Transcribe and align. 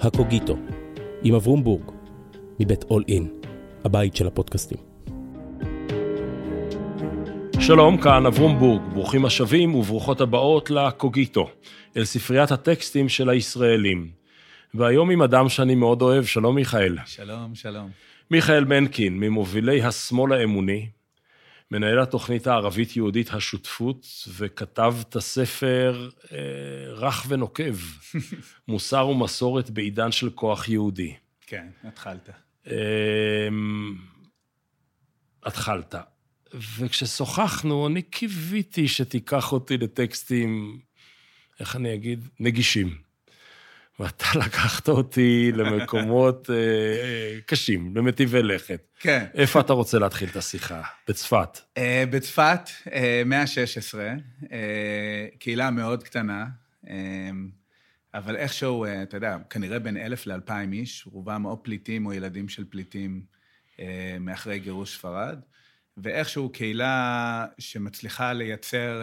הקוגיטו, 0.00 0.56
עם 1.22 1.34
אברום 1.34 1.64
בורג, 1.64 1.90
מבית 2.60 2.84
אול 2.84 3.04
אין, 3.08 3.28
הבית 3.84 4.16
של 4.16 4.26
הפודקאסטים. 4.26 4.78
שלום, 7.60 7.96
כאן 7.96 8.26
אברום 8.26 8.58
בורג, 8.58 8.82
ברוכים 8.92 9.24
השבים 9.24 9.74
וברוכות 9.74 10.20
הבאות 10.20 10.70
לקוגיטו, 10.70 11.50
אל 11.96 12.04
ספריית 12.04 12.50
הטקסטים 12.50 13.08
של 13.08 13.28
הישראלים. 13.28 14.10
והיום 14.74 15.10
עם 15.10 15.22
אדם 15.22 15.48
שאני 15.48 15.74
מאוד 15.74 16.02
אוהב, 16.02 16.24
שלום 16.24 16.54
מיכאל. 16.54 16.96
שלום, 17.06 17.54
שלום. 17.54 17.90
מיכאל 18.30 18.64
מנקין, 18.64 19.20
ממובילי 19.20 19.82
השמאל 19.82 20.32
האמוני, 20.32 20.86
מנהל 21.70 21.98
התוכנית 21.98 22.46
הערבית-יהודית 22.46 23.30
השותפות, 23.32 24.06
וכתב 24.36 24.94
את 25.00 25.16
הספר 25.16 26.10
אה, 26.32 26.38
רך 26.92 27.26
ונוקב, 27.28 27.76
מוסר 28.68 29.08
ומסורת 29.08 29.70
בעידן 29.70 30.12
של 30.12 30.30
כוח 30.30 30.68
יהודי. 30.68 31.14
כן, 31.46 31.66
התחלת. 31.84 32.30
אה, 32.66 33.48
התחלת. 35.44 35.94
וכששוחחנו, 36.54 37.86
אני 37.86 38.02
קיוויתי 38.02 38.88
שתיקח 38.88 39.52
אותי 39.52 39.76
לטקסטים, 39.76 40.80
איך 41.60 41.76
אני 41.76 41.94
אגיד, 41.94 42.28
נגישים. 42.40 43.07
ואתה 43.98 44.26
לקחת 44.44 44.88
אותי 44.88 45.52
למקומות 45.54 46.50
אה, 46.50 46.56
אה, 46.56 47.38
קשים, 47.46 47.96
למטיבי 47.96 48.42
לכת. 48.42 48.88
כן. 49.00 49.26
איפה 49.34 49.60
אתה 49.60 49.72
רוצה 49.72 49.98
להתחיל 49.98 50.28
את 50.28 50.36
השיחה? 50.36 50.82
בצפת. 51.08 51.58
אה, 51.76 52.04
בצפת, 52.10 52.60
אה, 52.92 53.22
מאה 53.26 53.40
ה-16, 53.40 53.98
אה, 54.52 55.26
קהילה 55.38 55.70
מאוד 55.70 56.02
קטנה, 56.02 56.46
אבל 58.14 58.36
איכשהו, 58.36 58.86
אתה 59.02 59.16
יודע, 59.16 59.36
כנראה 59.50 59.78
בין 59.78 59.96
אלף 59.96 60.26
לאלפיים 60.26 60.72
איש, 60.72 61.06
רובם 61.06 61.44
או 61.44 61.62
פליטים 61.62 62.06
או 62.06 62.12
ילדים 62.12 62.48
של 62.48 62.64
פליטים 62.70 63.22
מאחרי 64.20 64.58
גירוש 64.58 64.96
ספרד, 64.96 65.38
ואיכשהו 65.96 66.48
קהילה 66.48 67.46
שמצליחה 67.58 68.32
לייצר 68.32 69.02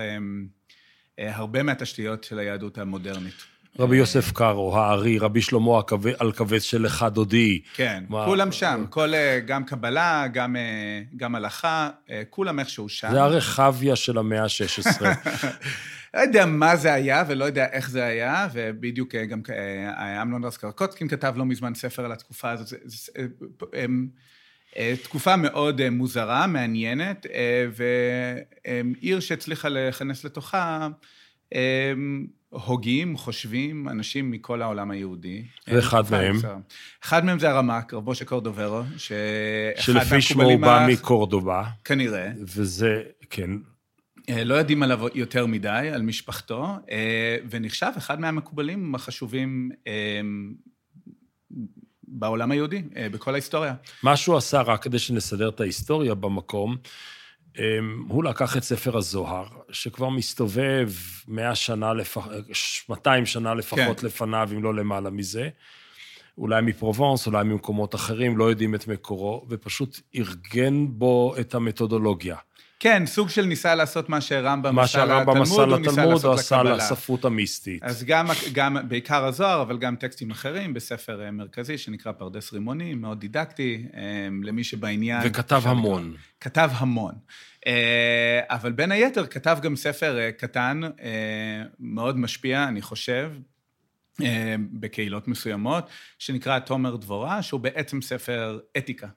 הרבה 1.17 1.63
מהתשתיות 1.63 2.23
של 2.23 2.39
היהדות 2.39 2.77
המודרנית. 2.77 3.54
רבי 3.79 3.97
יוסף 3.97 4.31
קארו, 4.31 4.77
הארי, 4.77 5.17
רבי 5.17 5.41
שלמה 5.41 5.81
אלקבץ 6.21 6.61
של 6.61 6.81
לך 6.81 7.05
דודי. 7.11 7.61
כן, 7.73 8.03
מה... 8.09 8.25
כולם 8.25 8.51
שם, 8.51 8.85
כל, 8.89 9.13
אה, 9.13 9.39
גם 9.39 9.63
קבלה, 9.63 10.25
גם, 10.33 10.55
אה, 10.55 11.01
גם 11.17 11.35
הלכה, 11.35 11.89
אה, 12.09 12.21
כולם 12.29 12.59
איכשהו 12.59 12.89
שם. 12.89 13.11
זה 13.11 13.21
הרחביה 13.21 13.95
של 13.95 14.17
המאה 14.17 14.43
ה-16. 14.43 15.01
לא 16.13 16.19
יודע 16.19 16.45
מה 16.45 16.75
זה 16.75 16.93
היה 16.93 17.23
ולא 17.27 17.45
יודע 17.45 17.65
איך 17.71 17.89
זה 17.89 18.05
היה, 18.05 18.47
ובדיוק 18.53 19.15
גם 19.15 19.41
אמנון 20.21 20.43
רז 20.43 20.57
קרקוצקין 20.57 21.07
כתב 21.07 21.33
לא 21.37 21.45
מזמן 21.45 21.73
ספר 21.73 22.05
על 22.05 22.11
התקופה 22.11 22.51
הזאת. 22.51 22.67
זה, 22.67 22.77
זה, 22.85 23.11
זה, 23.73 24.95
תקופה 25.03 25.35
מאוד 25.35 25.89
מוזרה, 25.89 26.47
מעניינת, 26.47 27.25
ועיר 27.75 29.19
שהצליחה 29.19 29.69
לכנס 29.69 30.23
לתוכה 30.23 30.87
הוגים, 32.49 33.17
חושבים, 33.17 33.89
אנשים 33.89 34.31
מכל 34.31 34.61
העולם 34.61 34.91
היהודי. 34.91 35.43
ואחד 35.67 36.03
מהם? 36.11 36.35
אחד 37.03 37.25
מהם 37.25 37.39
זה 37.39 37.49
הרמ"ק, 37.49 37.93
רב 37.93 38.09
משה 38.09 38.25
קורדוברו, 38.25 38.81
שלפי 39.77 40.21
שמו 40.21 40.43
הוא 40.43 40.59
בא 40.59 40.87
מקורדובה. 40.89 41.63
כנראה. 41.83 42.31
וזה, 42.39 43.01
כן. 43.29 43.51
אה, 44.29 44.43
לא 44.43 44.55
יודעים 44.55 44.83
עליו 44.83 45.07
יותר 45.13 45.45
מדי, 45.45 45.89
על 45.93 46.01
משפחתו, 46.01 46.67
אה, 46.91 47.37
ונחשב 47.49 47.91
אחד 47.97 48.19
מהמקובלים 48.19 48.95
החשובים 48.95 49.71
אה, 49.87 50.21
בעולם 52.07 52.51
היהודי, 52.51 52.81
בכל 53.11 53.33
ההיסטוריה. 53.33 53.73
מה 54.03 54.17
שהוא 54.17 54.37
עשה, 54.37 54.61
רק 54.61 54.83
כדי 54.83 54.99
שנסדר 54.99 55.49
את 55.49 55.59
ההיסטוריה 55.59 56.15
במקום, 56.15 56.75
הוא 58.07 58.23
לקח 58.23 58.57
את 58.57 58.63
ספר 58.63 58.97
הזוהר, 58.97 59.45
שכבר 59.71 60.09
מסתובב 60.09 60.89
100 61.27 61.55
שנה, 61.55 61.93
לפח... 61.93 62.27
200 62.89 63.25
שנה 63.25 63.53
לפחות 63.53 63.99
כן. 63.99 64.05
לפניו, 64.05 64.49
אם 64.53 64.63
לא 64.63 64.75
למעלה 64.75 65.09
מזה. 65.09 65.49
אולי 66.37 66.61
מפרובנס, 66.61 67.27
אולי 67.27 67.43
ממקומות 67.43 67.95
אחרים, 67.95 68.37
לא 68.37 68.49
יודעים 68.49 68.75
את 68.75 68.87
מקורו, 68.87 69.45
ופשוט 69.49 69.99
ארגן 70.15 70.85
בו 70.89 71.35
את 71.39 71.55
המתודולוגיה. 71.55 72.35
כן, 72.79 73.05
סוג 73.05 73.29
של 73.29 73.45
ניסה 73.45 73.75
לעשות 73.75 74.09
מה 74.09 74.21
שרמב"ם 74.21 74.79
עשה 74.79 75.05
לתלמוד, 75.05 75.27
הוא 75.27 75.77
ניסה 75.77 76.05
לעשות 76.05 76.25
לקבלה. 76.25 76.75
עשה 76.75 76.93
לספרות 76.93 77.25
המיסטית. 77.25 77.83
אז 77.83 78.03
גם, 78.03 78.27
גם, 78.53 78.77
בעיקר 78.87 79.25
הזוהר, 79.25 79.61
אבל 79.61 79.77
גם 79.77 79.95
טקסטים 79.95 80.31
אחרים, 80.31 80.73
בספר 80.73 81.23
אה, 81.25 81.31
מרכזי 81.31 81.77
שנקרא 81.77 82.11
פרדס 82.11 82.53
רימוני, 82.53 82.93
מאוד 82.93 83.19
דידקטי, 83.19 83.85
אה, 83.95 84.01
למי 84.43 84.63
שבעניין... 84.63 85.21
וכתב 85.25 85.61
המון. 85.65 86.15
כתב 86.39 86.69
המון. 86.73 87.13
אה, 87.67 88.39
אבל 88.49 88.71
בין 88.71 88.91
היתר 88.91 89.25
כתב 89.25 89.57
גם 89.61 89.75
ספר 89.75 90.31
קטן, 90.37 90.81
מאוד 91.79 92.17
משפיע, 92.17 92.63
אני 92.63 92.81
חושב, 92.81 93.31
בקהילות 94.73 95.27
מסוימות, 95.27 95.89
שנקרא 96.19 96.59
תומר 96.59 96.95
דבורה, 96.95 97.41
שהוא 97.41 97.59
בעצם 97.59 98.01
ספר 98.01 98.59
אתיקה. 98.77 99.07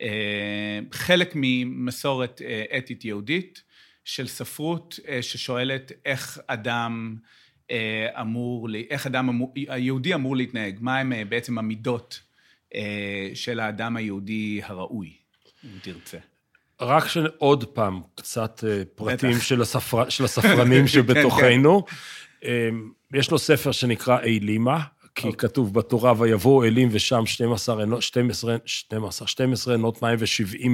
אה, 0.00 0.78
חלק 0.92 1.32
ממסורת 1.34 2.42
אה, 2.44 2.78
אתית 2.78 3.04
יהודית 3.04 3.62
של 4.04 4.26
ספרות 4.26 5.00
אה, 5.08 5.22
ששואלת 5.22 5.92
איך 6.04 6.38
אדם 6.46 7.16
אמור, 8.20 8.68
איך 8.90 9.06
אדם 9.06 9.28
אמור, 9.28 9.54
היהודי 9.68 10.14
אמור 10.14 10.36
להתנהג, 10.36 10.76
מהם 10.80 11.12
בעצם 11.28 11.58
המידות 11.58 12.20
של 13.34 13.60
האדם 13.60 13.96
היהודי 13.96 14.60
הראוי, 14.64 15.12
אם 15.64 15.78
תרצה. 15.82 16.18
רק 16.80 17.04
עוד 17.38 17.64
פעם, 17.64 18.00
קצת 18.14 18.64
פרטים 18.94 19.40
של, 19.40 19.62
הספר, 19.62 20.08
של 20.08 20.24
הספרנים 20.24 20.86
שבתוכנו. 20.86 21.84
כן, 22.40 22.48
כן. 22.48 23.18
יש 23.18 23.30
לו 23.30 23.38
ספר 23.38 23.72
שנקרא 23.72 24.20
אילימה, 24.20 24.80
כי 25.16 25.28
אוקיי. 25.28 25.48
כתוב 25.48 25.74
בתורה, 25.74 26.14
ויבואו 26.18 26.64
אלים 26.64 26.88
ושם 26.92 27.26
12 27.26 27.80
עינות, 27.80 28.02
12, 28.02 28.56
12, 28.66 29.28
12 29.28 29.74
עינות 29.74 30.02
מים 30.02 30.16
ו-70 30.18 30.68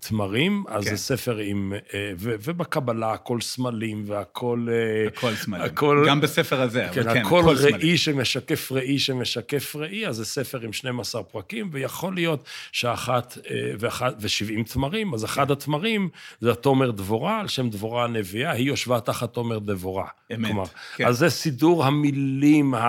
תמרים, 0.00 0.64
אז 0.68 0.84
כן. 0.84 0.90
זה 0.90 0.96
ספר 0.96 1.36
עם... 1.36 1.72
אה, 1.94 2.12
ו, 2.18 2.34
ובקבלה 2.40 3.12
הכל 3.12 3.40
סמלים 3.40 4.04
והכל... 4.06 4.66
אה, 4.70 5.08
הכל 5.08 5.34
סמלים. 5.34 5.64
הכל, 5.64 6.04
גם 6.08 6.20
בספר 6.20 6.60
הזה, 6.60 6.86
כן, 6.92 7.00
אבל 7.00 7.14
כן, 7.14 7.26
הכל, 7.26 7.40
הכל 7.40 7.48
ראי 7.48 7.72
סמלים. 7.72 7.96
שמשקף 7.96 8.72
ראי 8.72 8.98
שמשקף 8.98 9.76
ראי, 9.76 10.06
אז 10.06 10.16
זה 10.16 10.24
ספר 10.24 10.60
עם 10.60 10.72
12 10.72 11.22
פרקים, 11.22 11.70
ויכול 11.72 12.14
להיות 12.14 12.44
שאחת, 12.72 13.38
אה, 13.50 13.72
ואחת, 13.78 14.14
ו-70 14.20 14.72
תמרים, 14.72 15.14
אז 15.14 15.24
אחד 15.24 15.46
כן. 15.46 15.52
התמרים 15.52 16.08
זה 16.40 16.52
התומר 16.52 16.90
דבורה, 16.90 17.40
על 17.40 17.48
שם 17.48 17.70
דבורה 17.70 18.04
הנביאה, 18.04 18.50
היא 18.50 18.66
יושבה 18.66 19.00
תחת 19.00 19.32
תומר 19.32 19.58
דבורה. 19.58 20.06
אמת, 20.34 20.46
כלומר, 20.46 20.64
כן. 20.96 21.06
אז 21.06 21.18
זה 21.18 21.30
סידור 21.30 21.84
המילים 21.84 22.74
ה... 22.74 22.84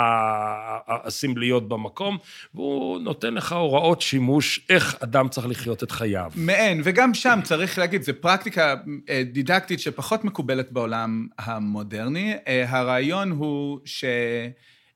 הסמליות 1.04 1.68
במקום, 1.68 2.18
והוא 2.54 3.00
נותן 3.00 3.34
לך 3.34 3.54
הוראות 3.54 4.02
שימוש, 4.02 4.60
איך 4.70 4.96
אדם 5.04 5.30
צריך 5.30 5.48
לחיות 5.48 5.84
את 5.84 5.92
חייו. 5.92 6.32
מעין, 6.36 6.82
וגם 6.84 7.14
שם 7.14 7.40
צריך 7.44 7.78
להגיד, 7.80 8.02
זו 8.02 8.14
פרקטיקה 8.22 8.76
אה, 9.10 9.24
דידקטית 9.32 9.80
שפחות 9.80 10.26
מקובלת 10.26 10.72
בעולם 10.72 11.28
המודרני. 11.40 12.34
אה, 12.48 12.66
הרעיון 12.68 13.32
הוא 13.32 13.80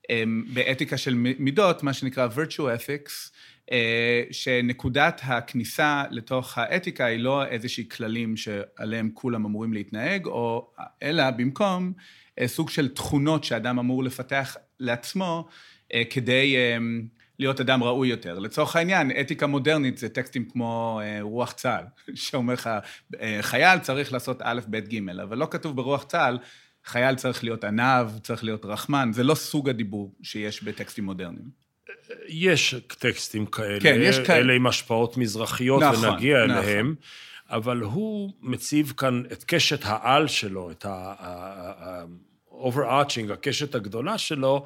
שבאתיקה 0.09 0.97
של 0.97 1.13
מידות, 1.39 1.83
מה 1.83 1.93
שנקרא 1.93 2.27
virtue 2.27 2.59
ethics, 2.59 3.31
אה, 3.71 4.23
שנקודת 4.31 5.21
הכניסה 5.23 6.03
לתוך 6.11 6.57
האתיקה 6.57 7.05
היא 7.05 7.19
לא 7.19 7.45
איזושהי 7.45 7.89
כללים 7.89 8.37
שעליהם 8.37 9.09
כולם 9.13 9.45
אמורים 9.45 9.73
להתנהג, 9.73 10.25
או, 10.25 10.71
אלא 11.03 11.31
במקום 11.31 11.93
סוג 12.45 12.69
של 12.69 12.87
תכונות 12.87 13.43
שאדם 13.43 13.79
אמור 13.79 14.03
לפתח 14.03 14.57
לעצמו, 14.79 15.47
אה, 15.47 15.53
כדי 16.09 16.55
אה, 16.55 16.77
להיות 17.39 17.61
אדם 17.61 17.83
ראוי 17.83 18.07
יותר. 18.07 18.39
לצורך 18.39 18.75
העניין, 18.75 19.11
אתיקה 19.21 19.47
מודרנית 19.47 19.97
זה 19.97 20.09
טקסטים 20.09 20.49
כמו 20.49 21.01
אה, 21.03 21.17
רוח 21.21 21.51
צה"ל, 21.51 21.83
שאומר 22.15 22.53
לך, 22.53 22.69
חייל 23.41 23.79
צריך 23.79 24.13
לעשות 24.13 24.41
א', 24.41 24.59
ב', 24.67 24.77
ג', 24.77 25.09
אבל 25.09 25.37
לא 25.37 25.47
כתוב 25.51 25.75
ברוח 25.75 26.03
צה"ל, 26.03 26.37
חייל 26.85 27.15
צריך 27.15 27.43
להיות 27.43 27.63
עניו, 27.63 28.11
צריך 28.23 28.43
להיות 28.43 28.65
רחמן, 28.65 29.09
זה 29.13 29.23
לא 29.23 29.35
סוג 29.35 29.69
הדיבור 29.69 30.15
שיש 30.23 30.63
בטקסטים 30.63 31.03
מודרניים. 31.03 31.69
יש 32.27 32.75
טקסטים 32.87 33.45
כאלה, 33.45 33.79
כן, 33.79 33.99
יש 34.01 34.19
כאלה. 34.19 34.39
אלה 34.39 34.53
עם 34.53 34.67
השפעות 34.67 35.17
מזרחיות, 35.17 35.83
נכון, 35.83 36.09
ונגיע 36.09 36.45
נכון. 36.45 36.57
אליהם, 36.57 36.95
אבל 37.49 37.77
הוא 37.77 38.33
מציב 38.41 38.93
כאן 38.97 39.23
את 39.31 39.43
קשת 39.43 39.79
העל 39.83 40.27
שלו, 40.27 40.71
את 40.71 40.85
ה-overarching, 40.85 43.33
הקשת 43.33 43.75
הגדולה 43.75 44.17
שלו, 44.17 44.65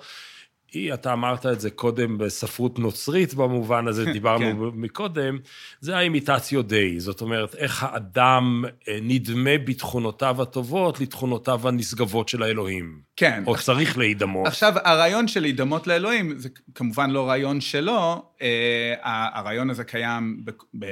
אתה 0.93 1.13
אמרת 1.13 1.45
את 1.45 1.59
זה 1.59 1.69
קודם 1.69 2.17
בספרות 2.17 2.79
נוצרית 2.79 3.33
במובן 3.33 3.87
הזה, 3.87 4.05
דיברנו 4.13 4.71
כן. 4.71 4.79
מקודם, 4.81 5.39
זה 5.79 5.97
האימיטציו 5.97 6.61
דיי. 6.61 6.99
זאת 6.99 7.21
אומרת, 7.21 7.55
איך 7.55 7.83
האדם 7.83 8.63
אה, 8.87 8.99
נדמה 9.01 9.57
בתכונותיו 9.65 10.41
הטובות 10.41 10.99
לתכונותיו 10.99 11.67
הנשגבות 11.67 12.29
של 12.29 12.43
האלוהים. 12.43 12.99
כן. 13.15 13.43
או 13.47 13.55
צריך 13.55 13.97
להידמות. 13.97 14.47
עכשיו, 14.47 14.73
הרעיון 14.83 15.27
של 15.27 15.41
להידמות 15.41 15.87
לאלוהים, 15.87 16.37
זה 16.37 16.49
כמובן 16.75 17.09
לא 17.09 17.29
רעיון 17.29 17.61
שלו, 17.61 18.25
אה, 18.41 18.93
הרעיון 19.33 19.69
הזה 19.69 19.83
קיים, 19.83 20.41
ב, 20.45 20.51
ב, 20.79 20.85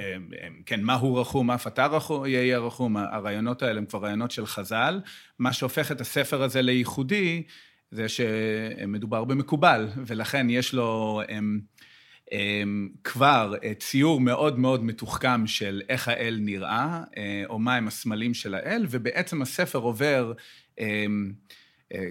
כן, 0.66 0.82
מה 0.82 0.94
הוא 0.94 1.20
רחום, 1.20 1.48
מה 1.48 1.56
אתה 1.68 1.86
רחום, 1.86 2.26
יהיה 2.26 2.60
רחום, 2.60 2.98
הרעיונות 2.98 3.64
האלה 3.64 3.80
הם 3.80 3.86
כבר 3.86 4.00
רעיונות 4.00 4.32
של 4.32 4.46
חז"ל. 4.46 5.02
מה 5.40 5.54
שהופך 5.54 5.92
את 5.92 6.02
הספר 6.02 6.44
הזה 6.44 6.62
לייחודי, 6.62 7.44
זה 7.92 8.06
שמדובר 8.10 9.24
במקובל, 9.24 9.88
ולכן 10.06 10.50
יש 10.50 10.74
לו 10.74 11.22
הם, 11.30 11.62
הם, 12.32 12.90
כבר 13.04 13.54
ציור 13.80 14.22
מאוד 14.22 14.60
מאוד 14.60 14.84
מתוחכם 14.84 15.48
של 15.48 15.82
איך 15.90 16.08
האל 16.08 16.38
נראה, 16.42 17.04
אה, 17.18 17.44
או 17.50 17.60
מהם 17.60 17.88
הסמלים 17.88 18.34
של 18.34 18.56
האל, 18.56 18.86
ובעצם 18.90 19.42
הספר 19.42 19.80
עובר 19.80 20.34
הם, 20.78 21.34
אה, 21.94 22.10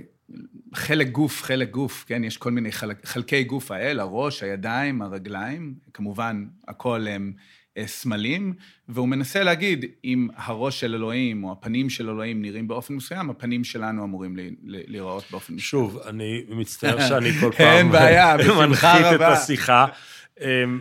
חלק 0.74 1.10
גוף, 1.10 1.42
חלק 1.42 1.70
גוף, 1.70 2.04
כן? 2.08 2.24
יש 2.24 2.36
כל 2.36 2.50
מיני 2.50 2.72
חלק, 2.72 3.06
חלקי 3.06 3.44
גוף 3.44 3.70
האל, 3.70 4.00
הראש, 4.00 4.42
הידיים, 4.42 5.02
הרגליים, 5.02 5.74
כמובן, 5.92 6.46
הכל 6.68 7.06
הם 7.06 7.32
אה, 7.36 7.42
סמלים, 7.86 8.52
והוא 8.88 9.08
מנסה 9.08 9.42
להגיד, 9.42 9.84
אם 10.04 10.28
הראש 10.36 10.80
של 10.80 10.94
אלוהים 10.94 11.44
או 11.44 11.52
הפנים 11.52 11.90
של 11.90 12.10
אלוהים 12.10 12.42
נראים 12.42 12.68
באופן 12.68 12.94
מסוים, 12.94 13.30
הפנים 13.30 13.64
שלנו 13.64 14.04
אמורים 14.04 14.36
להיראות 14.64 15.24
באופן 15.30 15.54
מסוים. 15.54 15.58
שוב, 15.58 15.98
אני 16.06 16.42
מצטער 16.48 17.00
שאני 17.08 17.32
כל 17.32 17.50
פעם... 17.56 17.66
אין 17.66 17.90
בעיה. 17.90 18.36
מנחית 18.60 19.06
את 19.14 19.20
השיחה. 19.20 19.86
אמ, 20.40 20.80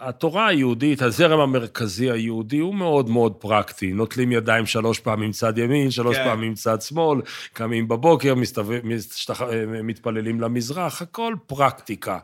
התורה 0.00 0.46
היהודית, 0.46 1.02
הזרם 1.02 1.40
המרכזי 1.40 2.10
היהודי 2.10 2.58
הוא 2.58 2.74
מאוד 2.74 3.10
מאוד 3.10 3.34
פרקטי. 3.34 3.92
נוטלים 3.92 4.32
ידיים 4.32 4.66
שלוש 4.66 5.00
פעמים 5.00 5.30
צד 5.30 5.58
ימין, 5.58 5.90
שלוש 5.90 6.16
כן. 6.16 6.24
פעמים 6.24 6.54
צד 6.54 6.80
שמאל, 6.80 7.20
קמים 7.52 7.88
בבוקר, 7.88 8.34
מסתובב, 8.34 8.80
מסתח... 8.84 9.42
מתפללים 9.82 10.40
למזרח, 10.40 11.02
הכל 11.02 11.34
פרקטיקה. 11.46 12.18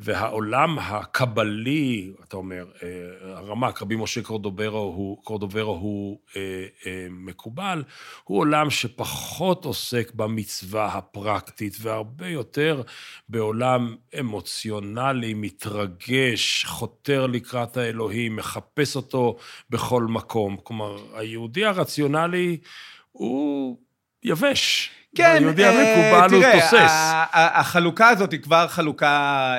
והעולם 0.00 0.78
הקבלי, 0.78 2.12
אתה 2.24 2.36
אומר, 2.36 2.64
אה, 2.82 2.88
הרמ"ק, 3.36 3.82
רבי 3.82 3.96
משה 3.96 4.22
קורדוברו 4.22 4.78
הוא, 4.78 5.22
קורדוברו 5.24 5.72
הוא 5.72 6.18
אה, 6.36 6.40
אה, 6.86 7.06
מקובל, 7.10 7.82
הוא 8.24 8.38
עולם 8.38 8.70
שפחות 8.70 9.64
עוסק 9.64 10.12
במצווה 10.14 10.86
הפרקטית, 10.86 11.76
והרבה 11.80 12.28
יותר 12.28 12.82
בעולם 13.28 13.96
אמוציונלי, 14.20 15.34
מתרגש, 15.34 16.64
חותר 16.64 17.26
לקראת 17.26 17.76
האלוהים, 17.76 18.36
מחפש 18.36 18.96
אותו 18.96 19.36
בכל 19.70 20.02
מקום. 20.02 20.56
כלומר, 20.62 20.96
היהודי 21.14 21.64
הרציונלי 21.64 22.58
הוא 23.12 23.78
יבש. 24.22 24.90
כן, 25.16 25.36
היהודי 25.38 25.64
המקובל 25.64 26.34
הוא 26.34 26.44
תוסס. 26.52 26.92
החלוקה 27.32 28.08
הזאת 28.08 28.32
היא 28.32 28.40
כבר 28.40 28.68
חלוקה... 28.68 29.56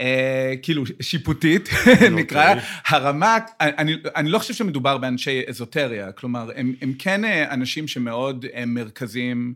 אה, 0.00 0.54
כאילו 0.62 0.84
שיפוטית, 1.02 1.68
אוקיי. 1.92 2.10
נקרא, 2.10 2.54
הרמ"ק, 2.88 3.50
אני, 3.60 3.96
אני 4.16 4.30
לא 4.30 4.38
חושב 4.38 4.54
שמדובר 4.54 4.98
באנשי 4.98 5.42
אזוטריה, 5.48 6.12
כלומר, 6.12 6.50
הם, 6.56 6.74
הם 6.82 6.92
כן 6.98 7.24
אה, 7.24 7.54
אנשים 7.54 7.88
שמאוד 7.88 8.46
אה, 8.54 8.66
מרכזיים 8.66 9.54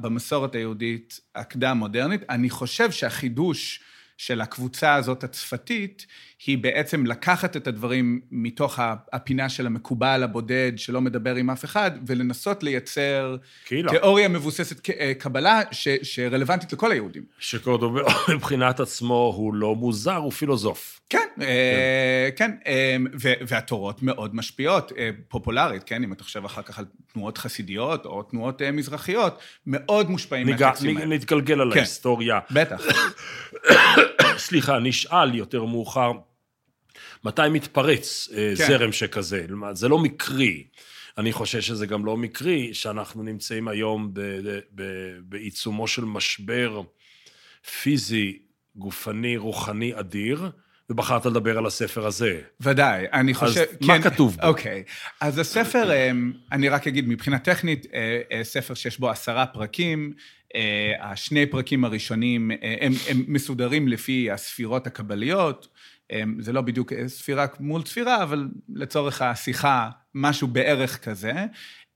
במסורת 0.00 0.54
היהודית 0.54 1.20
הקדם-מודרנית. 1.34 2.20
אני 2.30 2.50
חושב 2.50 2.90
שהחידוש 2.90 3.80
של 4.16 4.40
הקבוצה 4.40 4.94
הזאת 4.94 5.24
הצפתית, 5.24 6.06
היא 6.46 6.58
בעצם 6.58 7.06
לקחת 7.06 7.56
את 7.56 7.66
הדברים 7.66 8.20
מתוך 8.30 8.78
הפינה 9.12 9.48
של 9.48 9.66
המקובל 9.66 10.22
הבודד, 10.22 10.72
שלא 10.76 11.00
מדבר 11.00 11.34
עם 11.34 11.50
אף 11.50 11.64
אחד, 11.64 11.90
ולנסות 12.06 12.62
לייצר 12.62 13.36
קהילה. 13.64 13.90
תיאוריה 13.90 14.28
מבוססת 14.28 14.90
אה, 14.90 15.12
קבלה 15.18 15.60
ש, 15.70 15.88
שרלוונטית 16.02 16.72
לכל 16.72 16.92
היהודים. 16.92 17.22
שקורדובר 17.38 18.06
מבחינת 18.34 18.80
עצמו 18.80 19.34
הוא 19.36 19.54
לא 19.54 19.74
מוזר, 19.74 20.16
הוא 20.16 20.32
פילוסוף. 20.32 21.00
כן, 21.08 21.18
כן, 21.36 21.42
אה, 21.42 22.28
כן 22.36 22.50
אה, 22.66 22.96
והתורות 23.20 24.02
מאוד 24.02 24.34
משפיעות, 24.34 24.92
פופולרית, 25.28 25.82
כן, 25.82 26.04
אם 26.04 26.12
אתה 26.12 26.24
חושב 26.24 26.44
אחר 26.44 26.62
כך 26.62 26.78
על 26.78 26.84
תנועות 27.12 27.38
חסידיות 27.38 28.06
או 28.06 28.22
תנועות 28.22 28.62
מזרחיות, 28.62 29.38
מאוד 29.66 30.10
מושפעים 30.10 30.46
מהטקסטים 30.46 30.96
האלה. 30.96 31.14
נתגלגל 31.14 31.60
על 31.60 31.72
כן, 31.72 31.78
ההיסטוריה. 31.78 32.38
בטח. 32.50 32.82
סליחה, 34.46 34.78
נשאל 34.78 35.34
יותר 35.34 35.64
מאוחר. 35.64 36.12
מתי 37.24 37.42
מתפרץ 37.50 38.28
אה, 38.32 38.52
כן. 38.58 38.66
זרם 38.66 38.92
שכזה. 38.92 39.46
זה 39.72 39.88
לא 39.88 39.98
מקרי. 39.98 40.64
אני 41.18 41.32
חושב 41.32 41.60
שזה 41.60 41.86
גם 41.86 42.04
לא 42.04 42.16
מקרי 42.16 42.74
שאנחנו 42.74 43.22
נמצאים 43.22 43.68
היום 43.68 44.12
בעיצומו 45.22 45.88
של 45.88 46.04
משבר 46.04 46.82
פיזי, 47.82 48.38
גופני, 48.76 49.36
רוחני 49.36 49.98
אדיר, 49.98 50.50
ובחרת 50.90 51.26
לדבר 51.26 51.58
על 51.58 51.66
הספר 51.66 52.06
הזה. 52.06 52.40
ודאי, 52.60 53.06
אני 53.12 53.34
חושב... 53.34 53.60
אז 53.60 53.76
כן, 53.80 53.86
מה 53.86 54.02
כתוב 54.02 54.36
בו? 54.40 54.46
אוקיי, 54.46 54.82
אז 55.20 55.38
הספר, 55.38 55.90
אה, 55.90 56.10
אני 56.52 56.68
רק 56.68 56.86
אגיד, 56.86 57.08
מבחינה 57.08 57.38
טכנית, 57.38 57.86
אה, 57.94 58.44
ספר 58.44 58.74
שיש 58.74 58.98
בו 58.98 59.10
עשרה 59.10 59.46
פרקים, 59.46 60.12
השני 61.00 61.46
פרקים 61.46 61.84
הראשונים, 61.84 62.50
הם, 62.80 62.92
הם 63.08 63.24
מסודרים 63.28 63.88
לפי 63.88 64.30
הספירות 64.30 64.86
הקבליות, 64.86 65.68
זה 66.38 66.52
לא 66.52 66.60
בדיוק 66.60 66.92
ספירה 67.06 67.46
מול 67.60 67.84
ספירה, 67.84 68.22
אבל 68.22 68.48
לצורך 68.74 69.22
השיחה, 69.22 69.90
משהו 70.14 70.48
בערך 70.48 71.04
כזה. 71.04 71.32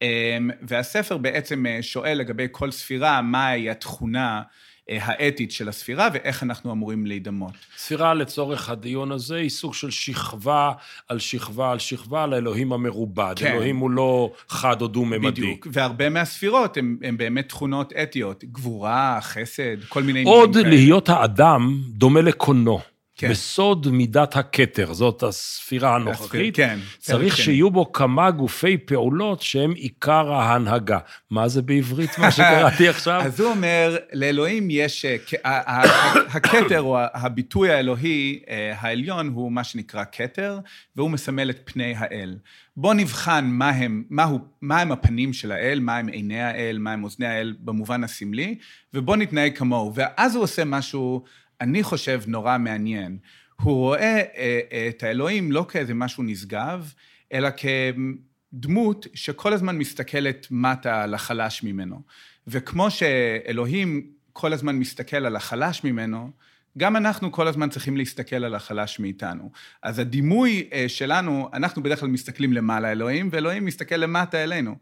אמ, 0.03 0.51
והספר 0.63 1.17
בעצם 1.17 1.67
אה, 1.67 1.79
שואל 1.83 2.19
לגבי 2.19 2.47
כל 2.51 2.71
ספירה, 2.71 3.23
מהי 3.23 3.71
התכונה 3.71 4.43
אה, 4.91 4.99
האתית 5.01 5.53
של 5.53 5.69
הספירה 5.69 6.09
ואיך 6.13 6.43
אנחנו 6.43 6.73
אמורים 6.73 7.07
להידמות. 7.07 7.53
ספירה 7.77 8.15
לצורך 8.15 8.71
הדיון 8.71 9.13
הזה 9.13 9.37
היא 9.37 9.51
סוג 9.51 9.75
של 9.75 9.91
שכבה 9.91 10.73
על 11.09 11.19
שכבה 11.19 11.73
על 11.73 11.79
שכבה 11.79 12.23
על 12.23 12.33
האלוהים 12.33 12.73
המרובד. 12.73 13.35
כן. 13.37 13.47
אלוהים 13.47 13.77
הוא 13.77 13.91
לא 13.91 14.33
חד 14.49 14.83
או 14.83 14.89
דו-ממדי. 14.89 15.31
בדיוק, 15.31 15.67
והרבה 15.73 16.09
מהספירות 16.09 16.77
הן 16.77 17.17
באמת 17.17 17.49
תכונות 17.49 17.93
אתיות, 18.03 18.45
גבורה, 18.45 19.19
חסד, 19.23 19.85
כל 19.89 20.03
מיני... 20.03 20.23
עוד 20.23 20.57
להיות 20.57 21.09
האדם 21.09 21.81
דומה 21.89 22.21
לקונו. 22.21 22.96
כן. 23.19 23.31
בסוד 23.31 23.89
מידת 23.89 24.37
הכתר, 24.37 24.93
זאת 24.93 25.23
הספירה 25.23 25.95
הנוכחית, 25.95 26.57
כן, 26.57 26.79
צריך 26.99 27.37
כן. 27.37 27.43
שיהיו 27.43 27.71
בו 27.71 27.93
כמה 27.93 28.31
גופי 28.31 28.79
פעולות 28.79 29.43
שהם 29.43 29.71
עיקר 29.71 30.33
ההנהגה. 30.33 30.99
מה 31.31 31.49
זה 31.49 31.63
בעברית, 31.63 32.19
מה 32.19 32.31
שקראתי 32.31 32.89
עכשיו? 32.95 33.21
אז 33.23 33.41
הוא 33.41 33.51
אומר, 33.51 33.97
לאלוהים 34.13 34.69
יש... 34.71 35.05
אה, 35.45 35.83
הכתר, 36.29 36.83
או 36.83 36.99
הביטוי 37.15 37.71
האלוהי 37.71 38.41
אה, 38.51 38.75
העליון, 38.79 39.29
הוא 39.29 39.53
מה 39.53 39.65
שנקרא 39.65 40.05
כתר, 40.13 40.59
והוא 40.97 41.11
מסמל 41.11 41.51
את 41.51 41.61
פני 41.65 41.95
האל. 41.97 42.37
בואו 42.77 42.93
נבחן 42.93 43.45
מה 43.45 43.69
הם, 43.69 44.05
מהו, 44.11 44.39
מה 44.63 44.81
הם 44.81 44.93
הפנים 44.93 45.33
של 45.33 45.53
האל, 45.53 45.81
מה 45.81 45.97
הם 45.97 46.07
עיני 46.07 46.43
האל, 46.43 46.79
מה 46.79 46.93
הם 46.93 47.05
אוזני 47.05 47.27
האל 47.27 47.55
במובן 47.61 48.05
הסמלי, 48.05 48.59
ובואו 48.95 49.17
נתנהג 49.17 49.59
כמוהו. 49.59 49.93
ואז 49.95 50.35
הוא 50.35 50.45
עושה 50.45 50.65
משהו... 50.65 51.25
אני 51.61 51.83
חושב, 51.83 52.23
נורא 52.27 52.59
מעניין. 52.59 53.19
הוא 53.63 53.75
רואה 53.75 54.21
אה, 54.37 54.61
אה, 54.73 54.89
את 54.89 55.03
האלוהים 55.03 55.53
לא 55.53 55.67
כאיזה 55.69 55.95
משהו 55.95 56.23
נשגב, 56.23 56.93
אלא 57.33 57.49
כדמות 57.57 59.07
שכל 59.15 59.53
הזמן 59.53 59.79
מסתכלת 59.79 60.47
מטה 60.51 61.03
על 61.03 61.15
החלש 61.15 61.63
ממנו. 61.63 62.03
וכמו 62.47 62.91
שאלוהים 62.91 64.07
כל 64.33 64.53
הזמן 64.53 64.77
מסתכל 64.77 65.27
על 65.27 65.37
החלש 65.37 65.85
ממנו, 65.85 66.31
גם 66.79 66.97
אנחנו 66.97 67.33
כל 67.33 67.49
הזמן 67.49 67.69
צריכים 67.69 67.97
להסתכל 67.97 68.45
על 68.45 68.55
החלש 68.55 69.01
מאיתנו. 69.01 69.51
אז 69.83 69.99
הדימוי 69.99 70.69
אה, 70.73 70.85
שלנו, 70.89 71.49
אנחנו 71.53 71.83
בדרך 71.83 72.01
כלל 72.01 72.09
מסתכלים 72.09 72.53
למעלה 72.53 72.93
אלוהים, 72.93 73.29
ואלוהים 73.33 73.65
מסתכל 73.65 73.97
למטה 73.97 74.45
אלינו. 74.45 74.77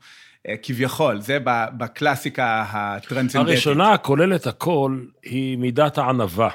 כביכול, 0.62 1.20
זה 1.20 1.38
בקלאסיקה 1.76 2.64
הטרנסצנדנטית. 2.68 3.52
הראשונה, 3.52 3.92
הכוללת 3.92 4.46
הכל, 4.46 5.00
היא 5.22 5.58
מידת 5.58 5.98
הענווה. 5.98 6.50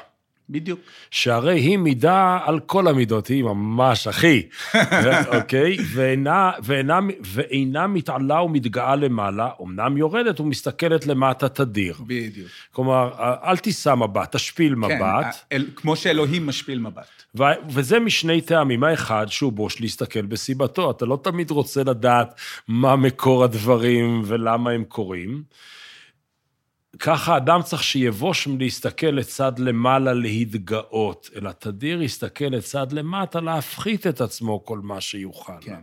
בדיוק. 0.50 0.80
שהרי 1.10 1.60
היא 1.60 1.78
מידה 1.78 2.38
על 2.44 2.60
כל 2.60 2.88
המידות, 2.88 3.26
היא 3.26 3.44
ממש 3.44 4.06
אחי, 4.08 4.42
אוקיי? 5.36 5.76
ואינה, 5.94 6.50
ואינה, 6.62 6.98
ואינה 7.20 7.86
מתעלה 7.86 8.42
ומתגאה 8.42 8.96
למעלה, 8.96 9.48
אמנם 9.62 9.96
יורדת 9.96 10.40
ומסתכלת 10.40 11.06
למטה 11.06 11.48
תדיר. 11.48 11.94
בדיוק. 12.00 12.48
כלומר, 12.72 13.10
אל 13.44 13.56
תישא 13.56 13.94
מבט, 13.94 14.36
תשפיל 14.36 14.74
כן, 14.74 14.78
מבט. 14.78 15.36
אל, 15.52 15.66
כמו 15.76 15.96
שאלוהים 15.96 16.46
משפיל 16.46 16.78
מבט. 16.78 17.20
ו, 17.38 17.42
וזה 17.68 18.00
משני 18.00 18.40
טעמים. 18.40 18.84
האחד, 18.84 19.26
שהוא 19.28 19.52
בוש 19.52 19.80
להסתכל 19.80 20.22
בסיבתו. 20.22 20.90
אתה 20.90 21.06
לא 21.06 21.18
תמיד 21.22 21.50
רוצה 21.50 21.84
לדעת 21.84 22.40
מה 22.68 22.96
מקור 22.96 23.44
הדברים 23.44 24.22
ולמה 24.24 24.70
הם 24.70 24.84
קורים. 24.84 25.42
ככה 27.00 27.36
אדם 27.36 27.62
צריך 27.62 27.82
שיבוש 27.82 28.46
מלהסתכל 28.46 29.06
לצד 29.06 29.58
למעלה 29.58 30.12
להתגאות, 30.12 31.30
אלא 31.36 31.50
תדיר 31.50 32.02
יסתכל 32.02 32.44
לצד 32.44 32.92
למטה 32.92 33.40
להפחית 33.40 34.06
את 34.06 34.20
עצמו 34.20 34.64
כל 34.64 34.78
מה 34.82 35.00
שיוכל. 35.00 35.52
כן. 35.60 35.80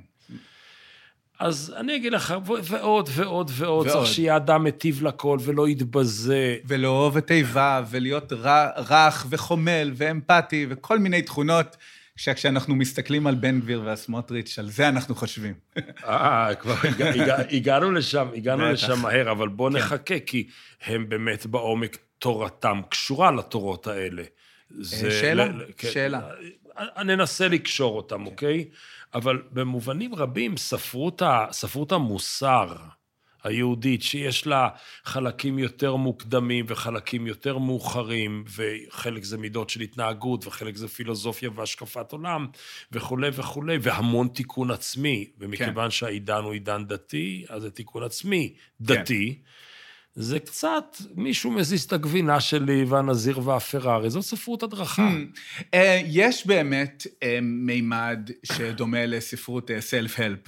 אז 1.40 1.74
אני 1.78 1.96
אגיד 1.96 2.14
לך, 2.14 2.36
ועוד 2.46 2.64
ועוד 3.12 3.50
ועוד, 3.54 3.86
צריך 3.86 3.96
ועוד. 3.96 4.08
שיהיה 4.08 4.36
אדם 4.36 4.64
מטיב 4.64 5.04
לכל 5.04 5.38
ולא 5.42 5.70
יתבזה. 5.70 6.56
ולאהוב 6.66 7.18
את 7.18 7.32
איבה, 7.32 7.84
ולהיות 7.90 8.34
רך 8.90 9.26
וחומל 9.30 9.92
ואמפתי, 9.96 10.66
וכל 10.70 11.00
מיני 11.00 11.22
תכונות, 11.22 11.78
שכשאנחנו 12.18 12.76
מסתכלים 12.76 13.28
על 13.28 13.36
בן 13.36 13.60
גביר 13.60 13.82
והסמוטריץ', 13.86 14.60
על 14.60 14.70
זה 14.70 14.90
אנחנו 14.90 15.16
חושבים. 15.16 15.54
אה, 16.04 16.56
כבר 16.56 16.76
הגע- 16.84 17.10
הגע- 17.10 17.38
הגענו 17.58 17.92
לשם, 17.92 18.28
הגענו. 18.36 18.72
לשם 18.72 19.02
מהר, 19.02 19.32
אבל 19.32 19.48
בואו 19.48 19.72
כן. 19.72 19.78
נחכה, 19.78 20.20
כי 20.20 20.48
הם 20.86 21.10
באמת 21.10 21.46
בעומק 21.46 21.98
תורתם 22.20 22.82
קשורה 22.90 23.32
לתורות 23.32 23.88
האלה. 23.88 24.24
זה- 24.70 25.12
שאלה, 25.12 25.46
ל- 25.46 25.64
כן. 25.78 25.88
שאלה. 25.92 26.22
אה, 26.80 27.04
ננסה 27.04 27.48
לקשור 27.48 27.98
אותם, 27.98 28.26
אוקיי? 28.26 28.66
אבל 29.14 29.42
במובנים 29.52 30.16
רבים, 30.16 30.58
ספרות, 30.58 31.22
ה, 31.22 31.46
ספרות 31.52 31.92
המוסר 31.92 32.76
היהודית, 33.48 34.04
שיש 34.04 34.48
לה 34.48 34.70
חלקים 35.04 35.60
יותר 35.60 35.96
מוקדמים 35.96 36.66
וחלקים 36.68 37.28
יותר 37.28 37.58
מאוחרים, 37.58 38.44
וחלק 38.56 39.24
זה 39.24 39.38
מידות 39.38 39.70
של 39.70 39.82
התנהגות, 39.82 40.48
וחלק 40.48 40.76
זה 40.76 40.88
פילוסופיה 40.88 41.50
והשקפת 41.56 42.12
עולם, 42.12 42.48
וכולי 42.92 43.30
וכולי, 43.34 43.78
והמון 43.82 44.28
תיקון 44.28 44.72
עצמי. 44.72 45.26
ומכיוון 45.40 45.86
כן. 45.86 45.92
שהעידן 45.92 46.44
הוא 46.44 46.54
עידן 46.54 46.86
דתי, 46.86 47.46
אז 47.50 47.62
זה 47.62 47.72
תיקון 47.72 48.04
עצמי 48.04 48.54
דתי. 48.82 49.36
כן. 49.36 49.67
זה 50.20 50.40
קצת, 50.40 50.98
מישהו 51.16 51.52
מזיז 51.52 51.84
את 51.84 51.94
הגבינה 51.94 52.40
שלי 52.40 52.84
והנזיר 52.88 53.40
והפרארי, 53.48 54.10
זאת 54.10 54.24
ספרות 54.24 54.64
הדרכה. 54.64 55.10
אה, 55.74 56.02
יש 56.06 56.48
באמת 56.48 57.08
אה, 57.24 57.40
מימד 57.42 58.20
שדומה 58.44 59.06
לספרות 59.06 59.72
סלף-הלפ 59.80 60.40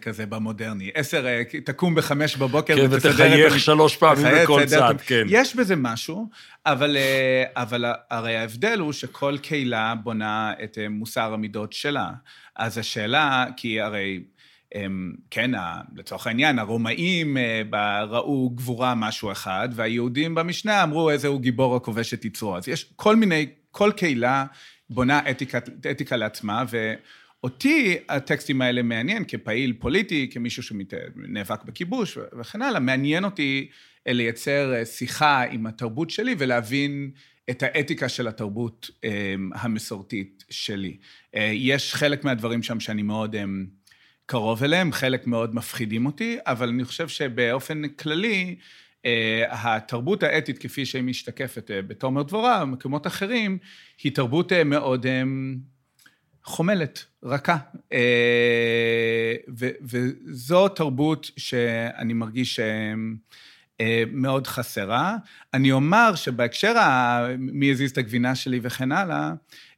כזה 0.00 0.26
במודרני. 0.26 0.90
עשר, 0.94 1.26
אה, 1.26 1.42
תקום 1.64 1.94
בחמש 1.94 2.36
בבוקר 2.36 2.76
כן, 2.76 2.86
ותסדר 2.90 3.10
את 3.10 3.14
ותחייך 3.14 3.52
המ- 3.52 3.58
שלוש 3.58 3.96
פעמים 3.96 4.26
בכל 4.42 4.64
צד, 4.66 4.94
כן. 5.06 5.24
יש 5.28 5.56
בזה 5.56 5.76
משהו, 5.76 6.28
אבל, 6.66 6.96
אה, 6.96 7.44
אבל 7.62 7.84
הרי 8.10 8.36
ההבדל 8.36 8.78
הוא 8.78 8.92
שכל 8.92 9.36
קהילה 9.42 9.94
בונה 10.02 10.52
את 10.64 10.78
אה, 10.78 10.88
מוסר 10.88 11.32
המידות 11.34 11.72
שלה. 11.72 12.08
אז 12.56 12.78
השאלה, 12.78 13.46
כי 13.56 13.80
הרי... 13.80 14.20
הם, 14.74 15.14
כן, 15.30 15.54
ה- 15.54 15.80
לצורך 15.96 16.26
העניין, 16.26 16.58
הרומאים 16.58 17.36
אה, 17.36 17.62
ב- 17.70 18.04
ראו 18.08 18.50
גבורה 18.50 18.94
משהו 18.94 19.32
אחד, 19.32 19.68
והיהודים 19.72 20.34
במשנה 20.34 20.82
אמרו 20.82 21.10
איזה 21.10 21.28
הוא 21.28 21.40
גיבור 21.40 21.76
הכובש 21.76 22.14
את 22.14 22.24
יצרו. 22.24 22.56
אז 22.56 22.68
יש 22.68 22.92
כל 22.96 23.16
מיני, 23.16 23.46
כל 23.70 23.92
קהילה 23.96 24.44
בונה 24.90 25.30
אתיקה, 25.30 25.58
אתיקה 25.90 26.16
לעצמה, 26.16 26.64
ואותי 26.68 27.96
הטקסטים 28.08 28.62
האלה 28.62 28.82
מעניין 28.82 29.24
כפעיל 29.28 29.72
פוליטי, 29.78 30.28
כמישהו 30.32 30.62
שנאבק 30.62 31.64
בכיבוש 31.64 32.18
וכן 32.40 32.62
הלאה, 32.62 32.80
מעניין 32.80 33.24
אותי 33.24 33.68
אה, 34.08 34.12
לייצר 34.12 34.74
אה, 34.74 34.84
שיחה 34.84 35.42
עם 35.42 35.66
התרבות 35.66 36.10
שלי 36.10 36.34
ולהבין 36.38 37.10
את 37.50 37.62
האתיקה 37.62 38.08
של 38.08 38.28
התרבות 38.28 38.90
המסורתית 39.54 40.44
שלי. 40.50 40.96
יש 41.52 41.94
חלק 41.94 42.24
מהדברים 42.24 42.62
שם 42.62 42.80
שאני 42.80 43.02
מאוד... 43.02 43.36
קרוב 44.26 44.64
אליהם, 44.64 44.92
חלק 44.92 45.26
מאוד 45.26 45.54
מפחידים 45.54 46.06
אותי, 46.06 46.36
אבל 46.46 46.68
אני 46.68 46.84
חושב 46.84 47.08
שבאופן 47.08 47.88
כללי, 47.88 48.56
אה, 49.06 49.44
התרבות 49.50 50.22
האתית 50.22 50.58
כפי 50.58 50.86
שהיא 50.86 51.02
משתקפת 51.02 51.70
אה, 51.70 51.82
בתומר 51.82 52.22
דבורה, 52.22 52.60
במקומות 52.60 53.06
אחרים, 53.06 53.58
היא 54.02 54.12
תרבות 54.12 54.52
אה, 54.52 54.64
מאוד 54.64 55.06
חומלת, 56.44 57.04
רכה. 57.22 57.56
ו- 59.58 59.70
וזו 59.82 60.68
תרבות 60.68 61.30
שאני 61.36 62.12
מרגיש 62.12 62.60
מאוד 64.12 64.46
חסרה. 64.46 65.16
אני 65.54 65.72
אומר 65.72 66.14
שבהקשר 66.14 66.78
ה... 66.78 67.26
מי 67.38 67.70
הזיז 67.70 67.90
את 67.90 67.98
הגבינה 67.98 68.34
שלי 68.34 68.60
וכן 68.62 68.92
הלאה, 68.92 69.32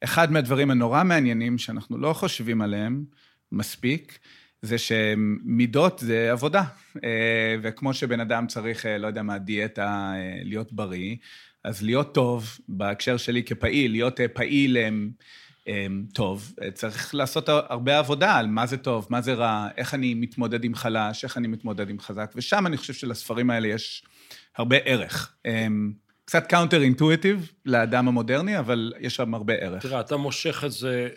אחד 0.04 0.32
מהדברים 0.32 0.70
הנורא 0.70 1.04
מעניינים 1.04 1.58
שאנחנו 1.58 1.98
לא 1.98 2.12
חושבים 2.12 2.62
עליהם 2.62 3.04
מספיק, 3.54 4.18
זה 4.62 4.78
שמידות 4.78 5.98
זה 5.98 6.32
עבודה. 6.32 6.62
אה, 7.04 7.56
וכמו 7.62 7.94
שבן 7.94 8.20
אדם 8.20 8.46
צריך, 8.46 8.86
אה, 8.86 8.98
לא 8.98 9.06
יודע 9.06 9.22
מה, 9.22 9.38
דיאטה, 9.38 10.12
אה, 10.16 10.38
להיות 10.42 10.72
בריא, 10.72 11.16
אז 11.64 11.82
להיות 11.82 12.14
טוב, 12.14 12.58
בהקשר 12.68 13.16
שלי 13.16 13.42
כפעיל, 13.42 13.90
להיות 13.90 14.20
פעיל 14.32 14.76
אה, 14.76 14.88
אה, 15.68 15.86
טוב, 16.14 16.54
צריך 16.74 17.14
לעשות 17.14 17.48
הרבה 17.48 17.98
עבודה 17.98 18.36
על 18.36 18.46
מה 18.46 18.66
זה 18.66 18.76
טוב, 18.76 19.06
מה 19.10 19.20
זה 19.20 19.34
רע, 19.34 19.68
איך 19.76 19.94
אני 19.94 20.14
מתמודד 20.14 20.64
עם 20.64 20.74
חלש, 20.74 21.24
איך 21.24 21.36
אני 21.36 21.48
מתמודד 21.48 21.90
עם 21.90 22.00
חזק, 22.00 22.32
ושם 22.36 22.66
אני 22.66 22.76
חושב 22.76 22.92
שלספרים 22.92 23.50
האלה 23.50 23.68
יש 23.68 24.04
הרבה 24.56 24.76
ערך. 24.76 25.34
אה, 25.46 25.66
קצת 26.24 26.46
counter 26.46 26.82
intuitive 26.82 27.52
לאדם 27.66 28.08
המודרני, 28.08 28.58
אבל 28.58 28.92
יש 29.00 29.16
שם 29.16 29.34
הרבה 29.34 29.54
ערך. 29.54 29.82
תראה, 29.82 30.00
אתה 30.00 30.16
מושך 30.16 30.64
את 30.64 30.72
זה 30.72 31.08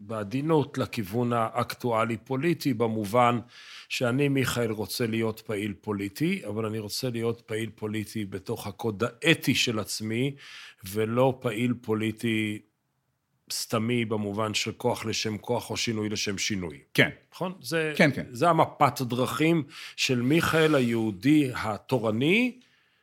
בעדינות 0.00 0.78
לכיוון 0.78 1.32
האקטואלי-פוליטי, 1.32 2.74
במובן 2.74 3.38
שאני, 3.88 4.28
מיכאל, 4.28 4.70
רוצה 4.70 5.06
להיות 5.06 5.40
פעיל 5.40 5.74
פוליטי, 5.80 6.42
אבל 6.46 6.66
אני 6.66 6.78
רוצה 6.78 7.10
להיות 7.10 7.40
פעיל 7.40 7.70
פוליטי 7.74 8.24
בתוך 8.24 8.66
הקוד 8.66 9.02
האתי 9.04 9.54
של 9.54 9.78
עצמי, 9.78 10.34
ולא 10.84 11.38
פעיל 11.40 11.74
פוליטי 11.80 12.58
סתמי 13.52 14.04
במובן 14.04 14.54
של 14.54 14.72
כוח 14.72 15.04
לשם 15.04 15.38
כוח 15.38 15.70
או 15.70 15.76
שינוי 15.76 16.08
לשם 16.08 16.38
שינוי. 16.38 16.78
כן. 16.94 17.10
נכון? 17.32 17.54
זה, 17.62 17.92
כן, 17.96 18.10
כן. 18.14 18.26
זה 18.30 18.48
המפת 18.48 19.00
הדרכים 19.00 19.62
של 19.96 20.22
מיכאל 20.22 20.74
היהודי 20.74 21.50
התורני, 21.54 22.60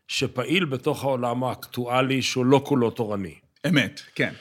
שפעיל 0.08 0.66
בתוך 0.66 1.04
העולם 1.04 1.44
האקטואלי 1.44 2.22
שהוא 2.22 2.46
לא 2.46 2.62
כולו 2.66 2.92
תורני. 2.92 3.36
אמת, 3.68 4.02
כן. 4.16 4.34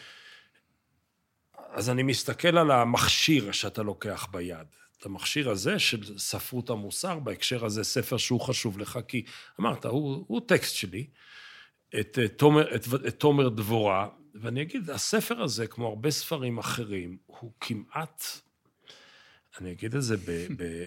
אז 1.77 1.91
אני 1.91 2.03
מסתכל 2.03 2.59
על 2.59 2.71
המכשיר 2.71 3.53
שאתה 3.53 3.83
לוקח 3.83 4.27
ביד. 4.31 4.67
את 4.99 5.07
המכשיר 5.07 5.51
הזה 5.51 5.79
של 5.79 6.19
ספרות 6.19 6.71
המוסר, 6.71 7.19
בהקשר 7.19 7.65
הזה 7.65 7.85
ספר 7.85 8.17
שהוא 8.17 8.41
חשוב 8.41 8.79
לך, 8.79 8.99
כי 9.09 9.25
אמרת, 9.61 9.85
הוא, 9.87 10.25
הוא 10.29 10.41
טקסט 10.47 10.75
שלי, 10.75 11.07
את, 12.01 12.19
את, 12.25 12.39
תומר, 12.39 12.75
את, 12.75 12.87
את 13.09 13.21
תומר 13.21 13.49
דבורה, 13.49 14.09
ואני 14.35 14.63
אגיד, 14.63 14.91
הספר 14.91 15.43
הזה, 15.43 15.67
כמו 15.67 15.87
הרבה 15.87 16.11
ספרים 16.11 16.59
אחרים, 16.59 17.17
הוא 17.27 17.53
כמעט, 17.61 18.25
אני 19.61 19.73
אגיד 19.73 19.95
את 19.95 20.03
זה 20.03 20.17
ב... 20.17 20.31
ב 20.59 20.85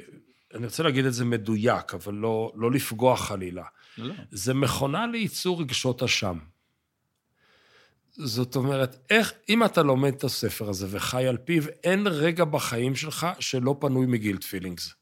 אני 0.54 0.66
רוצה 0.66 0.84
להגיד 0.84 1.06
את 1.06 1.14
זה 1.14 1.26
מדויק, 1.26 1.94
אבל 1.94 2.14
לא, 2.14 2.52
לא 2.56 2.72
לפגוע 2.72 3.18
חלילה. 3.18 3.64
לא. 3.98 4.14
זה 4.32 4.54
מכונה 4.54 5.08
לייצור 5.08 5.62
רגשות 5.62 6.04
אשם. 6.04 6.38
זאת 8.20 8.56
אומרת, 8.56 8.98
איך, 9.10 9.34
אם 9.50 9.64
אתה 9.64 9.84
לומד 9.84 10.14
את 10.14 10.24
הספר 10.24 10.70
הזה 10.70 10.88
וחי 10.90 11.28
על 11.28 11.38
פיו, 11.38 11.64
אין 11.84 12.08
רגע 12.08 12.46
בחיים 12.46 12.96
שלך 12.96 13.28
שלא 13.40 13.76
פנוי 13.80 14.06
מגילד 14.06 14.44
פילינגס. 14.44 14.94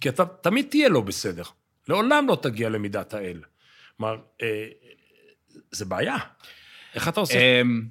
כי 0.00 0.08
אתה 0.08 0.24
תמיד 0.26 0.66
תהיה 0.70 0.88
לא 0.88 1.00
בסדר. 1.00 1.42
לעולם 1.88 2.26
לא 2.28 2.38
תגיע 2.42 2.68
למידת 2.68 3.14
האל. 3.14 3.40
כלומר, 3.96 4.16
אה, 4.42 4.66
זה 5.70 5.84
בעיה. 5.84 6.16
איך 6.94 7.08
אתה 7.08 7.20
עושה? 7.20 7.60
אמ, 7.60 7.82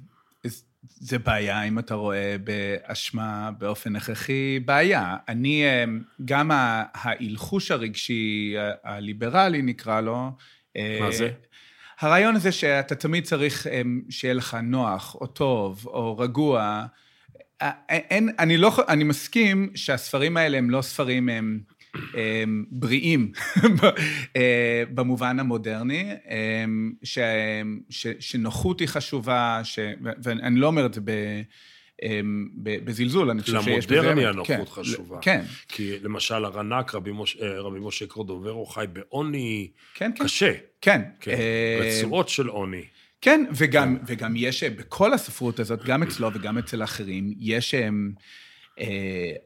זה 0.84 1.18
בעיה, 1.18 1.62
אם 1.62 1.78
אתה 1.78 1.94
רואה 1.94 2.36
באשמה 2.44 3.50
באופן 3.58 3.96
הכרחי, 3.96 4.60
בעיה. 4.64 5.16
אני, 5.28 5.64
אמ, 5.64 6.02
גם 6.24 6.50
ההלחוש 6.94 7.70
הרגשי 7.70 8.54
הליברלי, 8.84 9.62
נקרא 9.62 10.00
לו, 10.00 10.30
אה, 10.76 10.98
מה 11.00 11.12
זה? 11.12 11.30
הרעיון 12.00 12.36
הזה 12.36 12.52
שאתה 12.52 12.94
תמיד 12.94 13.24
צריך 13.24 13.66
אמ, 13.66 14.00
שיהיה 14.10 14.34
לך 14.34 14.56
נוח, 14.62 15.14
או 15.20 15.26
טוב, 15.26 15.86
או 15.86 16.18
רגוע. 16.18 16.86
אה, 17.62 17.70
אין, 17.88 18.30
אני 18.38 18.56
לא, 18.56 18.72
אני 18.88 19.04
מסכים 19.04 19.70
שהספרים 19.74 20.36
האלה 20.36 20.58
הם 20.58 20.70
לא 20.70 20.82
ספרים 20.82 21.28
הם, 21.28 21.60
הם 22.14 22.64
בריאים 22.70 23.32
אה, 24.36 24.82
במובן 24.94 25.40
המודרני, 25.40 26.12
ש, 27.02 27.18
ש, 27.90 28.06
שנוחות 28.20 28.80
היא 28.80 28.88
חשובה, 28.88 29.60
ש, 29.64 29.78
ואני 30.00 30.60
לא 30.60 30.66
אומר 30.66 30.86
את 30.86 30.94
זה 30.94 31.00
ב, 31.04 31.10
בזלזול, 32.62 33.30
אני 33.30 33.42
חושב 33.42 33.62
שיש 33.62 33.86
בזה... 33.86 33.96
למודרני. 33.96 34.26
הנוחות 34.26 34.46
כן, 34.46 34.64
חשובה. 34.64 35.18
כן, 35.22 35.44
כי 35.68 35.98
למשל 36.02 36.44
הרנ"ק, 36.44 36.94
רבי 36.94 37.10
משה, 37.14 37.38
אה, 37.42 37.60
רבי 37.60 37.78
משה 37.80 38.06
קורדוברו, 38.06 38.66
חי 38.66 38.84
בעוני 38.92 39.70
כן, 39.94 40.10
כן. 40.16 40.24
קשה. 40.24 40.52
כן. 40.80 41.02
כן, 41.20 41.30
אה, 41.30 41.78
רצועות 41.80 42.28
של 42.28 42.46
עוני. 42.46 42.84
כן, 43.20 43.44
וגם, 43.56 43.96
וגם 44.06 44.34
יש, 44.36 44.62
אה, 44.62 44.70
בכל 44.70 45.12
הספרות 45.12 45.60
הזאת, 45.60 45.84
גם 45.84 46.02
אצלו 46.02 46.30
וגם 46.34 46.58
אצל 46.58 46.84
אחרים, 46.84 47.34
יש, 47.38 47.74
אמ, 47.74 48.12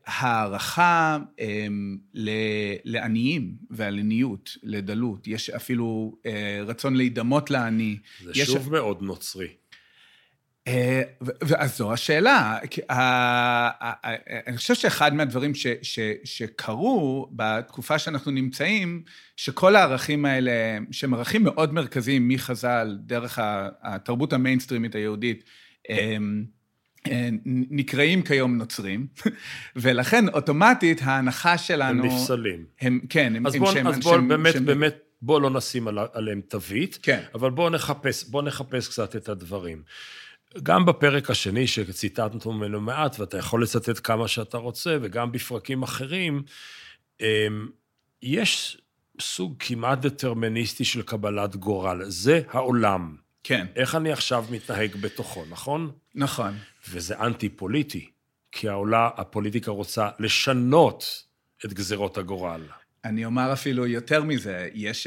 הערכה 0.07 1.19
לעניים 2.85 3.55
ועליניות, 3.71 4.57
לדלות. 4.63 5.27
יש 5.27 5.51
אפילו 5.51 6.17
רצון 6.67 6.97
להידמות 6.97 7.51
לעני. 7.51 7.97
זה 8.25 8.31
יש... 8.35 8.49
שוב 8.49 8.73
מאוד 8.73 9.03
נוצרי. 9.03 9.49
אז 11.59 11.77
זו 11.77 11.93
השאלה. 11.93 12.59
אני 14.47 14.57
חושב 14.57 14.75
שאחד 14.75 15.15
מהדברים 15.15 15.55
ש, 15.55 15.67
ש, 15.83 16.01
שקרו 16.25 17.31
בתקופה 17.33 17.99
שאנחנו 17.99 18.31
נמצאים, 18.31 19.03
שכל 19.37 19.77
הערכים 19.77 20.25
האלה, 20.25 20.79
שהם 20.91 21.15
ערכים 21.15 21.45
מאוד 21.45 21.75
מרכזיים 21.75 22.29
מחז"ל, 22.29 22.99
דרך 23.01 23.39
התרבות 23.83 24.33
המיינסטרימית 24.33 24.95
היהודית, 24.95 25.45
נקראים 27.47 28.23
כיום 28.23 28.59
נוצרים, 28.59 29.07
ולכן 29.77 30.29
אוטומטית 30.29 31.01
ההנחה 31.03 31.59
שלנו... 31.59 32.05
הם 32.05 32.11
נפסלים. 32.11 32.65
הם, 32.81 33.01
כן, 33.09 33.37
הם... 33.37 33.47
אז 33.47 33.57
בואו, 33.57 33.75
בוא, 34.03 34.17
באמת, 34.17 34.53
שהם... 34.53 34.67
באמת, 34.67 34.95
בואו 35.23 35.41
לא 35.41 35.51
נשים 35.51 35.89
עליהם 36.13 36.41
תווית, 36.41 36.99
כן. 37.03 37.21
אבל 37.35 37.51
בואו 37.51 37.71
נחפש, 37.71 38.25
בואו 38.25 38.43
נחפש 38.43 38.89
קצת 38.89 39.17
את 39.17 39.29
הדברים. 39.29 39.83
גם 40.63 40.87
בפרק 40.87 41.31
השני, 41.31 41.67
שציטטנו 41.67 42.53
ממנו 42.53 42.81
מעט, 42.81 43.21
ואתה 43.21 43.39
יכול 43.39 43.63
לצטט 43.63 44.01
כמה 44.05 44.29
שאתה 44.29 44.57
רוצה, 44.57 44.97
וגם 45.03 45.33
בפרקים 45.33 45.83
אחרים, 45.83 46.43
יש 48.23 48.79
סוג 49.21 49.55
כמעט 49.59 49.99
דטרמיניסטי 49.99 50.85
של 50.85 51.03
קבלת 51.03 51.57
גורל. 51.57 52.03
זה 52.09 52.41
העולם. 52.51 53.17
כן. 53.45 53.67
איך 53.77 53.95
אני 53.95 54.13
עכשיו 54.13 54.45
מתנהג 54.51 54.97
בתוכו, 54.97 55.45
נכון? 55.51 55.91
נכון. 56.15 56.55
וזה 56.89 57.19
אנטי-פוליטי, 57.21 58.11
כי 58.53 58.69
העולה, 58.69 59.11
הפוליטיקה 59.17 59.71
רוצה 59.71 60.09
לשנות 60.19 61.25
את 61.65 61.73
גזירות 61.73 62.19
הגורל. 62.19 62.63
אני 63.05 63.25
אומר 63.25 63.53
אפילו 63.53 63.87
יותר 63.87 64.25
מזה, 64.25 64.69
יש, 64.75 65.07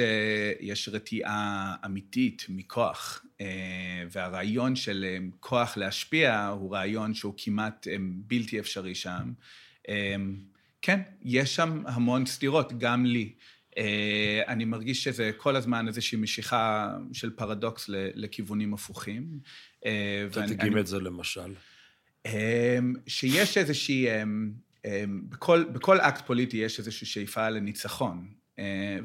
יש 0.59 0.89
רתיעה 0.89 1.75
אמיתית 1.85 2.45
מכוח, 2.49 3.25
והרעיון 4.11 4.75
של 4.75 5.05
כוח 5.39 5.77
להשפיע 5.77 6.47
הוא 6.47 6.75
רעיון 6.75 7.13
שהוא 7.13 7.33
כמעט 7.37 7.87
בלתי 8.27 8.59
אפשרי 8.59 8.95
שם. 8.95 9.33
כן, 10.81 11.01
יש 11.21 11.55
שם 11.55 11.83
המון 11.85 12.25
סתירות, 12.25 12.79
גם 12.79 13.05
לי. 13.05 13.33
אני 14.47 14.65
מרגיש 14.65 15.03
שזה 15.03 15.31
כל 15.37 15.55
הזמן 15.55 15.87
איזושהי 15.87 16.17
משיכה 16.17 16.95
של 17.13 17.29
פרדוקס 17.29 17.85
לכיוונים 17.89 18.73
הפוכים. 18.73 19.39
תדגים 20.31 20.77
את 20.77 20.87
זה 20.87 20.99
למשל. 20.99 21.53
שיש 23.07 23.57
איזושהי... 23.57 24.07
בכל, 25.29 25.63
בכל 25.63 25.99
אקט 25.99 26.25
פוליטי 26.25 26.57
יש 26.57 26.79
איזושהי 26.79 27.07
שאיפה 27.07 27.49
לניצחון, 27.49 28.27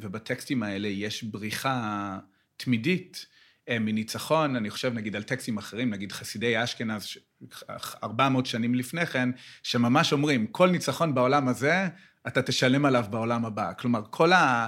ובטקסטים 0.00 0.62
האלה 0.62 0.88
יש 0.88 1.23
בריחה 1.25 2.18
תמידית 2.56 3.26
מניצחון, 3.70 4.56
אני 4.56 4.70
חושב 4.70 4.92
נגיד 4.94 5.16
על 5.16 5.23
טקסטים 5.23 5.58
אחרים, 5.58 5.90
נגיד 5.90 6.12
חסידי 6.12 6.64
אשכנז, 6.64 7.06
400 8.02 8.47
שנים 8.47 8.75
לפני 8.75 9.06
כן, 9.06 9.28
שממש 9.62 10.12
אומרים, 10.12 10.47
כל 10.47 10.70
ניצחון 10.70 11.14
בעולם 11.14 11.49
הזה, 11.49 11.88
אתה 12.26 12.42
תשלם 12.42 12.85
עליו 12.85 13.04
בעולם 13.11 13.44
הבא. 13.44 13.73
כלומר, 13.78 14.02
כל 14.11 14.32
ה... 14.32 14.66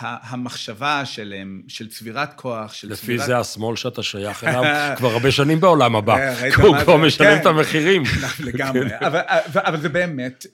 המחשבה 0.00 1.04
של, 1.04 1.34
של 1.68 1.88
צבירת 1.88 2.34
כוח, 2.34 2.72
של 2.72 2.88
לפי 2.88 3.02
צבירת... 3.02 3.20
לפי 3.20 3.26
זה 3.26 3.38
השמאל 3.38 3.76
שאתה 3.76 4.02
שייך 4.02 4.44
אליו 4.44 4.62
כבר 4.96 5.08
הרבה 5.08 5.30
שנים 5.30 5.60
בעולם 5.60 5.96
הבא. 5.96 6.32
הוא 6.56 6.76
כבר 6.78 6.96
משלם 6.96 7.36
את 7.36 7.42
כן. 7.44 7.48
המחירים. 7.48 8.02
לגמרי. 8.40 8.98
אבל, 9.00 9.20
אבל 9.54 9.80
זה 9.80 9.88
באמת, 9.88 10.46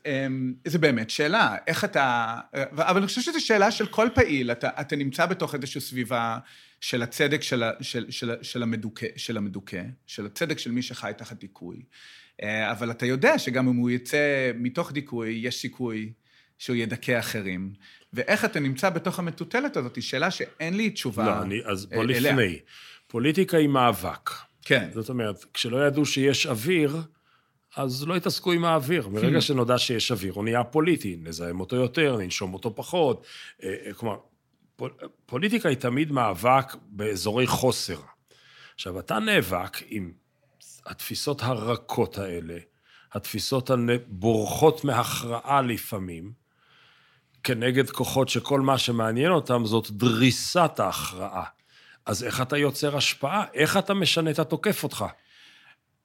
זה 0.65 0.79
באמת 0.79 1.11
שאלה. 1.11 1.57
איך 1.67 1.85
אתה... 1.85 2.35
אבל 2.73 2.97
אני 2.97 3.07
חושב 3.07 3.21
שזו 3.21 3.47
שאלה 3.47 3.71
של 3.71 3.87
כל 3.87 4.09
פעיל. 4.15 4.51
אתה, 4.51 4.69
אתה 4.81 4.97
נמצא 4.97 5.27
בתוך 5.27 5.55
איזושהי 5.55 5.81
סביבה 5.81 6.39
של 6.81 7.03
הצדק 7.03 7.43
של, 7.43 7.63
של, 7.81 8.07
של, 8.11 8.35
של, 8.43 8.63
המדוכא, 8.63 9.07
של 9.17 9.37
המדוכא, 9.37 9.83
של 10.07 10.27
הצדק 10.27 10.59
של 10.59 10.71
מי 10.71 10.83
שחי 10.83 11.13
תחת 11.17 11.37
דיכוי. 11.41 11.77
אבל 12.43 12.91
אתה 12.91 13.07
יודע 13.07 13.39
שגם 13.39 13.69
אם 13.69 13.77
הוא 13.77 13.91
יצא 13.91 14.51
מתוך 14.55 14.93
דיכוי, 14.93 15.41
יש 15.43 15.61
סיכוי 15.61 16.13
שהוא 16.59 16.77
ידכא 16.77 17.19
אחרים. 17.19 17.73
ואיך 18.15 18.45
אתה 18.45 18.61
נמצא 18.61 18.91
בתוך 18.91 19.19
המטוטלת 19.19 19.77
הזאת, 19.77 19.97
היא 19.97 20.05
שאלה 20.05 20.31
שאין 20.31 20.77
לי 20.77 20.91
תשובה 20.91 21.27
לא, 21.27 21.43
אני, 21.43 21.61
אז 21.65 21.87
בוא 21.87 22.03
אליה. 22.03 22.21
לפני. 22.21 22.59
פוליטיקה 23.07 23.57
היא 23.57 23.69
מאבק. 23.69 24.31
כן. 24.63 24.91
זאת 24.95 25.09
אומרת, 25.09 25.45
כשלא 25.55 25.87
ידעו 25.87 26.07
שיש 26.07 26.47
אוויר, 26.47 27.03
אז 27.77 28.07
לא 28.07 28.17
התעסקו 28.17 28.53
עם 28.53 28.65
האוויר. 28.65 29.09
ברגע 29.09 29.41
שנודע 29.41 29.79
שיש 29.79 30.13
אוויר, 30.13 30.33
הוא 30.33 30.45
נהיה 30.45 30.65
פוליטי, 30.65 31.17
נזהם 31.23 31.61
אותו 31.61 31.77
יותר, 31.77 32.17
ננשום 32.17 32.55
אותו 32.55 32.75
פחות. 32.75 33.27
כלומר, 33.97 34.17
פוליטיקה 35.27 35.69
היא 35.69 35.77
תמיד 35.77 36.13
מאבק 36.13 36.75
באזורי 36.83 37.47
חוסר. 37.47 38.01
עכשיו, 38.75 38.99
אתה 38.99 39.19
נאבק 39.19 39.83
עם 39.87 40.13
התפיסות 40.87 41.43
הרכות 41.43 42.19
האלה, 42.19 42.59
התפיסות 43.13 43.71
הבורחות 43.71 44.85
מהכרעה 44.85 45.63
לפעמים, 45.63 46.44
כנגד 47.45 47.91
כוחות 47.91 48.29
שכל 48.29 48.61
מה 48.61 48.79
שמעניין 48.79 49.31
אותם 49.31 49.63
זאת 49.65 49.91
דריסת 49.91 50.81
ההכרעה. 50.81 51.45
אז 52.07 52.25
איך 52.25 52.41
אתה 52.41 52.59
יוצר 52.59 52.97
השפעה? 52.97 53.45
איך 53.55 53.77
אתה 53.77 53.95
משנה 53.95 54.31
את 54.31 54.39
התוקף 54.39 54.83
אותך? 54.83 55.05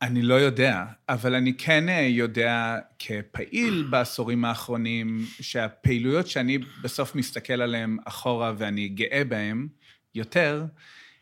אני 0.02 0.22
לא 0.22 0.34
יודע, 0.34 0.84
אבל 1.10 1.36
אני 1.36 1.54
כן 1.58 1.84
יודע 2.10 2.76
כפעיל 3.00 3.88
בעשורים 3.90 4.46
האחרונים, 4.46 5.26
שהפעילויות 5.42 6.28
שאני 6.28 6.58
בסוף 6.82 7.16
מסתכל 7.16 7.62
עליהן 7.62 7.98
אחורה 8.06 8.54
ואני 8.58 8.88
גאה 8.88 9.24
בהן 9.28 9.68
יותר, 10.16 10.66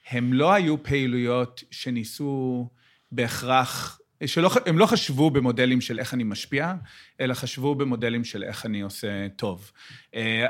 הן 0.10 0.34
לא 0.34 0.54
היו 0.54 0.84
פעילויות 0.84 1.64
שניסו 1.72 2.70
בהכרח 3.12 4.00
שלא, 4.26 4.52
הם 4.66 4.78
לא 4.78 4.86
חשבו 4.86 5.32
במודלים 5.32 5.82
של 5.82 6.00
איך 6.00 6.14
אני 6.14 6.24
משפיע, 6.24 6.74
אלא 7.22 7.34
חשבו 7.34 7.76
במודלים 7.76 8.24
של 8.24 8.44
איך 8.44 8.66
אני 8.66 8.82
עושה 8.82 9.28
טוב. 9.36 9.72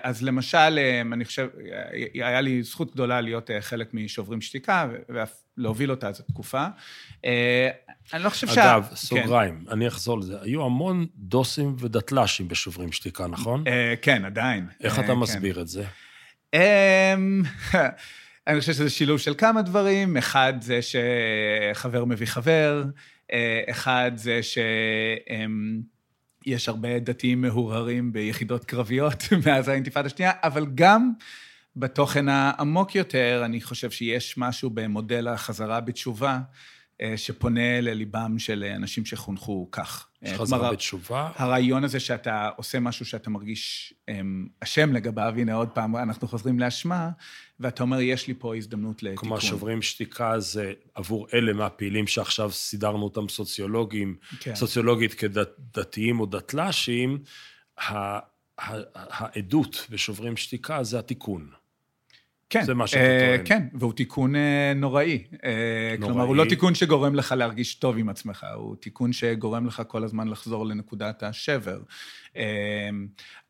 אז 0.03 0.23
למשל, 0.23 0.79
אני 1.13 1.25
חושב, 1.25 1.47
היה 2.13 2.41
לי 2.41 2.63
זכות 2.63 2.93
גדולה 2.93 3.21
להיות 3.21 3.49
חלק 3.59 3.93
משוברים 3.93 4.41
שתיקה, 4.41 4.87
ואף 5.09 5.41
להוביל 5.57 5.91
אותה 5.91 6.07
איזו 6.07 6.23
תקופה. 6.23 6.67
אני 8.13 8.23
לא 8.23 8.29
חושב 8.29 8.47
שה... 8.47 8.75
אגב, 8.75 8.87
סוגריים, 8.95 9.63
כן. 9.65 9.71
אני 9.71 9.87
אחזור 9.87 10.19
לזה. 10.19 10.41
היו 10.41 10.65
המון 10.65 11.05
דוסים 11.15 11.75
ודתל"שים 11.79 12.47
בשוברים 12.47 12.91
שתיקה, 12.91 13.27
נכון? 13.27 13.63
כן, 14.01 14.25
עדיין. 14.25 14.67
איך 14.83 14.99
אתה 14.99 15.15
מסביר 15.15 15.55
כן. 15.55 15.61
את 15.61 15.67
זה? 15.67 15.83
אני 18.47 18.59
חושב 18.59 18.73
שזה 18.73 18.89
שילוב 18.89 19.19
של 19.19 19.33
כמה 19.37 19.61
דברים. 19.61 20.17
אחד 20.17 20.53
זה 20.61 20.79
שחבר 20.81 22.05
מביא 22.05 22.27
חבר. 22.27 22.83
אחד 23.69 24.11
זה 24.15 24.39
שיש 24.43 24.69
הרבה 26.69 26.99
דתיים 26.99 27.41
מהורהרים 27.41 28.13
ביחידות 28.13 28.65
קרביות 28.65 29.23
מאז 29.45 29.67
האינתיפאדה 29.67 30.05
השנייה, 30.07 30.31
אבל 30.43 30.65
גם 30.75 31.11
בתוכן 31.75 32.29
העמוק 32.29 32.95
יותר, 32.95 33.41
אני 33.45 33.61
חושב 33.61 33.91
שיש 33.91 34.37
משהו 34.37 34.69
במודל 34.69 35.27
החזרה 35.27 35.79
בתשובה, 35.79 36.39
שפונה 37.15 37.81
לליבם 37.81 38.39
של 38.39 38.63
אנשים 38.75 39.05
שחונכו 39.05 39.67
כך. 39.71 40.07
חזרה 40.27 40.59
כלומר, 40.59 40.71
בתשובה? 40.73 41.31
הרעיון 41.35 41.83
הזה 41.83 41.99
שאתה 41.99 42.49
עושה 42.55 42.79
משהו 42.79 43.05
שאתה 43.05 43.29
מרגיש 43.29 43.93
אשם 44.59 44.93
לגביו, 44.93 45.33
הנה 45.37 45.53
עוד 45.53 45.69
פעם, 45.69 45.95
אנחנו 45.95 46.27
חוזרים 46.27 46.59
לאשמה, 46.59 47.09
ואתה 47.59 47.83
אומר, 47.83 48.01
יש 48.01 48.27
לי 48.27 48.33
פה 48.39 48.55
הזדמנות 48.55 49.03
לתיקון. 49.03 49.15
כלומר, 49.29 49.39
שוברים 49.39 49.81
שתיקה 49.81 50.39
זה 50.39 50.73
עבור 50.95 51.27
אלה 51.33 51.53
מהפעילים 51.53 52.07
שעכשיו 52.07 52.51
סידרנו 52.51 53.03
אותם 53.03 53.29
סוציולוגים, 53.29 54.15
כן. 54.39 54.55
סוציולוגית 54.55 55.13
כדתיים 55.13 56.19
או 56.19 56.25
דתל"שים, 56.25 57.19
העדות 58.57 59.87
בשוברים 59.89 60.37
שתיקה 60.37 60.83
זה 60.83 60.99
התיקון. 60.99 61.49
כן, 62.49 62.63
זה 62.63 62.73
מה 62.73 62.87
שאתה 62.87 63.01
טוען. 63.25 63.41
כן, 63.45 63.67
והוא 63.73 63.93
תיקון 63.93 64.35
נוראי. 64.75 65.23
נוראי. 65.31 65.97
כלומר, 65.99 66.23
הוא 66.23 66.35
לא 66.35 66.45
תיקון 66.49 66.75
שגורם 66.75 67.15
לך 67.15 67.31
להרגיש 67.37 67.75
טוב 67.75 67.97
עם 67.97 68.09
עצמך, 68.09 68.45
הוא 68.55 68.75
תיקון 68.75 69.13
שגורם 69.13 69.67
לך 69.67 69.81
כל 69.87 70.03
הזמן 70.03 70.27
לחזור 70.27 70.65
לנקודת 70.65 71.23
השבר. 71.23 71.79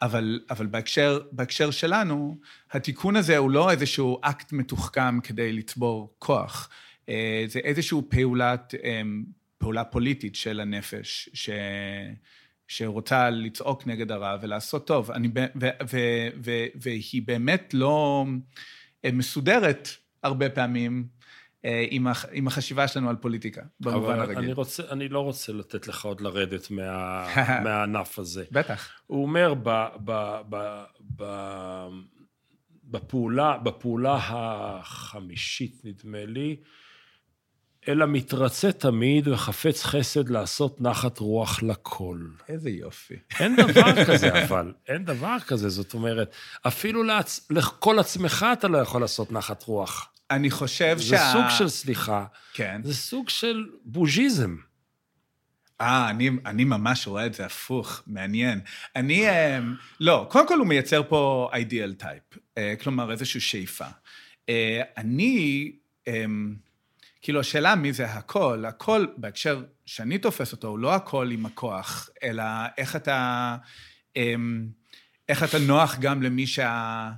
אבל, 0.02 0.40
אבל 0.50 0.66
בהקשר, 0.66 1.20
בהקשר 1.32 1.72
שלנו, 1.72 2.38
התיקון 2.72 3.16
הזה 3.16 3.38
הוא 3.38 3.52
לא 3.52 3.72
איזשהו 3.72 4.20
אקט 4.22 4.52
מתוחכם 4.52 5.20
כדי 5.20 5.54
לצבור 5.54 6.16
כוח, 6.20 6.70
זה 7.48 7.60
איזושהי 7.64 7.98
פעולת, 8.10 8.74
פעולה 9.58 9.84
פוליטית 9.84 10.36
של 10.36 10.60
הנפש, 10.60 11.30
ש... 11.34 11.50
שרוצה 12.68 13.30
לצעוק 13.30 13.88
נגד 13.88 14.12
הרע 14.12 14.38
ולעשות 14.42 14.88
טוב. 14.88 15.12
אני, 15.12 15.28
ו, 15.28 15.46
ו, 15.56 15.68
ו, 15.90 15.98
ו, 16.44 16.52
והיא 16.76 17.22
באמת 17.26 17.74
לא... 17.74 18.26
מסודרת 19.14 19.90
הרבה 20.24 20.50
פעמים, 20.50 21.08
אה, 21.66 21.86
עם, 21.90 22.08
הח, 22.08 22.26
עם 22.32 22.48
החשיבה 22.48 22.88
שלנו 22.88 23.10
על 23.10 23.16
פוליטיקה, 23.16 23.62
במובן 23.80 24.20
הרגיל. 24.20 24.38
אני, 24.38 24.54
רוצה, 24.54 24.84
אני 24.92 25.10
לא 25.10 25.20
רוצה 25.20 25.54
לתת 25.54 25.88
לך 25.88 26.06
עוד 26.06 26.22
לרדת 26.22 26.72
מה, 26.72 27.28
מהענף 27.64 28.20
הזה. 28.20 28.46
בטח. 28.52 28.90
הוא 29.08 29.24
אומר, 29.24 29.54
ב, 29.64 29.70
ב, 30.06 30.42
ב, 30.50 30.84
ב, 31.16 31.24
בפעולה, 32.84 33.58
בפעולה 33.58 34.18
החמישית, 34.22 35.82
נדמה 35.84 36.26
לי, 36.26 36.56
אלא 37.88 38.06
מתרצה 38.08 38.71
תמיד 38.71 39.28
וחפץ 39.28 39.84
חסד 39.84 40.30
לעשות 40.30 40.82
נחת 40.82 41.19
רוח 41.19 41.63
לכל. 41.63 42.19
איזה 42.50 42.69
יופי. 42.69 43.15
אין 43.39 43.56
דבר 43.56 44.06
כזה, 44.08 44.43
אבל. 44.43 44.73
אין 44.88 45.06
דבר 45.06 45.38
כזה. 45.47 45.69
זאת 45.69 45.93
אומרת, 45.93 46.36
אפילו 46.67 47.04
לעצ... 47.04 47.47
לכל 47.50 48.00
עצמך 48.00 48.45
אתה 48.54 48.67
לא 48.67 48.78
יכול 48.78 49.02
לעשות 49.02 49.32
נחת 49.32 49.63
רוח. 49.63 50.10
אני 50.32 50.52
חושב 50.52 50.97
זה 50.97 51.04
שה... 51.04 51.34
סוג 51.34 51.43
של, 51.58 51.69
סליחה, 51.69 52.26
כן. 52.54 52.82
זה 52.84 52.93
סוג 52.93 53.30
של 53.30 53.65
בוז'יזם. 53.86 54.56
אה, 55.82 56.10
אני, 56.10 56.30
אני 56.45 56.63
ממש 56.63 57.08
רואה 57.08 57.26
את 57.26 57.34
זה 57.34 57.45
הפוך, 57.45 58.04
מעניין. 58.08 58.60
אני, 58.95 59.30
אה, 59.30 59.60
לא, 60.00 60.28
קודם 60.30 60.47
כל 60.47 60.60
הוא 60.60 60.67
מייצר 60.67 61.02
פה 61.10 61.50
אידיאל 61.54 61.93
טייפ, 61.93 62.23
כלומר 62.80 63.12
איזושהי 63.12 63.41
שאיפה. 63.41 63.86
אה, 64.50 64.82
אני, 64.97 65.71
אה, 66.08 66.26
כאילו, 67.28 67.40
השאלה 67.40 67.76
מי 67.76 67.94
זה 67.94 68.06
הכל, 68.06 68.66
הכל, 68.68 69.06
בהקשר 69.18 69.63
שאני 69.86 70.18
תופס 70.18 70.52
אותו, 70.52 70.68
הוא 70.68 70.80
לא 70.80 70.96
הכל 70.96 71.30
עם 71.32 71.46
הכוח, 71.46 72.10
אלא 72.24 72.44
איך 72.78 72.96
אתה, 72.96 73.58
אה, 74.18 74.34
איך 75.30 75.44
אתה 75.44 75.60
נוח 75.60 75.98
גם 76.00 76.24
למי 76.24 76.48
שה... 76.48 77.10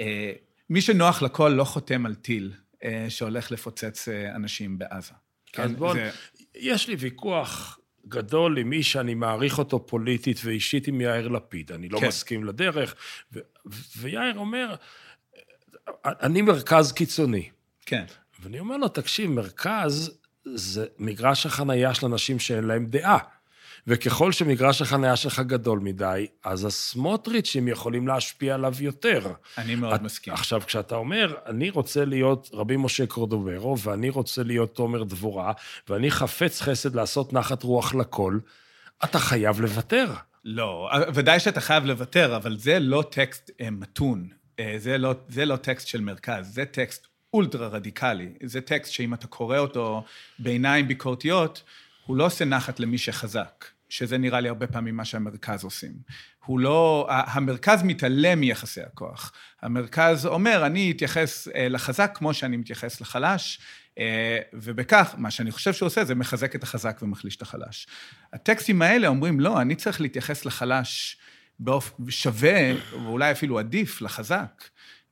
אה, 0.00 0.32
מי 0.70 0.80
שנוח 0.80 1.22
לכל 1.22 1.48
לא 1.48 1.64
חותם 1.64 2.06
על 2.06 2.14
טיל 2.14 2.52
אה, 2.84 3.06
שהולך 3.08 3.50
לפוצץ 3.50 4.08
אה, 4.08 4.34
אנשים 4.36 4.78
בעזה. 4.78 5.12
אז 5.56 5.72
בואו, 5.72 5.92
זה- 5.94 6.10
יש 6.54 6.88
לי 6.88 6.94
ויכוח 6.94 7.78
גדול 8.08 8.58
עם 8.58 8.70
מי 8.70 8.82
שאני 8.82 9.14
מעריך 9.14 9.58
אותו 9.58 9.86
פוליטית 9.86 10.40
ואישית 10.44 10.88
עם 10.88 11.00
יאיר 11.00 11.28
לפיד. 11.28 11.72
אני 11.72 11.88
לא 11.88 12.00
כן. 12.00 12.08
מסכים 12.08 12.44
לדרך. 12.44 12.94
ו- 13.32 13.38
ויאיר 13.96 14.38
אומר, 14.38 14.74
אני 16.04 16.42
מרכז 16.42 16.92
קיצוני. 16.92 17.50
כן. 17.86 18.04
ואני 18.42 18.58
אומר 18.60 18.76
לו, 18.76 18.88
תקשיב, 18.88 19.30
מרכז 19.30 20.10
זה 20.54 20.86
מגרש 20.98 21.46
החנייה 21.46 21.94
של 21.94 22.06
אנשים 22.06 22.38
שאין 22.38 22.64
להם 22.64 22.86
דעה. 22.86 23.18
וככל 23.86 24.32
שמגרש 24.32 24.82
החנייה 24.82 25.16
שלך 25.16 25.40
גדול 25.40 25.78
מדי, 25.78 26.26
אז 26.44 26.64
הסמוטריצ'ים 26.64 27.68
יכולים 27.68 28.08
להשפיע 28.08 28.54
עליו 28.54 28.74
יותר. 28.80 29.32
אני 29.58 29.74
מאוד 29.74 29.94
את- 29.94 30.02
מסכים. 30.02 30.32
עכשיו, 30.32 30.60
כשאתה 30.66 30.94
אומר, 30.94 31.34
אני 31.46 31.70
רוצה 31.70 32.04
להיות 32.04 32.50
רבי 32.52 32.76
משה 32.76 33.06
קורדוברו, 33.06 33.78
ואני 33.78 34.10
רוצה 34.10 34.42
להיות 34.42 34.74
תומר 34.74 35.02
דבורה, 35.02 35.52
ואני 35.88 36.10
חפץ 36.10 36.60
חסד 36.60 36.94
לעשות 36.94 37.32
נחת 37.32 37.62
רוח 37.62 37.94
לכל, 37.94 38.38
אתה 39.04 39.18
חייב 39.18 39.60
לוותר. 39.60 40.06
לא, 40.44 40.90
ודאי 41.14 41.40
שאתה 41.40 41.60
חייב 41.60 41.84
לוותר, 41.84 42.36
אבל 42.36 42.56
זה 42.58 42.78
לא 42.78 43.04
טקסט 43.10 43.50
אה, 43.60 43.70
מתון. 43.70 44.28
אה, 44.60 44.74
זה 44.78 44.98
לא, 44.98 45.14
זה 45.28 45.44
לא 45.44 45.56
טקסט 45.56 45.86
של 45.86 46.00
מרכז, 46.00 46.54
זה 46.54 46.64
טקסט 46.64 47.06
אולטרה 47.34 47.68
רדיקלי. 47.68 48.28
זה 48.42 48.60
טקסט 48.60 48.92
שאם 48.92 49.14
אתה 49.14 49.26
קורא 49.26 49.58
אותו 49.58 50.04
בעיניים 50.38 50.88
ביקורתיות, 50.88 51.62
הוא 52.06 52.16
לא 52.16 52.26
עושה 52.26 52.44
נחת 52.44 52.80
למי 52.80 52.98
שחזק, 52.98 53.64
שזה 53.88 54.18
נראה 54.18 54.40
לי 54.40 54.48
הרבה 54.48 54.66
פעמים 54.66 54.96
מה 54.96 55.04
שהמרכז 55.04 55.64
עושים. 55.64 55.92
הוא 56.46 56.60
לא, 56.60 57.06
המרכז 57.10 57.82
מתעלם 57.82 58.40
מיחסי 58.40 58.80
הכוח. 58.80 59.32
המרכז 59.62 60.26
אומר, 60.26 60.66
אני 60.66 60.90
אתייחס 60.90 61.48
אה, 61.48 61.68
לחזק 61.68 62.12
כמו 62.14 62.34
שאני 62.34 62.56
מתייחס 62.56 63.00
לחלש, 63.00 63.60
אה, 63.98 64.38
ובכך, 64.52 65.14
מה 65.18 65.30
שאני 65.30 65.50
חושב 65.50 65.72
שהוא 65.72 65.86
עושה, 65.86 66.04
זה 66.04 66.14
מחזק 66.14 66.54
את 66.56 66.62
החזק 66.62 66.98
ומחליש 67.02 67.36
את 67.36 67.42
החלש. 67.42 67.86
הטקסטים 68.32 68.82
האלה 68.82 69.08
אומרים, 69.08 69.40
לא, 69.40 69.60
אני 69.60 69.74
צריך 69.74 70.00
להתייחס 70.00 70.44
לחלש 70.44 71.16
באופן 71.58 72.10
שווה, 72.10 72.72
ואולי 72.92 73.32
אפילו 73.32 73.58
עדיף, 73.58 74.02
לחזק. 74.02 74.64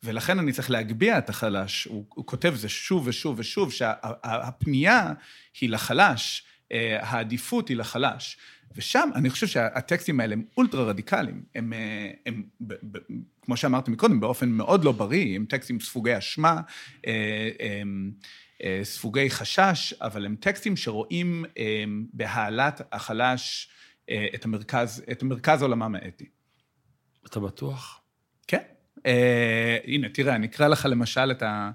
ולכן 0.03 0.39
אני 0.39 0.53
צריך 0.53 0.71
להגביה 0.71 1.19
את 1.19 1.29
החלש. 1.29 1.85
הוא, 1.85 2.05
הוא 2.09 2.27
כותב 2.27 2.55
זה 2.57 2.69
שוב 2.69 3.07
ושוב 3.07 3.39
ושוב, 3.39 3.73
שהפנייה 3.73 5.13
היא 5.61 5.71
לחלש, 5.71 6.45
אה, 6.73 6.99
העדיפות 7.03 7.69
היא 7.69 7.77
לחלש. 7.77 8.39
ושם 8.77 9.11
אני 9.15 9.31
חושב 9.31 9.47
שהטקסטים 9.47 10.21
האלה 10.21 10.33
הם 10.33 10.43
אולטרה 10.57 10.85
רדיקליים. 10.85 11.45
הם, 11.55 11.73
אה, 11.73 12.11
הם 12.27 12.43
ב, 12.61 12.75
ב, 12.75 12.99
כמו 13.43 13.57
שאמרתי 13.57 13.91
מקודם, 13.91 14.21
באופן 14.21 14.49
מאוד 14.49 14.85
לא 14.85 14.93
בריא, 14.93 15.37
הם 15.37 15.45
טקסטים 15.45 15.81
ספוגי 15.81 16.19
אשמה, 16.19 16.61
אה, 17.07 17.51
הם, 17.81 18.13
ספוגי 18.83 19.31
חשש, 19.31 19.93
אבל 19.93 20.27
הם 20.27 20.37
טקסטים 20.37 20.77
שרואים 20.77 21.45
אה, 21.59 21.85
בהעלאת 22.13 22.81
החלש 22.93 23.69
את 24.35 24.45
המרכז, 24.45 25.05
את 25.13 25.23
מרכז 25.23 25.63
עולמם 25.63 25.95
האתי. 25.95 26.29
אתה 27.27 27.41
בטוח? 27.41 28.01
כן. 28.47 28.63
אה, 29.09 29.79
הנה, 29.85 30.09
תראה, 30.09 30.35
אני 30.35 30.47
אקרא 30.47 30.69
לך 30.69 30.87
למשל 30.91 31.31
את, 31.31 31.43
ה, 31.43 31.71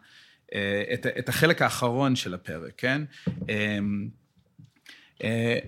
אה, 0.53 0.83
את, 0.93 1.07
את 1.19 1.29
החלק 1.29 1.61
האחרון 1.61 2.15
של 2.15 2.33
הפרק, 2.33 2.73
כן? 2.77 3.01
אה, 3.49 3.79
אה, 5.23 5.59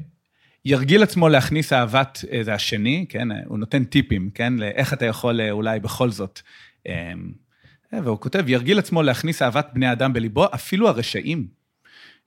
ירגיל 0.65 1.03
עצמו 1.03 1.29
להכניס 1.29 1.73
אהבת, 1.73 2.25
אה, 2.31 2.43
זה 2.43 2.53
השני, 2.53 3.05
כן? 3.09 3.31
אה, 3.31 3.37
הוא 3.45 3.59
נותן 3.59 3.83
טיפים, 3.83 4.29
כן? 4.33 4.53
לאיך 4.53 4.93
אתה 4.93 5.05
יכול 5.05 5.41
אה, 5.41 5.51
אולי 5.51 5.79
בכל 5.79 6.09
זאת. 6.09 6.41
אה, 6.87 7.13
והוא 8.03 8.19
כותב, 8.19 8.49
ירגיל 8.49 8.79
עצמו 8.79 9.03
להכניס 9.03 9.41
אהבת 9.41 9.67
בני 9.73 9.91
אדם 9.91 10.13
בליבו, 10.13 10.45
אפילו 10.53 10.87
הרשעים. 10.89 11.47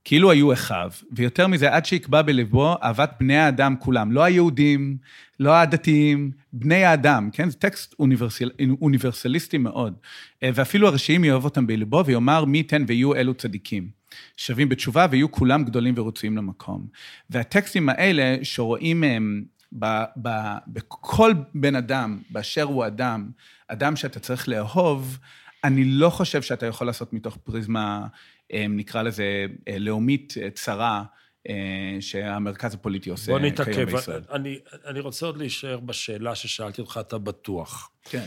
כאילו 0.09 0.31
היו 0.31 0.53
אחיו, 0.53 0.91
ויותר 1.13 1.47
מזה, 1.47 1.75
עד 1.75 1.87
שיקבע 1.87 2.23
בליבו 2.23 2.75
אהבת 2.83 3.11
בני 3.21 3.37
האדם 3.37 3.75
כולם, 3.79 4.13
לא 4.13 4.23
היהודים, 4.25 4.97
לא 5.41 5.55
הדתיים, 5.55 6.31
בני 6.53 6.85
האדם, 6.85 7.31
כן? 7.33 7.51
זה 7.51 7.57
טקסט 7.57 7.95
אוניברסל, 7.99 8.51
אוניברסליסטי 8.81 9.59
מאוד. 9.59 9.95
אה, 10.43 10.51
ואפילו 10.55 10.89
הרשעים 10.89 11.25
יאהב 11.25 11.45
אותם 11.45 11.67
בליבו, 11.67 12.03
ויאמר 12.07 12.45
מי 12.45 12.59
ייתן 12.59 12.85
ויהיו 12.87 13.15
אלו 13.15 13.35
צדיקים. 13.35 13.89
שווים 14.37 14.69
בתשובה, 14.69 15.07
ויהיו 15.11 15.33
כולם 15.33 15.65
גדולים 15.65 15.95
ורצויים 15.97 16.37
למקום. 16.37 16.87
והטקסטים 17.31 17.89
האלה, 17.89 18.37
שרואים 18.43 19.01
מהם 19.01 19.45
ב, 19.79 19.87
ב, 20.23 20.29
בכל 20.67 21.33
בן 21.55 21.75
אדם, 21.75 22.19
באשר 22.31 22.63
הוא 22.63 22.87
אדם, 22.87 23.31
אדם 23.69 23.97
שאתה 23.97 24.21
צריך 24.21 24.49
לאהוב, 24.49 25.19
אני 25.65 25.85
לא 25.85 26.11
חושב 26.11 26.43
שאתה 26.43 26.67
יכול 26.67 26.87
לעשות 26.87 27.13
מתוך 27.13 27.37
פריזמה, 27.37 28.01
אה, 28.01 28.07
נקרא 28.53 29.03
לזה, 29.03 29.47
אה, 29.69 29.79
לאומית 29.79 30.35
אה, 30.43 30.51
צרה, 30.51 31.05
אה, 31.49 31.97
שהמרכז 32.01 32.75
הפוליטי 32.75 33.11
עושה 33.11 33.33
בוא 33.33 33.39
כיום 33.39 33.53
נתעכב. 33.53 33.85
בישראל. 33.85 34.23
אני, 34.33 34.59
אני 34.87 35.01
רוצה 35.01 35.27
עוד 35.27 35.37
להישאר 35.37 35.81
בשאלה 35.81 36.35
ששאלתי 36.35 36.81
אותך, 36.81 37.01
אתה 37.01 37.19
בטוח. 37.19 37.91
כן. 38.05 38.25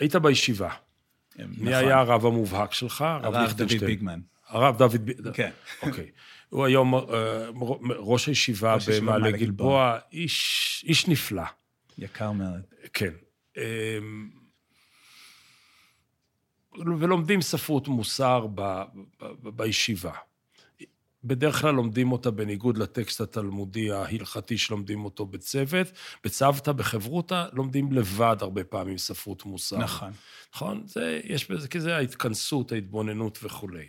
היית 0.00 0.16
בישיבה. 0.16 0.70
מי 1.38 1.44
נכון. 1.48 1.66
היה 1.66 1.98
הרב 1.98 2.26
המובהק 2.26 2.72
שלך? 2.72 3.02
הרב 3.02 3.34
הרב 3.34 3.52
דוד. 3.52 3.84
ביגמן. 3.84 4.20
הרב 4.48 4.78
דוד 4.78 5.06
ביגמן. 5.06 5.32
כן. 5.32 5.50
אוקיי. 5.82 6.10
הוא 6.48 6.64
היום 6.64 6.94
אה, 6.94 7.00
ראש 7.98 8.26
הישיבה 8.26 8.76
במעלה 8.86 9.00
במעלה 9.00 9.30
גלבוע, 9.30 9.98
איש, 10.12 10.84
איש 10.88 11.08
נפלא. 11.08 11.42
יקר 11.98 12.32
מאוד. 12.32 12.60
כן. 12.92 13.12
ולומדים 16.78 17.42
ספרות 17.42 17.88
מוסר 17.88 18.46
ב, 18.54 18.60
ב, 18.60 18.82
ב, 19.20 19.48
בישיבה. 19.48 20.12
בדרך 21.24 21.60
כלל 21.60 21.74
לומדים 21.74 22.12
אותה 22.12 22.30
בניגוד 22.30 22.78
לטקסט 22.78 23.20
התלמודי 23.20 23.92
ההלכתי 23.92 24.58
שלומדים 24.58 25.04
אותו 25.04 25.26
בצוות. 25.26 25.86
בצוותא, 26.24 26.72
בחברותא, 26.72 27.46
לומדים 27.52 27.92
לבד 27.92 28.36
הרבה 28.40 28.64
פעמים 28.64 28.98
ספרות 28.98 29.46
מוסר. 29.46 29.78
נכון. 29.78 30.12
נכון? 30.54 30.82
זה, 30.86 31.20
יש 31.24 31.50
בזה, 31.50 31.68
כי 31.68 31.80
זה 31.80 31.96
ההתכנסות, 31.96 32.72
ההתבוננות 32.72 33.38
וכולי. 33.42 33.86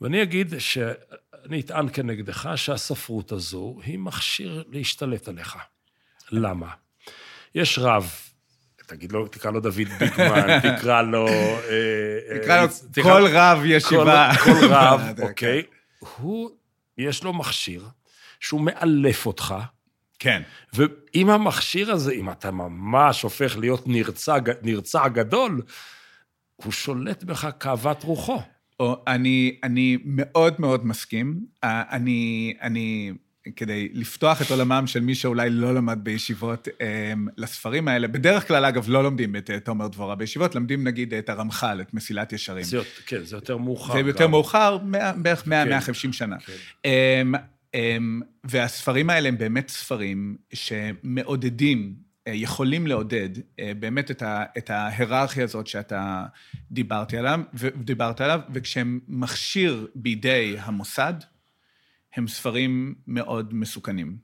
ואני 0.00 0.22
אגיד 0.22 0.54
שאני 0.58 1.60
אטען 1.60 1.88
כנגדך 1.92 2.50
שהספרות 2.56 3.32
הזו 3.32 3.78
היא 3.84 3.98
מכשיר 3.98 4.64
להשתלט 4.68 5.28
עליך. 5.28 5.56
למה? 6.30 6.70
יש 7.54 7.78
רב, 7.78 8.12
תגיד 8.86 9.12
לו, 9.12 9.28
תקרא 9.28 9.50
לו 9.50 9.60
דוד 9.60 9.74
ביגמן, 9.98 10.60
תקרא 10.76 11.02
לו... 11.02 11.28
אה, 11.28 12.38
תקרא 12.42 12.60
לו 12.62 12.68
תקרא- 12.92 13.02
כל 13.02 13.26
רב 13.32 13.58
ישיבה. 13.64 14.30
כל, 14.44 14.50
רב, 14.68 15.00
אוקיי? 15.28 15.62
הוא, 16.16 16.50
יש 16.98 17.24
לו 17.24 17.32
מכשיר 17.32 17.84
שהוא 18.40 18.60
מאלף 18.60 19.26
אותך, 19.26 19.54
כן. 20.18 20.42
ועם 20.72 21.30
המכשיר 21.30 21.90
הזה, 21.92 22.12
אם 22.12 22.30
אתה 22.30 22.50
ממש 22.50 23.22
הופך 23.22 23.56
להיות 23.58 23.82
נרצע, 23.86 24.36
נרצע 24.62 25.08
גדול, 25.08 25.62
הוא 26.56 26.72
שולט 26.72 27.22
בך 27.24 27.48
כאוות 27.60 28.02
רוחו. 28.02 28.42
או, 28.80 29.02
אני, 29.06 29.58
אני 29.64 29.98
מאוד 30.04 30.54
מאוד 30.58 30.86
מסכים. 30.86 31.40
אה, 31.64 31.82
אני, 31.90 32.54
אני 32.62 33.12
כדי 33.56 33.88
לפתוח 33.92 34.42
את 34.42 34.50
עולמם 34.50 34.86
של 34.86 35.00
מי 35.00 35.14
שאולי 35.14 35.50
לא 35.50 35.74
למד 35.74 35.98
בישיבות 36.02 36.68
לספרים 37.36 37.88
האלה. 37.88 38.08
בדרך 38.08 38.48
כלל, 38.48 38.64
אגב, 38.64 38.84
לא 38.88 39.02
לומדים 39.02 39.36
את 39.36 39.50
תומר 39.64 39.88
דבורה 39.88 40.14
בישיבות, 40.14 40.54
לומדים 40.54 40.84
נגיד 40.84 41.14
את 41.14 41.28
הרמח"ל, 41.28 41.80
את 41.80 41.94
מסילת 41.94 42.32
ישרים. 42.32 42.64
זה, 42.64 42.78
כן, 43.06 43.24
זה 43.24 43.36
יותר 43.36 43.56
מאוחר. 43.56 43.92
זה 43.92 44.00
יותר 44.00 44.26
מאוחר, 44.26 44.78
בערך 45.16 45.42
100-150 45.46 45.48
כן, 46.02 46.12
שנה. 46.12 46.36
כן. 46.38 46.86
והספרים 48.44 49.10
האלה 49.10 49.28
הם 49.28 49.38
באמת 49.38 49.68
ספרים 49.68 50.36
שמעודדים 50.52 51.94
אה, 52.26 52.32
יכולים 52.34 52.86
לעודד 52.86 53.28
אה, 53.60 53.72
באמת 53.78 54.10
את, 54.10 54.22
ה, 54.22 54.44
את 54.58 54.70
ההיררכיה 54.70 55.44
הזאת 55.44 55.66
שאתה 55.66 56.24
דיברת 56.70 57.14
עליו, 57.14 57.40
דיברת 57.76 58.20
עליו, 58.20 58.40
וכשהם 58.54 59.00
מכשיר 59.08 59.86
בידי 59.94 60.56
המוסד, 60.60 61.14
הם 62.16 62.28
ספרים 62.28 62.94
מאוד 63.06 63.54
מסוכנים. 63.54 64.16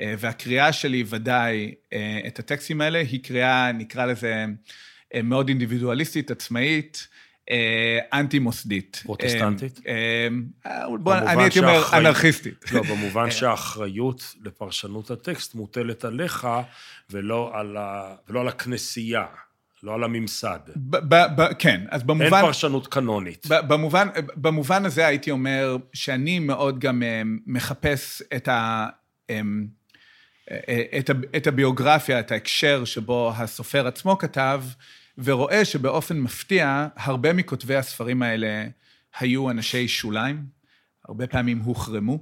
אה, 0.00 0.14
והקריאה 0.18 0.72
שלי 0.72 1.04
ודאי 1.06 1.74
את 2.26 2.38
הטקסטים 2.38 2.80
האלה 2.80 2.98
היא 2.98 3.24
קריאה, 3.24 3.72
נקרא 3.72 4.06
לזה, 4.06 4.44
מאוד 5.24 5.48
אינדיבידואליסטית, 5.48 6.30
עצמאית, 6.30 7.08
אנטי-מוסדית. 8.12 9.02
פרוטסטנטית? 9.04 9.80
בוא, 11.00 11.14
אני 11.14 11.42
הייתי 11.42 11.58
אומר 11.58 11.82
אנרכיסטית. 11.92 12.72
לא, 12.72 12.82
במובן 12.82 13.30
שהאחריות 13.36 14.34
לפרשנות 14.44 15.10
הטקסט 15.10 15.54
מוטלת 15.54 16.04
עליך, 16.04 16.48
ולא 17.10 17.50
על, 17.54 17.76
ה... 17.76 18.14
ולא 18.28 18.40
על 18.40 18.48
הכנסייה, 18.48 19.26
לא 19.82 19.94
על 19.94 20.04
הממסד. 20.04 20.58
ב- 20.76 21.14
ב- 21.14 21.40
ב- 21.42 21.52
כן, 21.58 21.84
אז 21.90 22.02
במובן... 22.02 22.24
אין 22.24 22.42
פרשנות 22.42 22.86
קנונית. 22.86 23.46
במובן, 23.46 24.08
במובן 24.36 24.84
הזה 24.84 25.06
הייתי 25.06 25.30
אומר 25.30 25.76
שאני 25.92 26.38
מאוד 26.38 26.78
גם 26.78 27.02
אה, 27.02 27.22
מחפש 27.46 28.22
את 28.36 28.48
ה... 28.48 28.86
אה, 29.30 29.40
אה, 30.68 30.98
את, 30.98 31.10
ה, 31.10 31.12
את 31.36 31.46
הביוגרפיה, 31.46 32.20
את 32.20 32.32
ההקשר 32.32 32.84
שבו 32.84 33.32
הסופר 33.36 33.86
עצמו 33.86 34.18
כתב, 34.18 34.64
ורואה 35.18 35.64
שבאופן 35.64 36.18
מפתיע, 36.18 36.86
הרבה 36.96 37.32
מכותבי 37.32 37.76
הספרים 37.76 38.22
האלה 38.22 38.64
היו 39.18 39.50
אנשי 39.50 39.88
שוליים, 39.88 40.44
הרבה 41.08 41.26
פעמים 41.26 41.58
הוחרמו, 41.58 42.18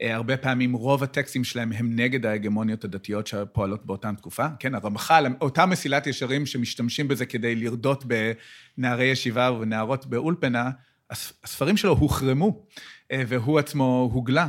הרבה 0.00 0.36
פעמים 0.36 0.72
רוב 0.72 1.02
הטקסטים 1.02 1.44
שלהם 1.44 1.72
הם 1.72 1.96
נגד 1.96 2.26
ההגמוניות 2.26 2.84
הדתיות 2.84 3.26
שפועלות 3.26 3.86
באותה 3.86 4.10
תקופה. 4.16 4.46
כן, 4.58 4.74
הרמח"ל, 4.74 5.26
אותה 5.40 5.66
מסילת 5.66 6.06
ישרים 6.06 6.46
שמשתמשים 6.46 7.08
בזה 7.08 7.26
כדי 7.26 7.54
לרדות 7.54 8.04
בנערי 8.04 9.04
ישיבה 9.04 9.52
ובנערות 9.52 10.06
באולפנה, 10.06 10.70
הספרים 11.10 11.76
שלו 11.76 11.92
הוחרמו, 11.92 12.66
אה, 13.12 13.22
והוא 13.28 13.58
עצמו 13.58 14.10
הוגלה. 14.12 14.48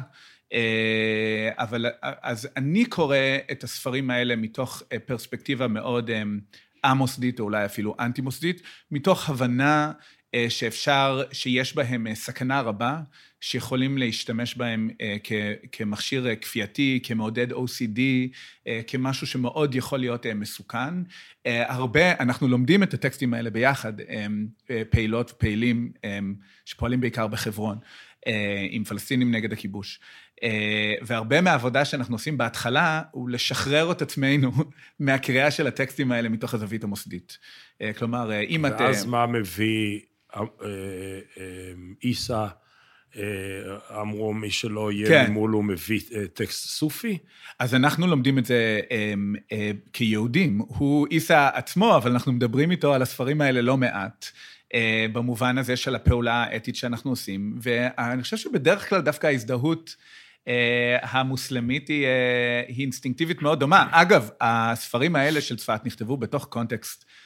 אה, 0.53 1.49
אבל 1.57 1.85
אז 2.01 2.47
אני 2.57 2.85
קורא 2.85 3.17
את 3.51 3.63
הספרים 3.63 4.09
האלה 4.09 4.35
מתוך 4.35 4.83
פרספקטיבה 5.05 5.67
מאוד 5.67 6.09
א-מוסדית, 6.85 7.39
או 7.39 7.45
אולי 7.45 7.65
אפילו 7.65 7.95
אנטי-מוסדית, 7.99 8.61
מתוך 8.91 9.29
הבנה 9.29 9.91
שאפשר, 10.49 11.23
שיש 11.31 11.75
בהם 11.75 12.15
סכנה 12.15 12.61
רבה, 12.61 12.99
שיכולים 13.45 13.97
להשתמש 13.97 14.57
בהם 14.57 14.89
אה, 15.01 15.17
כמכשיר 15.71 16.27
אה, 16.27 16.35
כפייתי, 16.35 16.99
כמעודד 17.03 17.51
OCD, 17.51 17.99
אה, 18.67 18.81
כמשהו 18.87 19.27
שמאוד 19.27 19.75
יכול 19.75 19.99
להיות 19.99 20.25
מסוכן. 20.25 20.93
הרבה, 21.45 22.19
אנחנו 22.19 22.47
לומדים 22.47 22.83
את 22.83 22.93
הטקסטים 22.93 23.33
האלה 23.33 23.49
ביחד, 23.49 23.93
פעילות 24.89 25.31
ופעילים 25.31 25.91
שפועלים 26.65 27.01
בעיקר 27.01 27.27
בחברון, 27.27 27.77
עם 28.69 28.83
פלסטינים 28.83 29.35
נגד 29.35 29.53
הכיבוש. 29.53 29.99
והרבה 31.01 31.41
מהעבודה 31.41 31.85
שאנחנו 31.85 32.15
עושים 32.15 32.37
בהתחלה, 32.37 33.01
הוא 33.11 33.29
לשחרר 33.29 33.91
את 33.91 34.01
עצמנו 34.01 34.51
מהקריאה 34.99 35.51
של 35.51 35.67
הטקסטים 35.67 36.11
האלה 36.11 36.29
מתוך 36.29 36.53
הזווית 36.53 36.83
המוסדית. 36.83 37.37
כלומר, 37.97 38.41
אם 38.41 38.65
את... 38.65 38.73
ואז 38.79 39.05
מה 39.05 39.25
מביא 39.25 39.99
עיסא? 41.99 42.47
אה, 43.17 44.01
אמרו, 44.01 44.33
מי 44.33 44.49
שלא 44.49 44.91
יהיה 44.91 45.07
כן. 45.07 45.31
ממול 45.31 45.51
הוא 45.51 45.63
מביא 45.63 46.01
אה, 46.15 46.27
טקסט 46.33 46.69
סופי? 46.69 47.17
אז 47.59 47.75
אנחנו 47.75 48.07
לומדים 48.07 48.37
את 48.37 48.45
זה 48.45 48.79
הם, 48.91 49.35
אה, 49.51 49.71
כיהודים. 49.93 50.61
הוא 50.67 51.07
עיסא 51.09 51.49
עצמו, 51.53 51.97
אבל 51.97 52.11
אנחנו 52.11 52.31
מדברים 52.33 52.71
איתו 52.71 52.93
על 52.93 53.01
הספרים 53.01 53.41
האלה 53.41 53.61
לא 53.61 53.77
מעט. 53.77 54.25
במובן 55.13 55.57
הזה 55.57 55.75
של 55.75 55.95
הפעולה 55.95 56.43
האתית 56.43 56.75
שאנחנו 56.75 57.11
עושים, 57.11 57.57
ואני 57.61 58.21
חושב 58.21 58.37
שבדרך 58.37 58.89
כלל 58.89 59.01
דווקא 59.01 59.27
ההזדהות 59.27 59.95
המוסלמית 61.01 61.87
היא, 61.87 62.07
היא 62.67 62.81
אינסטינקטיבית 62.81 63.41
מאוד 63.41 63.59
דומה. 63.59 63.87
אגב, 63.91 64.29
הספרים 64.41 65.15
האלה 65.15 65.41
של 65.41 65.57
צפת 65.57 65.81
נכתבו 65.85 66.17
בתוך 66.17 66.45
קונטקסט 66.45 67.03
אה, 67.03 67.24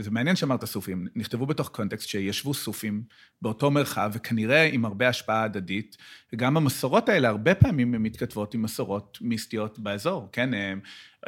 זה 0.00 0.10
מעניין 0.10 0.36
שאמרת 0.36 0.64
סופים, 0.64 1.06
נכתבו 1.16 1.46
בתוך 1.46 1.68
קונטקסט 1.68 2.08
שישבו 2.08 2.54
סופים 2.54 3.02
באותו 3.42 3.70
מרחב, 3.70 4.10
וכנראה 4.14 4.62
עם 4.62 4.84
הרבה 4.84 5.08
השפעה 5.08 5.42
הדדית, 5.42 5.96
וגם 6.32 6.56
המסורות 6.56 7.08
האלה, 7.08 7.28
הרבה 7.28 7.54
פעמים 7.54 7.94
הן 7.94 8.02
מתכתבות 8.02 8.54
עם 8.54 8.62
מסורות 8.62 9.18
מיסטיות 9.20 9.78
באזור, 9.78 10.28
כן? 10.32 10.54
אה, 10.54 10.74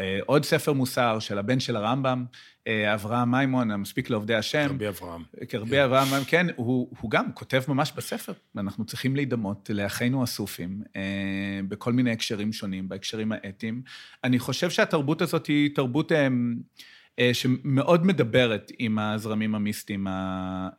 אה, 0.00 0.18
עוד 0.26 0.44
ספר 0.44 0.72
מוסר 0.72 1.18
של 1.18 1.38
הבן 1.38 1.60
של 1.60 1.76
הרמב"ם, 1.76 2.24
אברהם 2.94 3.30
מימון, 3.30 3.70
המספיק 3.70 4.10
לעובדי 4.10 4.34
השם. 4.34 4.68
כרבי 4.68 4.88
אברהם. 4.88 5.22
כרבי 5.48 5.70
כן. 5.70 5.82
אברהם, 5.82 6.24
כן, 6.26 6.46
הוא, 6.56 6.88
הוא 7.00 7.10
גם 7.10 7.32
כותב 7.32 7.62
ממש 7.68 7.92
בספר, 7.96 8.32
ואנחנו 8.54 8.84
צריכים 8.84 9.16
להידמות 9.16 9.70
לאחינו 9.74 10.22
הסופים 10.22 10.82
בכל 11.68 11.92
מיני 11.92 12.12
הקשרים 12.12 12.52
שונים, 12.52 12.88
בהקשרים 12.88 13.32
האתיים. 13.32 13.82
אני 14.24 14.38
חושב 14.38 14.70
שהתרבות 14.70 15.22
הזאת 15.22 15.46
היא 15.46 15.74
תרבות... 15.74 16.12
אה, 17.18 17.34
שמאוד 17.34 18.06
מדברת 18.06 18.72
עם 18.78 18.98
הזרמים 18.98 19.54
המיסטיים, 19.54 20.06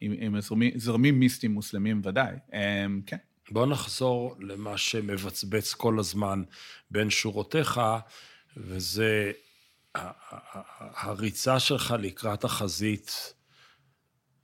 עם, 0.02 0.14
עם 0.20 0.36
הזרמים, 0.36 0.72
זרמים 0.76 1.20
מיסטיים 1.20 1.52
מוסלמים 1.52 2.02
ודאי, 2.04 2.36
אה, 2.54 2.86
כן. 3.06 3.18
בוא 3.52 3.66
נחזור 3.66 4.36
למה 4.40 4.78
שמבצבץ 4.78 5.74
כל 5.74 6.00
הזמן 6.00 6.44
בין 6.92 7.10
שורותיך, 7.10 7.82
וזה 8.58 9.32
הריצה 10.96 11.60
שלך 11.60 11.96
לקראת 12.00 12.44
החזית 12.44 13.34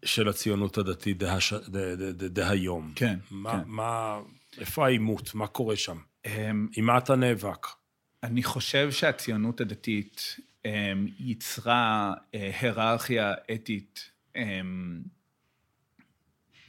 של 0.05 0.29
הציונות 0.29 0.77
הדתית 0.77 1.23
דהיום. 2.29 2.91
כן, 2.95 3.19
מה, 3.31 3.51
כן. 3.51 3.63
מה, 3.65 4.19
איפה 4.58 4.86
העימות? 4.86 5.36
מה 5.36 5.47
קורה 5.47 5.75
שם? 5.75 5.97
אמ, 6.25 6.67
עם 6.75 6.86
מה 6.86 6.97
אתה 6.97 7.15
נאבק? 7.15 7.67
אני 8.23 8.43
חושב 8.43 8.91
שהציונות 8.91 9.62
הדתית 9.62 10.36
אמ, 10.65 11.08
יצרה 11.19 12.13
אה, 12.36 12.51
היררכיה 12.62 13.34
אתית 13.54 14.12
אמ, 14.36 15.01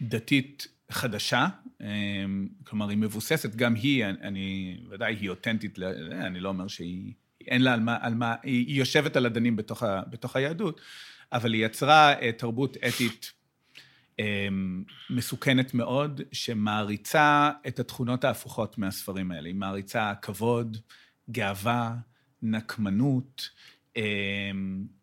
דתית 0.00 0.68
חדשה, 0.90 1.46
אמ, 1.80 2.48
כלומר 2.64 2.88
היא 2.88 2.98
מבוססת, 2.98 3.54
גם 3.54 3.74
היא, 3.74 4.04
אני, 4.04 4.76
ודאי 4.90 5.14
היא 5.14 5.30
אותנטית, 5.30 5.78
אני 6.12 6.40
לא 6.40 6.48
אומר 6.48 6.68
שהיא, 6.68 7.12
אין 7.46 7.62
לה 7.62 7.72
על 7.72 7.80
מה, 7.80 7.98
על 8.00 8.14
מה 8.14 8.34
היא 8.42 8.78
יושבת 8.78 9.16
על 9.16 9.26
אדנים 9.26 9.56
בתוך, 9.56 9.82
ה, 9.82 10.02
בתוך 10.10 10.36
היהדות, 10.36 10.80
אבל 11.32 11.52
היא 11.52 11.66
יצרה 11.66 12.12
אה, 12.20 12.32
תרבות 12.32 12.76
אתית 12.76 13.32
מסוכנת 15.10 15.74
מאוד, 15.74 16.20
שמעריצה 16.32 17.50
את 17.68 17.80
התכונות 17.80 18.24
ההפוכות 18.24 18.78
מהספרים 18.78 19.30
האלה. 19.30 19.48
היא 19.48 19.54
מעריצה 19.54 20.12
כבוד, 20.22 20.76
גאווה, 21.30 21.94
נקמנות, 22.42 23.48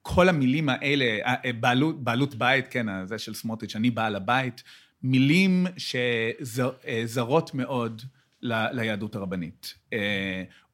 כל 0.02 0.30
המילים 0.30 0.70
האלה, 0.70 1.06
אה, 1.06 1.36
אה, 1.46 1.54
בעלות, 1.54 2.04
בעלות 2.04 2.36
בית, 2.36 2.68
כן, 2.68 3.06
זה 3.06 3.18
של 3.18 3.34
סמוטריץ', 3.34 3.76
אני 3.76 3.92
בעל 3.92 4.16
הבית, 4.16 4.64
מילים 5.04 5.66
שזרות 5.78 7.52
אה, 7.54 7.58
מאוד 7.58 8.02
ל, 8.42 8.66
ליהדות 8.72 9.16
הרבנית. 9.16 9.74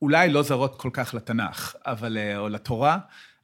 אולי 0.01 0.29
לא 0.29 0.43
זרות 0.43 0.79
כל 0.79 0.89
כך 0.93 1.13
לתנ"ך, 1.13 1.75
אבל, 1.85 2.17
או 2.37 2.49
לתורה, 2.49 2.97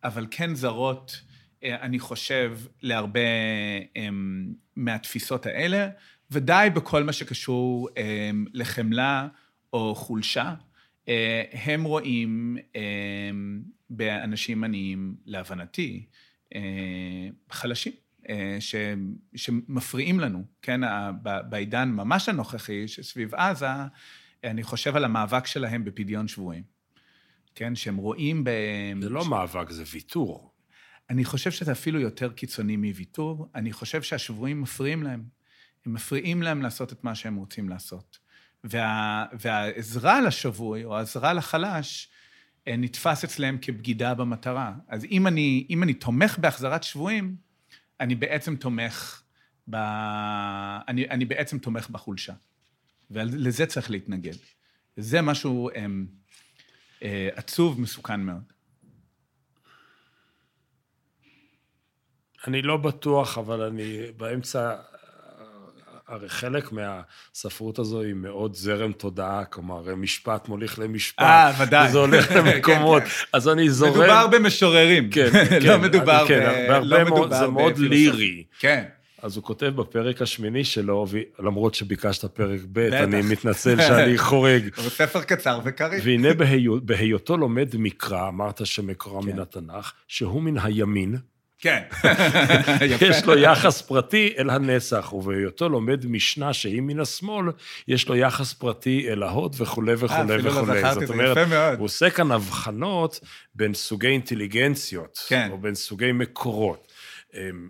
אבל 0.03 0.27
כן 0.31 0.55
זרות, 0.55 1.21
אני 1.63 1.99
חושב, 1.99 2.57
להרבה 2.81 3.19
אמ, 3.95 4.53
מהתפיסות 4.75 5.45
האלה, 5.45 5.89
ודי 6.31 6.67
בכל 6.73 7.03
מה 7.03 7.13
שקשור 7.13 7.89
אמ, 7.97 8.45
לחמלה 8.53 9.27
או 9.73 9.95
חולשה. 9.95 10.53
הם 11.53 11.83
רואים 11.83 12.57
באנשים 13.89 14.63
עניים, 14.63 15.15
להבנתי, 15.25 16.05
אה, 16.55 17.29
חלשים, 17.51 17.93
אה, 18.29 18.57
ש, 18.59 18.75
שמפריעים 19.35 20.19
לנו, 20.19 20.43
כן, 20.61 20.81
בעידן 21.49 21.89
ממש 21.89 22.29
הנוכחי, 22.29 22.87
שסביב 22.87 23.35
עזה, 23.35 23.67
אני 24.43 24.63
חושב 24.63 24.95
על 24.95 25.05
המאבק 25.05 25.45
שלהם 25.45 25.83
בפדיון 25.83 26.27
שבויים, 26.27 26.63
כן, 27.55 27.75
שהם 27.75 27.95
רואים 27.95 28.43
ב... 28.43 28.49
זה 29.01 29.09
לא 29.09 29.23
ש... 29.23 29.27
מאבק, 29.27 29.69
זה 29.69 29.83
ויתור. 29.91 30.51
אני 31.09 31.25
חושב 31.25 31.51
שזה 31.51 31.71
אפילו 31.71 31.99
יותר 31.99 32.33
קיצוני 32.33 32.77
מוויתור, 32.77 33.49
אני 33.55 33.71
חושב 33.71 34.01
שהשבויים 34.01 34.61
מפריעים 34.61 35.03
להם. 35.03 35.23
הם 35.85 35.93
מפריעים 35.93 36.41
להם 36.41 36.61
לעשות 36.61 36.93
את 36.93 37.03
מה 37.03 37.15
שהם 37.15 37.35
רוצים 37.35 37.69
לעשות. 37.69 38.17
וה, 38.69 39.25
והעזרה 39.39 40.21
לשבוי, 40.21 40.83
או 40.83 40.97
העזרה 40.97 41.33
לחלש, 41.33 42.09
אה, 42.67 42.77
נתפס 42.77 43.23
אצלם 43.23 43.57
כבגידה 43.61 44.13
במטרה. 44.13 44.73
אז 44.87 45.05
אם 45.05 45.27
אני, 45.27 45.67
אם 45.69 45.83
אני 45.83 45.93
תומך 45.93 46.37
בהחזרת 46.39 46.83
שבויים, 46.83 47.35
אני 47.99 48.15
בעצם 48.15 48.55
תומך 48.55 49.21
ב... 49.69 49.75
אני, 50.87 51.09
אני 51.09 51.25
בעצם 51.25 51.59
תומך 51.59 51.89
בחולשה. 51.89 52.33
ולזה 53.11 53.65
צריך 53.65 53.91
להתנגד. 53.91 54.35
זה 54.97 55.21
משהו 55.21 55.69
הם, 55.75 56.07
אה, 57.03 57.29
עצוב, 57.35 57.81
מסוכן 57.81 58.21
מאוד. 58.21 58.53
אני 62.47 62.61
לא 62.61 62.77
בטוח, 62.77 63.37
אבל 63.37 63.61
אני 63.61 64.11
באמצע, 64.17 64.75
הרי 66.07 66.29
חלק 66.29 66.69
מהספרות 66.71 67.79
הזו 67.79 68.01
היא 68.01 68.13
מאוד 68.13 68.55
זרם 68.55 68.91
תודעה, 68.91 69.45
כלומר, 69.45 69.95
משפט 69.95 70.47
מוליך 70.47 70.79
למשפט. 70.79 71.21
אה, 71.21 71.51
ודאי. 71.59 71.89
וזה 71.89 71.97
הולך 71.97 72.31
למקומות. 72.35 73.03
כן, 73.03 73.09
כן. 73.09 73.25
אז 73.33 73.49
אני 73.49 73.69
זורם... 73.69 73.91
מדובר 73.99 74.27
במשוררים. 74.27 75.09
כן, 75.09 75.29
לא 75.61 75.73
כן. 75.73 75.81
מדובר 75.81 76.25
כן, 76.27 76.65
ב... 76.69 76.71
לא 76.83 76.97
מאוד, 77.03 77.11
מדובר 77.13 77.39
זה 77.39 77.47
מאוד. 77.47 77.77
לירי. 77.77 78.43
כן. 78.59 78.83
אז 79.21 79.35
הוא 79.35 79.43
כותב 79.43 79.65
בפרק 79.65 80.21
השמיני 80.21 80.63
שלו, 80.63 81.05
למרות 81.39 81.75
שביקשת 81.75 82.25
פרק 82.25 82.59
ב'. 82.71 82.79
אני 82.79 83.21
מתנצל 83.21 83.81
שאני 83.81 84.17
חורג. 84.27 84.69
הוא 84.75 84.89
ספר 84.89 85.21
קצר 85.21 85.59
וקריא. 85.65 85.99
והנה 86.03 86.33
בהיו- 86.33 86.81
בהיותו 86.81 87.37
לומד 87.37 87.69
מקרא, 87.79 88.27
אמרת 88.27 88.65
שמקורה 88.65 89.21
כן. 89.23 89.27
מן 89.29 89.39
התנ"ך, 89.39 89.91
שהוא 90.07 90.41
מן 90.41 90.57
הימין, 90.57 91.17
כן. 91.59 91.81
יש 93.09 93.25
לו 93.25 93.37
יחס 93.37 93.81
פרטי 93.81 94.33
אל 94.37 94.49
הנסח, 94.49 95.13
ובהיותו 95.13 95.69
לומד 95.69 96.05
משנה 96.05 96.53
שהיא 96.53 96.81
מן 96.81 96.99
השמאל, 96.99 97.45
יש 97.87 98.09
לו 98.09 98.15
יחס 98.15 98.53
פרטי 98.53 99.09
אל 99.09 99.23
ההוד 99.23 99.55
וכולי 99.59 99.93
וכולי 99.93 100.19
אה, 100.19 100.23
אפילו 100.23 100.43
לא 100.43 100.59
וכולי. 100.59 100.79
זכרתי, 100.79 100.99
זאת 100.99 101.07
זה 101.07 101.13
אומרת. 101.13 101.77
הוא 101.77 101.85
עושה 101.85 102.09
כאן 102.09 102.31
הבחנות 102.31 103.19
בין 103.55 103.73
סוגי 103.73 104.07
אינטליגנציות, 104.07 105.19
כן. 105.27 105.47
או 105.51 105.57
בין 105.57 105.75
סוגי 105.75 106.11
מקורות. 106.11 106.91
אמ, 107.33 107.69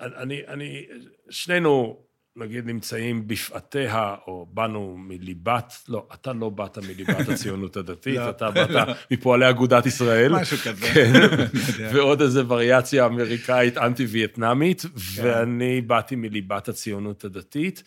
אני, 0.00 0.40
אני, 0.48 0.86
שנינו, 1.30 2.05
נגיד, 2.36 2.66
נמצאים 2.66 3.28
בפאתיה, 3.28 4.14
או 4.26 4.46
באנו 4.50 4.96
מליבת, 4.98 5.72
לא, 5.88 6.08
אתה 6.14 6.32
לא 6.32 6.48
באת 6.48 6.78
מליבת 6.78 7.28
הציונות 7.28 7.76
הדתית, 7.76 8.16
לא, 8.24 8.30
אתה 8.30 8.50
באת 8.50 8.70
מפועלי 9.10 9.50
אגודת 9.50 9.86
ישראל. 9.86 10.32
משהו 10.32 10.56
כזה. 10.58 10.86
כן. 10.94 11.12
ועוד 11.94 12.22
איזה 12.22 12.42
וריאציה 12.48 13.06
אמריקאית 13.06 13.78
אנטי-וייטנאמית, 13.78 14.82
כן. 14.82 14.88
ואני 15.22 15.80
באתי 15.80 16.16
מליבת 16.16 16.68
הציונות 16.68 17.24
הדתית. 17.24 17.82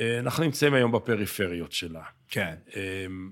אה, 0.00 0.18
אנחנו 0.18 0.44
נמצאים 0.44 0.74
היום 0.74 0.92
בפריפריות 0.92 1.72
שלה. 1.72 2.02
כן. 2.28 2.54
אמ, 2.76 3.30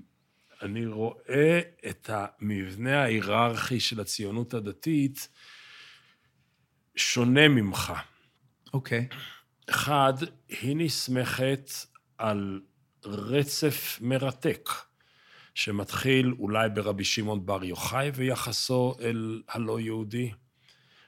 אני 0.61 0.85
רואה 0.85 1.59
את 1.89 2.09
המבנה 2.13 3.03
ההיררכי 3.03 3.79
של 3.79 3.99
הציונות 3.99 4.53
הדתית 4.53 5.27
שונה 6.95 7.47
ממך. 7.47 7.93
אוקיי. 8.73 9.07
אחד, 9.69 10.13
היא 10.49 10.75
נסמכת 10.75 11.69
על 12.17 12.61
רצף 13.05 13.97
מרתק, 14.01 14.69
שמתחיל 15.55 16.33
אולי 16.39 16.69
ברבי 16.69 17.03
שמעון 17.03 17.45
בר 17.45 17.63
יוחאי 17.63 18.11
ויחסו 18.15 18.95
אל 19.01 19.41
הלא 19.49 19.79
יהודי, 19.79 20.31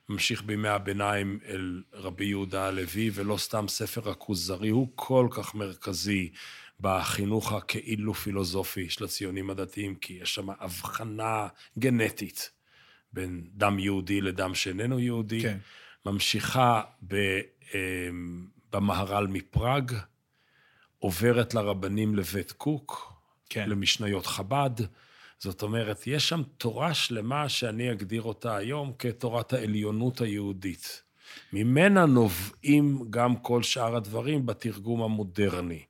ממשיך 0.10 0.43
בימי 0.43 0.67
הביניים 0.67 1.39
אל 1.48 1.84
רבי 1.93 2.26
יהודה 2.26 2.67
הלוי, 2.67 3.12
ולא 3.13 3.38
סתם 3.38 3.67
ספר 3.67 4.10
הכוזרי 4.10 4.70
הוא 4.70 4.91
כל 4.96 5.28
כך 5.32 5.56
מרכזי 5.56 6.32
בחינוך 6.80 7.54
הכאילו 7.54 8.13
פילוסופי 8.13 8.89
של 8.89 9.04
הציונים 9.04 9.50
הדתיים, 9.50 9.96
כי 9.96 10.13
יש 10.22 10.36
שם 10.36 10.50
הבחנה 10.50 11.48
גנטית 11.80 12.52
בין 13.13 13.48
דם 13.54 13.80
יהודי 13.80 14.22
לדם 14.22 14.56
שאיננו 14.56 15.00
יהודי. 15.00 15.41
כן. 15.41 15.58
ממשיכה 16.06 16.82
ב, 17.08 17.15
במהר"ל 18.73 19.27
מפראג, 19.27 19.91
עוברת 20.99 21.53
לרבנים 21.53 22.15
לבית 22.15 22.51
קוק, 22.51 23.13
כן. 23.49 23.69
למשניות 23.69 24.25
חב"ד. 24.25 24.71
זאת 25.39 25.62
אומרת, 25.62 26.08
יש 26.08 26.30
שם 26.30 26.41
תורה 26.58 26.93
שלמה 26.93 27.49
שאני 27.49 27.91
אגדיר 27.91 28.21
אותה 28.21 28.56
היום 28.56 28.93
כתורת 28.99 29.53
העליונות 29.53 30.21
היהודית. 30.21 31.03
ממנה 31.53 32.06
נובעים 32.06 33.06
גם 33.10 33.36
כל 33.36 33.63
שאר 33.63 33.95
הדברים 33.95 34.45
בתרגום 34.45 35.01
המודרני. 35.01 35.86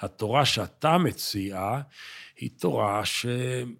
התורה 0.00 0.44
שאתה 0.44 0.98
מציע 0.98 1.80
היא 2.36 2.50
תורה 2.58 3.02
שהייתה 3.04 3.70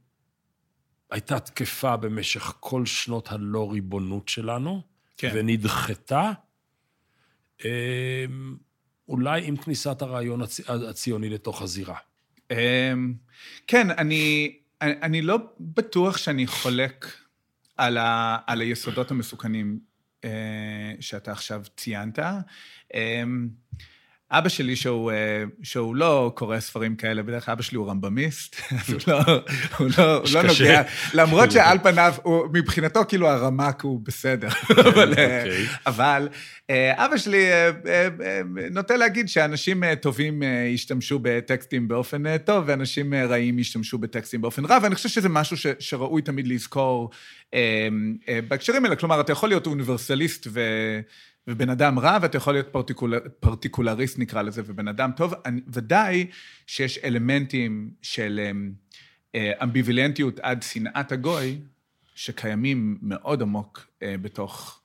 תקפה 1.40 1.96
במשך 1.96 2.54
כל 2.61 2.87
שנות 2.87 3.32
הלא 3.32 3.72
ריבונות 3.72 4.28
שלנו, 4.28 4.82
כן. 5.16 5.30
ונדחתה, 5.34 6.26
אמ, 6.26 6.47
אולי 9.08 9.46
עם 9.46 9.56
כניסת 9.56 10.02
הרעיון 10.02 10.42
הצ- 10.42 10.72
הציוני 10.90 11.28
לתוך 11.28 11.62
הזירה. 11.62 11.96
אמ, 12.50 13.14
כן, 13.66 13.90
אני, 13.90 14.56
אני 14.82 15.22
לא 15.22 15.38
בטוח 15.60 16.16
שאני 16.16 16.46
חולק 16.46 17.06
על, 17.76 17.96
ה, 17.98 18.38
על 18.46 18.60
היסודות 18.60 19.10
המסוכנים 19.10 19.78
אה, 20.24 20.30
שאתה 21.00 21.32
עכשיו 21.32 21.62
ציינת. 21.76 22.18
אבא 24.30 24.48
שלי, 24.48 24.76
שהוא, 24.76 25.10
אה, 25.12 25.44
שהוא 25.62 25.96
לא 25.96 26.32
קורא 26.34 26.60
ספרים 26.60 26.96
כאלה, 26.96 27.22
בדרך 27.22 27.44
כלל 27.44 27.52
אבא 27.52 27.62
שלי 27.62 27.78
הוא 27.78 27.90
רמב"מיסט, 27.90 28.56
אז 28.80 28.90
הוא 28.92 29.00
לא, 29.06 29.18
הוא 29.78 29.88
לא, 29.98 30.16
הוא 30.16 30.26
לא. 30.34 30.42
נוגע, 30.42 30.82
למרות 31.14 31.50
שעל 31.50 31.78
פניו, 31.78 32.14
הוא, 32.22 32.46
מבחינתו 32.52 33.00
כאילו 33.08 33.28
הרמ"ק 33.28 33.82
הוא 33.82 34.00
בסדר, 34.04 34.48
אבל, 34.88 35.14
אה, 35.18 35.38
אוקיי. 35.38 35.66
אבל 35.86 36.28
אה, 36.70 37.06
אבא 37.06 37.16
שלי 37.16 37.46
נוטה 38.70 38.96
להגיד 38.96 39.28
שאנשים 39.28 39.94
טובים 39.94 40.42
ישתמשו 40.74 41.18
בטקסטים 41.22 41.88
באופן 41.88 42.38
טוב, 42.38 42.64
ואנשים 42.66 43.14
רעים 43.14 43.58
ישתמשו 43.58 43.98
בטקסטים 43.98 44.40
באופן 44.40 44.64
רע, 44.64 44.78
ואני 44.82 44.94
חושב 44.94 45.08
שזה 45.08 45.28
משהו 45.28 45.56
ש, 45.56 45.66
שראוי 45.78 46.22
תמיד 46.22 46.46
לזכור 46.48 47.10
בהקשרים 48.48 48.84
האלה. 48.84 48.96
כלומר, 48.96 49.20
אתה 49.20 49.32
יכול 49.32 49.48
להיות 49.48 49.66
אוניברסליסט 49.66 50.46
ו... 50.50 50.60
ובן 51.48 51.70
אדם 51.70 51.98
רע, 51.98 52.18
ואתה 52.22 52.37
יכול 52.37 52.52
להיות 52.54 52.68
פרטיקול... 52.68 53.18
פרטיקולריסט, 53.40 54.18
נקרא 54.18 54.42
לזה, 54.42 54.62
ובן 54.66 54.88
אדם 54.88 55.11
טוב. 55.16 55.34
אני, 55.46 55.61
ודאי 55.68 56.26
שיש 56.66 56.98
אלמנטים 56.98 57.90
של 58.02 58.40
אמ, 58.50 58.72
אה, 59.34 59.52
אמביוולנטיות 59.62 60.40
עד 60.40 60.62
שנאת 60.62 61.12
הגוי, 61.12 61.58
שקיימים 62.14 62.98
מאוד 63.02 63.42
עמוק 63.42 63.87
אה, 64.02 64.14
בתוך 64.22 64.82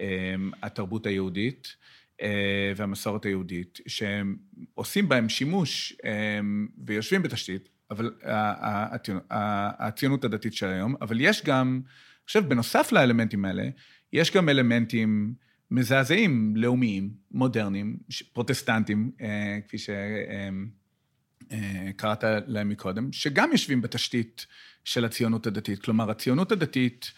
אה, 0.00 0.34
התרבות 0.62 1.06
היהודית 1.06 1.76
אה, 2.22 2.72
והמסורת 2.76 3.24
היהודית, 3.24 3.78
שהם 3.86 4.36
עושים 4.74 5.08
בהם 5.08 5.28
שימוש 5.28 5.96
אה, 6.04 6.40
ויושבים 6.86 7.22
בתשתית, 7.22 7.68
אבל 7.90 8.14
הציונות- 8.22 9.26
הציונות 9.78 10.24
הדתית 10.24 10.54
של 10.54 10.66
היום, 10.68 10.94
אבל 11.00 11.20
יש 11.20 11.44
גם, 11.44 11.80
אני 11.84 12.26
חושב, 12.26 12.48
בנוסף 12.48 12.92
לאלמנטים 12.92 13.44
האלה, 13.44 13.68
יש 14.12 14.30
גם 14.36 14.48
אלמנטים 14.48 15.34
מזעזעים, 15.70 16.56
לאומיים, 16.56 17.10
מודרניים, 17.30 17.96
פרוטסטנטים, 18.32 19.10
אה, 19.20 19.58
כפי 19.68 19.76
שקראת 21.48 22.24
להם 22.46 22.68
מקודם, 22.68 23.12
שגם 23.12 23.52
יושבים 23.52 23.82
בתשתית 23.82 24.46
של 24.84 25.04
הציונות 25.04 25.46
הדתית. 25.46 25.82
כלומר, 25.82 26.10
הציונות 26.10 26.52
הדתית 26.52 27.12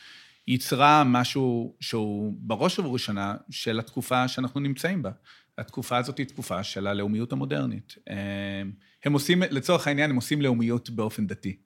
ייצרה 0.46 1.04
משהו 1.04 1.76
שהוא 1.80 2.34
בראש 2.38 2.78
ובראשונה 2.78 3.34
של 3.50 3.78
התקופה 3.78 4.28
שאנחנו 4.28 4.60
נמצאים 4.60 5.02
בה. 5.02 5.10
התקופה 5.58 5.96
הזאת 5.96 6.18
היא 6.18 6.26
תקופה 6.26 6.62
של 6.62 6.86
הלאומיות 6.86 7.32
המודרנית. 7.32 7.94
אה, 8.10 8.62
הם 9.04 9.12
עושים, 9.12 9.42
לצורך 9.42 9.86
העניין, 9.86 10.10
הם 10.10 10.16
עושים 10.16 10.42
לאומיות 10.42 10.90
באופן 10.90 11.26
דתי. 11.26 11.56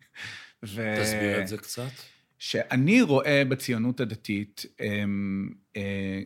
ו- 0.65 0.95
תסביר 1.03 1.41
את 1.43 1.49
זה 1.49 1.57
קצת. 1.57 1.91
שאני 2.39 3.03
רואה 3.03 3.43
בציונות 3.49 4.01
הדתית 4.01 4.67
אמ, 4.81 5.51
אה, 5.77 6.21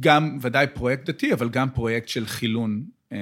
גם 0.00 0.38
ודאי 0.40 0.66
פרויקט 0.74 1.10
דתי, 1.10 1.32
אבל 1.32 1.48
גם 1.48 1.70
פרויקט 1.70 2.08
של 2.08 2.26
חילון 2.26 2.84
אה, 3.12 3.18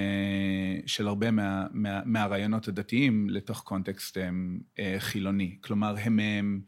של 0.86 1.08
הרבה 1.08 1.30
מה, 1.30 1.66
מה, 1.72 2.00
מהרעיונות 2.04 2.68
הדתיים 2.68 3.30
לתוך 3.30 3.60
קונטקסט 3.60 4.16
הם, 4.16 4.60
אה, 4.78 4.96
חילוני. 4.98 5.56
כלומר, 5.60 5.94
הם, 6.02 6.18
הם, 6.18 6.60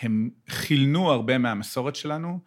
הם 0.00 0.30
חילנו 0.48 1.10
הרבה 1.10 1.38
מהמסורת 1.38 1.96
שלנו, 1.96 2.40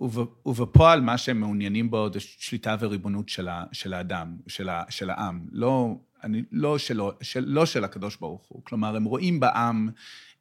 וב, 0.00 0.34
ובפועל 0.46 1.00
מה 1.00 1.18
שהם 1.18 1.40
מעוניינים 1.40 1.90
בו 1.90 2.08
זה 2.12 2.20
שליטה 2.20 2.76
וריבונות 2.80 3.28
של, 3.28 3.48
ה, 3.48 3.64
של 3.72 3.94
האדם, 3.94 4.36
של, 4.46 4.68
ה, 4.68 4.82
של 4.90 5.10
העם. 5.10 5.46
לא, 5.52 5.96
אני, 6.24 6.42
לא, 6.52 6.78
שלו, 6.78 7.12
של, 7.20 7.44
לא 7.46 7.66
של 7.66 7.84
הקדוש 7.84 8.16
ברוך 8.16 8.46
הוא. 8.48 8.64
כלומר, 8.64 8.96
הם 8.96 9.04
רואים 9.04 9.40
בעם 9.40 9.88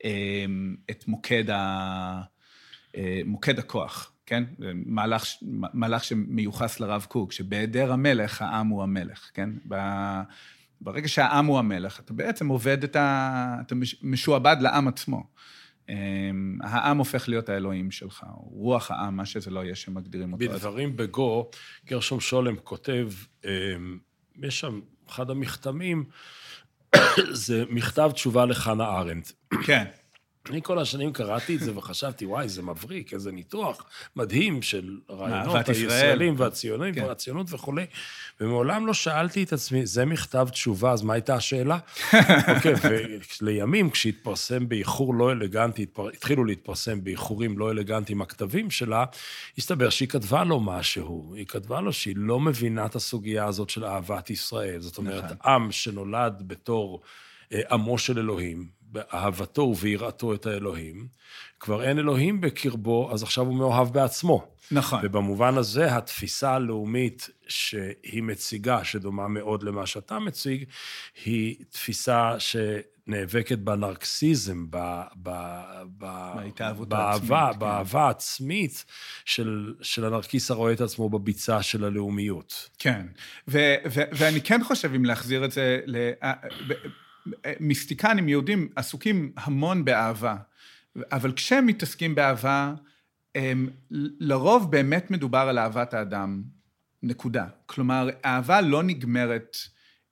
אה, 0.06 0.46
את 0.92 1.08
מוקד, 1.08 1.50
ה, 1.50 2.22
אה, 2.96 3.22
מוקד 3.26 3.60
הכוח, 3.60 4.13
כן? 4.26 4.44
מהלך, 4.86 5.26
מהלך 5.74 6.04
שמיוחס 6.04 6.80
לרב 6.80 7.06
קוק, 7.10 7.32
שבהיעדר 7.32 7.92
המלך, 7.92 8.42
העם 8.42 8.68
הוא 8.68 8.84
המלך, 8.84 9.32
כן? 9.34 9.50
ב, 9.68 9.76
ברגע 10.82 11.08
שהעם 11.08 11.46
הוא 11.46 11.60
המלך, 11.60 12.00
אתה 12.00 12.14
בעצם 12.14 12.48
עובד 12.48 12.84
את 12.84 12.96
ה... 12.96 13.58
אתה 13.62 13.76
משועבד 14.02 14.58
לעם 14.60 14.88
עצמו. 14.88 15.24
אמ, 15.90 16.58
העם 16.62 16.98
הופך 16.98 17.30
להיות 17.30 17.50
האלוהים 17.50 17.92
שלך, 17.92 18.26
רוח 18.38 18.92
העם, 18.92 19.18
מה 19.18 19.26
שזה 19.26 19.52
לא 19.52 19.64
יהיה 19.64 19.76
שמגדירים 19.76 20.34
אותו. 20.34 20.46
בדברים 20.46 20.96
בגו, 20.98 21.50
גרשום 21.86 22.20
שולם 22.20 22.56
כותב, 22.64 23.10
אמ, 23.46 23.98
יש 24.42 24.60
שם 24.60 24.80
אחד 25.10 25.30
המכתמים, 25.30 26.06
זה 27.46 27.64
מכתב 27.70 28.12
תשובה 28.14 28.46
לחנה 28.46 28.86
ארנדט. 28.86 29.32
כן. 29.66 29.86
אני 30.50 30.62
כל 30.62 30.80
השנים 30.80 31.14
קראתי 31.14 31.56
את 31.56 31.60
זה 31.60 31.78
וחשבתי, 31.78 32.26
וואי, 32.26 32.50
זה 32.50 32.62
מבריק, 32.62 33.14
איזה 33.14 33.32
ניתוח 33.32 33.86
מדהים 34.16 34.62
של 34.62 34.98
רעיונות 35.10 35.70
הישראלים 35.70 36.36
והציונים 36.38 36.94
כן. 36.94 37.04
והציונות 37.04 37.48
וכולי. 37.50 37.86
ומעולם 38.42 38.88
לא 38.88 38.94
שאלתי 38.94 39.44
את 39.44 39.54
עצמי, 39.54 39.86
זה 39.86 40.06
מכתב 40.06 40.48
תשובה, 40.52 40.92
אז 40.92 41.02
מה 41.02 41.14
הייתה 41.14 41.36
השאלה? 41.36 41.78
אוקיי, 42.56 42.74
ולימים, 43.42 43.90
כשהתפרסם 43.90 44.70
באיחור 44.70 45.16
לא 45.16 45.32
אלגנטי, 45.32 45.86
התחילו 46.14 46.46
להתפרסם 46.46 47.04
באיחורים 47.04 47.58
לא 47.58 47.72
אלגנטיים 47.72 48.22
הכתבים 48.22 48.72
שלה, 48.72 49.06
הסתבר 49.58 49.90
שהיא 49.90 50.08
כתבה 50.08 50.44
לו 50.44 50.60
משהו. 50.60 51.34
היא 51.36 51.46
כתבה 51.46 51.82
לו 51.82 51.94
שהיא 51.94 52.16
לא 52.18 52.40
מבינה 52.40 52.86
את 52.86 52.96
הסוגיה 52.96 53.46
הזאת 53.46 53.70
של 53.70 53.86
אהבת 53.86 54.30
ישראל. 54.30 54.80
זאת 54.80 54.98
אומרת, 54.98 55.24
נכון. 55.24 55.38
עם 55.52 55.72
שנולד 55.72 56.44
בתור... 56.48 57.02
אה, 57.54 57.62
עמו 57.72 57.98
של 57.98 58.20
אלוהים, 58.20 58.68
באהבתו 58.94 59.62
וביראתו 59.62 60.34
את 60.34 60.46
האלוהים, 60.46 61.08
כבר 61.60 61.84
אין 61.84 62.00
אלוהים 62.00 62.42
בקרבו, 62.42 63.14
אז 63.14 63.24
עכשיו 63.24 63.46
הוא 63.46 63.56
מאוהב 63.56 63.94
בעצמו. 63.94 64.48
נכון. 64.72 65.00
ובמובן 65.04 65.58
הזה, 65.58 65.96
התפיסה 65.96 66.52
הלאומית 66.56 67.30
שהיא 67.48 68.24
מציגה, 68.24 68.84
שדומה 68.84 69.28
מאוד 69.28 69.64
למה 69.64 69.86
שאתה 69.86 70.20
מציג, 70.20 70.66
היא 71.26 71.56
תפיסה 71.70 72.36
שנאבקת 72.40 73.58
בנרקסיזם, 73.58 74.66
ב, 74.70 75.02
ב, 75.24 75.30
ב, 75.98 76.06
באהבה, 76.88 77.50
כן. 77.54 77.60
באהבה 77.60 78.08
העצמית 78.08 78.86
של, 79.26 79.74
של 79.82 80.06
הנרקיס 80.06 80.52
הרואה 80.52 80.74
את 80.74 80.82
עצמו 80.82 81.10
בביצה 81.10 81.64
של 81.64 81.84
הלאומיות. 81.84 82.70
כן, 82.80 83.06
ו, 83.48 83.76
ו, 83.94 84.02
ואני 84.14 84.42
כן 84.42 84.64
חושב, 84.64 84.94
אם 84.96 85.06
להחזיר 85.06 85.46
את 85.46 85.52
זה, 85.52 85.80
ל... 85.86 86.12
מיסטיקנים 87.60 88.30
יהודים 88.30 88.70
עסוקים 88.76 89.32
המון 89.38 89.86
באהבה, 89.86 90.36
אבל 91.12 91.32
כשהם 91.32 91.66
מתעסקים 91.66 92.16
באהבה, 92.16 92.74
הם, 93.36 93.70
לרוב 94.20 94.72
באמת 94.72 95.12
מדובר 95.12 95.40
על 95.40 95.60
אהבת 95.60 95.94
האדם, 95.94 96.44
נקודה. 97.04 97.46
כלומר, 97.66 98.10
אהבה 98.26 98.62
לא 98.62 98.84
נגמרת 98.84 99.58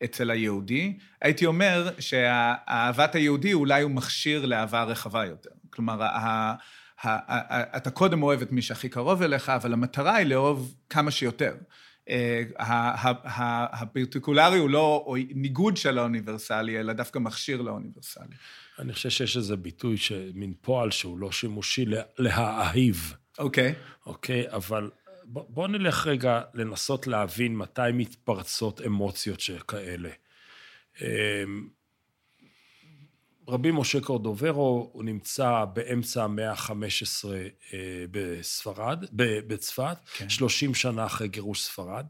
אצל 0.04 0.32
היהודי. 0.32 0.98
הייתי 1.22 1.46
אומר 1.46 1.90
שאהבת 2.00 3.16
היהודי 3.16 3.54
אולי 3.54 3.82
הוא 3.84 3.92
מכשיר 3.92 4.46
לאהבה 4.46 4.84
רחבה 4.84 5.26
יותר. 5.26 5.50
כלומר, 5.70 6.08
אתה 7.78 7.90
קודם 7.90 8.24
אוהב 8.24 8.42
את 8.42 8.52
מי 8.52 8.62
שהכי 8.62 8.90
קרוב 8.90 9.22
אליך, 9.22 9.50
אבל 9.50 9.74
המטרה 9.74 10.16
היא 10.16 10.28
לאהוב 10.28 10.76
כמה 10.90 11.12
שיותר. 11.12 11.56
הפרטיקולרי 13.74 14.58
הוא 14.58 14.70
לא 14.70 15.16
ניגוד 15.36 15.78
של 15.78 15.98
האוניברסלי, 15.98 16.80
אלא 16.80 16.94
דווקא 16.94 17.20
מכשיר 17.20 17.62
לאוניברסלי. 17.62 18.36
אני 18.80 18.94
חושב 18.94 19.10
שיש 19.10 19.38
איזה 19.38 19.56
ביטוי, 19.56 19.96
מין 20.34 20.54
פועל 20.62 20.92
שהוא 20.92 21.20
לא 21.20 21.32
שימושי, 21.32 21.86
להאהיב. 22.18 23.14
אוקיי. 23.40 23.74
אוקיי, 24.06 24.52
אבל 24.52 24.90
בוא 25.26 25.68
נלך 25.68 26.08
רגע 26.08 26.42
לנסות 26.54 27.08
להבין 27.08 27.56
מתי 27.56 27.82
מתפרצות 27.94 28.82
אמוציות 28.86 29.40
שכאלה. 29.40 30.10
רבי 33.52 33.72
משה 33.72 34.02
קורדוברו, 34.02 34.90
הוא 34.94 35.04
נמצא 35.04 35.66
באמצע 35.74 36.24
המאה 36.24 36.52
ה-15 36.52 36.72
אה, 37.74 38.06
בספרד, 38.12 39.06
בצפת, 39.48 39.98
כן. 40.18 40.30
30 40.30 40.74
שנה 40.74 41.06
אחרי 41.06 41.28
גירוש 41.28 41.64
ספרד, 41.64 42.06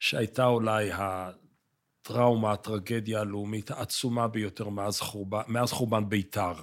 שהייתה 0.00 0.46
אולי 0.46 0.90
הטראומה, 0.92 2.52
הטרגדיה 2.52 3.20
הלאומית 3.20 3.70
העצומה 3.70 4.28
ביותר 4.28 4.68
מאז 4.68 5.00
חורבן, 5.00 5.42
מאז 5.48 5.72
חורבן 5.72 6.08
ביתר. 6.08 6.54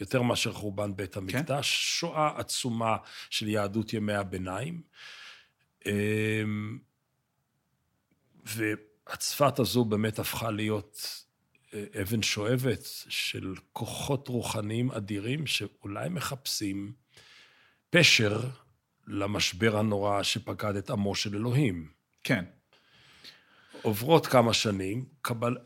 יותר 0.00 0.22
מאשר 0.22 0.52
חורבן 0.52 0.96
בית 0.96 1.16
המקדש, 1.16 1.46
כן. 1.48 1.62
שואה 1.62 2.30
עצומה 2.36 2.96
של 3.30 3.48
יהדות 3.48 3.92
ימי 3.92 4.14
הביניים. 4.14 4.82
אמ, 5.86 6.78
והצפת 8.44 9.58
הזו 9.58 9.84
באמת 9.84 10.18
הפכה 10.18 10.50
להיות 10.50 11.25
אבן 12.02 12.22
שואבת 12.22 12.88
של 13.08 13.54
כוחות 13.72 14.28
רוחניים 14.28 14.90
אדירים 14.90 15.46
שאולי 15.46 16.08
מחפשים 16.08 16.92
פשר 17.90 18.40
למשבר 19.06 19.76
הנורא 19.76 20.22
שפקד 20.22 20.76
את 20.76 20.90
עמו 20.90 21.14
של 21.14 21.36
אלוהים. 21.36 21.88
כן. 22.24 22.44
עוברות 23.82 24.26
כמה 24.26 24.52
שנים, 24.52 25.04
קבל, 25.22 25.56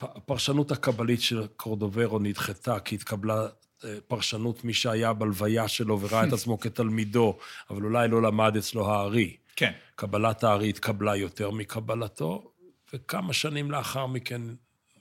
הפרשנות 0.00 0.70
הקבלית 0.70 1.20
של 1.20 1.46
קורדוברו 1.46 2.18
נדחתה 2.18 2.80
כי 2.80 2.94
התקבלה 2.94 3.46
אה, 3.84 3.98
פרשנות 4.06 4.64
מי 4.64 4.74
שהיה 4.74 5.12
בלוויה 5.12 5.68
שלו 5.68 6.00
וראה 6.00 6.24
את 6.24 6.32
עצמו 6.38 6.60
כתלמידו, 6.60 7.38
אבל 7.70 7.84
אולי 7.84 8.08
לא 8.08 8.22
למד 8.22 8.56
אצלו 8.56 8.90
הארי. 8.90 9.36
כן. 9.56 9.72
קבלת 9.94 10.44
הארי 10.44 10.68
התקבלה 10.68 11.16
יותר 11.16 11.50
מקבלתו, 11.50 12.52
וכמה 12.92 13.32
שנים 13.32 13.70
לאחר 13.70 14.06
מכן 14.06 14.40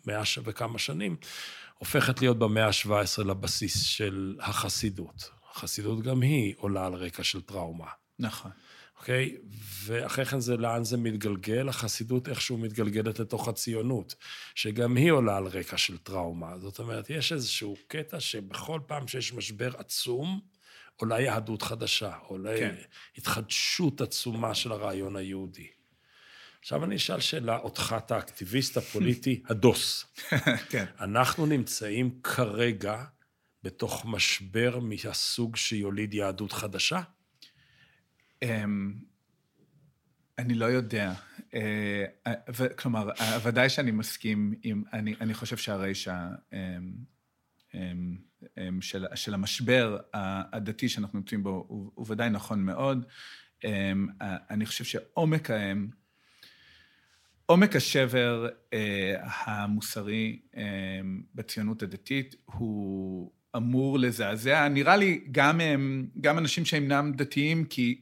מאה 0.07 0.21
וכמה 0.43 0.79
שנים, 0.79 1.15
הופכת 1.77 2.21
להיות 2.21 2.39
במאה 2.39 2.67
ה-17 2.67 3.23
לבסיס 3.23 3.83
של 3.83 4.35
החסידות. 4.39 5.29
החסידות 5.51 6.01
גם 6.01 6.21
היא 6.21 6.53
עולה 6.57 6.85
על 6.85 6.93
רקע 6.93 7.23
של 7.23 7.41
טראומה. 7.41 7.87
נכון. 8.19 8.51
אוקיי? 9.01 9.37
ואחרי 9.83 10.25
כן 10.25 10.39
זה 10.39 10.57
לאן 10.57 10.83
זה 10.83 10.97
מתגלגל? 10.97 11.69
החסידות 11.69 12.29
איכשהו 12.29 12.57
מתגלגלת 12.57 13.19
לתוך 13.19 13.47
הציונות, 13.47 14.15
שגם 14.55 14.95
היא 14.95 15.11
עולה 15.11 15.37
על 15.37 15.47
רקע 15.47 15.77
של 15.77 15.97
טראומה. 15.97 16.59
זאת 16.59 16.79
אומרת, 16.79 17.09
יש 17.09 17.31
איזשהו 17.31 17.75
קטע 17.87 18.19
שבכל 18.19 18.79
פעם 18.87 19.07
שיש 19.07 19.33
משבר 19.33 19.71
עצום, 19.77 20.39
עולה 20.95 21.21
יהדות 21.21 21.61
חדשה, 21.61 22.15
עולה 22.27 22.57
כן. 22.57 22.75
התחדשות 23.17 24.01
עצומה 24.01 24.55
של 24.55 24.71
הרעיון 24.71 25.15
היהודי. 25.15 25.67
עכשיו 26.61 26.83
אני 26.83 26.95
אשאל 26.95 27.19
שאלה 27.19 27.57
אותך, 27.57 27.95
אתה 27.97 28.15
האקטיביסט 28.15 28.77
הפוליטי 28.77 29.43
הדוס. 29.49 30.05
כן. 30.69 30.85
אנחנו 30.99 31.45
נמצאים 31.45 32.19
כרגע 32.23 33.03
בתוך 33.63 34.05
משבר 34.05 34.79
מהסוג 34.79 35.55
שיוליד 35.55 36.13
יהדות 36.13 36.51
חדשה? 36.51 37.01
אמ, 38.41 38.93
אני 40.37 40.53
לא 40.53 40.65
יודע. 40.65 41.13
אה, 41.53 42.05
כלומר, 42.77 43.09
ודאי 43.43 43.69
שאני 43.69 43.91
מסכים 43.91 44.53
עם, 44.63 44.83
אני, 44.93 45.15
אני 45.21 45.33
חושב 45.33 45.57
שהרשע 45.57 46.27
אמ, 46.53 48.17
אמ, 48.57 48.81
של, 48.81 49.05
של 49.15 49.33
המשבר 49.33 49.97
הדתי 50.13 50.89
שאנחנו 50.89 51.19
נמצאים 51.19 51.43
בו 51.43 51.65
הוא, 51.67 51.91
הוא 51.95 52.05
ודאי 52.09 52.29
נכון 52.29 52.65
מאוד. 52.65 53.05
אני 54.49 54.65
חושב 54.65 54.83
שעומק 54.83 55.49
האם 55.49 55.87
עומק 57.51 57.75
השבר 57.75 58.47
אה, 58.73 59.15
המוסרי 59.45 60.39
אה, 60.57 60.63
בציונות 61.35 61.83
הדתית 61.83 62.35
הוא 62.45 63.31
אמור 63.55 63.99
לזעזע, 63.99 64.67
נראה 64.67 64.97
לי 64.97 65.21
גם, 65.31 65.61
אה, 65.61 65.75
גם 66.21 66.37
אנשים 66.37 66.65
שאינם 66.65 67.11
דתיים, 67.15 67.65
כי 67.65 68.01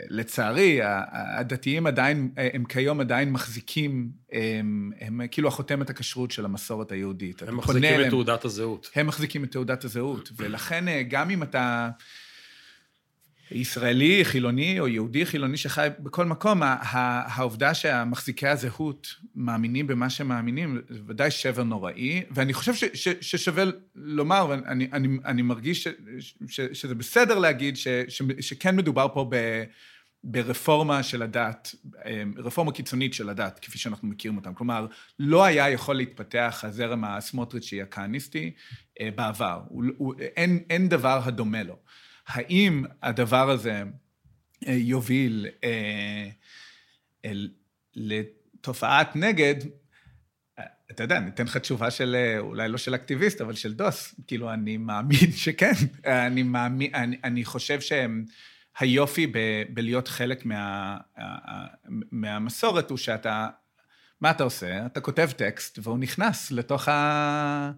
אה, 0.00 0.04
לצערי, 0.08 0.78
הדתיים 1.12 1.86
עדיין, 1.86 2.30
אה, 2.38 2.48
הם 2.52 2.64
כיום 2.64 3.00
עדיין 3.00 3.32
מחזיקים, 3.32 4.10
הם, 4.32 4.90
הם 5.00 5.20
כאילו 5.30 5.48
החותמת 5.48 5.90
הכשרות 5.90 6.30
של 6.30 6.44
המסורת 6.44 6.92
היהודית. 6.92 7.42
הם 7.42 7.56
מחזיקים 7.56 8.00
את 8.00 8.06
תעודת 8.08 8.44
הזהות. 8.44 8.90
הם 8.94 9.06
מחזיקים 9.06 9.44
את 9.44 9.50
תעודת 9.50 9.84
הזהות, 9.84 10.30
ולכן 10.36 10.84
גם 11.08 11.30
אם 11.30 11.42
אתה... 11.42 11.90
ישראלי 13.50 14.24
חילוני 14.24 14.80
או 14.80 14.88
יהודי 14.88 15.26
חילוני 15.26 15.56
שחי 15.56 15.88
בכל 15.98 16.24
מקום, 16.24 16.60
העובדה 16.62 17.74
שהמחזיקי 17.74 18.46
הזהות 18.46 19.14
מאמינים 19.34 19.86
במה 19.86 20.10
שהם 20.10 20.28
מאמינים, 20.28 20.82
זה 20.88 21.00
ודאי 21.06 21.30
שבר 21.30 21.62
נוראי, 21.62 22.22
ואני 22.30 22.52
חושב 22.52 22.74
ש, 22.74 22.84
ש, 22.94 23.08
ששווה 23.20 23.64
לומר, 23.94 24.46
ואני 24.48 24.88
אני, 24.92 25.08
אני 25.24 25.42
מרגיש 25.42 25.84
ש, 25.84 25.88
ש, 26.48 26.60
שזה 26.60 26.94
בסדר 26.94 27.38
להגיד 27.38 27.76
ש, 27.76 27.88
ש, 28.08 28.22
שכן 28.40 28.76
מדובר 28.76 29.08
פה 29.14 29.26
ב... 29.30 29.64
ברפורמה 30.24 31.02
של 31.02 31.22
הדת, 31.22 31.74
רפורמה 32.36 32.72
קיצונית 32.72 33.14
של 33.14 33.28
הדת, 33.28 33.58
כפי 33.62 33.78
שאנחנו 33.78 34.08
מכירים 34.08 34.36
אותם. 34.36 34.54
כלומר, 34.54 34.86
לא 35.18 35.44
היה 35.44 35.70
יכול 35.70 35.96
להתפתח 35.96 36.64
הזרם 36.66 37.04
הסמוטריצ'י 37.04 37.82
הכהניסטי 37.82 38.52
אה, 39.00 39.08
בעבר. 39.14 39.60
הוא, 39.68 39.84
הוא, 39.96 40.14
אין, 40.36 40.64
אין 40.70 40.88
דבר 40.88 41.20
הדומה 41.24 41.62
לו. 41.62 41.76
האם 42.26 42.84
הדבר 43.02 43.50
הזה 43.50 43.82
אה, 44.66 44.72
יוביל 44.72 45.46
אה, 45.64 46.28
לתופעת 47.94 49.16
נגד, 49.16 49.54
אתה 50.90 51.02
יודע, 51.02 51.20
ניתן 51.20 51.44
לך 51.44 51.56
תשובה 51.56 51.90
של, 51.90 52.36
אולי 52.38 52.68
לא 52.68 52.78
של 52.78 52.94
אקטיביסט, 52.94 53.40
אבל 53.40 53.54
של 53.54 53.74
דוס. 53.74 54.14
כאילו, 54.26 54.52
אני 54.52 54.76
מאמין 54.76 55.32
שכן. 55.44 55.72
אני 56.06 56.42
מאמין, 56.42 56.94
אני, 56.94 57.16
אני 57.24 57.44
חושב 57.44 57.78
שהיופי 57.80 59.26
ב, 59.26 59.38
בלהיות 59.68 60.08
חלק 60.08 60.44
מה, 60.44 60.96
מהמסורת 62.10 62.90
הוא 62.90 62.98
שאתה, 62.98 63.48
מה 64.20 64.30
אתה 64.30 64.44
עושה? 64.44 64.86
אתה 64.86 65.00
כותב 65.00 65.30
טקסט 65.36 65.78
והוא 65.82 65.98
נכנס 65.98 66.50
לתוך 66.50 66.88
ה... 66.88 67.72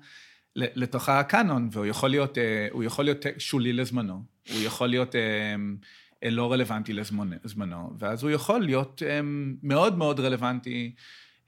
לתוך 0.57 1.09
הקאנון, 1.09 1.69
והוא 1.73 1.87
יכול 1.87 2.11
להיות, 2.11 2.39
אה, 2.39 2.69
יכול 2.85 3.05
להיות 3.05 3.27
שולי 3.39 3.73
לזמנו, 3.73 4.23
הוא 4.51 4.61
יכול 4.61 4.89
להיות 4.89 5.15
אה, 5.15 6.31
לא 6.31 6.53
רלוונטי 6.53 6.93
לזמנו, 6.93 7.97
ואז 7.99 8.23
הוא 8.23 8.31
יכול 8.31 8.61
להיות 8.61 9.03
אה, 9.07 9.21
מאוד 9.63 9.99
מאוד 9.99 10.21
רלוונטי 10.21 10.95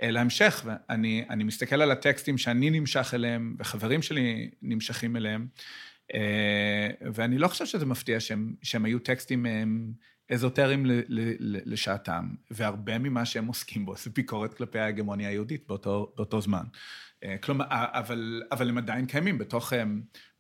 להמשך. 0.03 0.65
ואני 0.65 1.45
מסתכל 1.45 1.83
על 1.83 1.91
הטקסטים 1.91 2.39
שאני 2.39 2.71
נמשך 2.71 3.15
אליהם, 3.15 3.57
וחברים 3.59 4.03
שלי 4.03 4.51
נמשכים 4.63 5.17
אליהם, 5.17 5.47
ואני 7.15 7.39
לא 7.39 7.49
חושב 7.49 7.67
שזה 7.67 7.87
מפתיע 7.87 8.21
שהם, 8.21 8.55
שהם 8.63 8.85
היו 8.85 8.99
טקסטים 8.99 9.47
אזוטריים 10.31 10.87
לשעתם, 11.65 12.29
והרבה 12.51 12.99
ממה 12.99 13.25
שהם 13.25 13.47
עוסקים 13.47 13.87
בו 13.87 13.97
זה 13.97 14.11
ביקורת 14.11 14.55
כלפי 14.55 14.79
ההגמוניה 14.79 15.29
היהודית 15.29 15.65
באותו, 15.67 16.13
באותו 16.17 16.41
זמן. 16.41 16.65
כלומר, 17.43 17.65
אבל, 17.71 18.43
אבל 18.53 18.69
הם 18.69 18.79
עדיין 18.79 19.07
קיימים 19.07 19.39
בתוך 19.39 19.73
אה, 19.73 19.83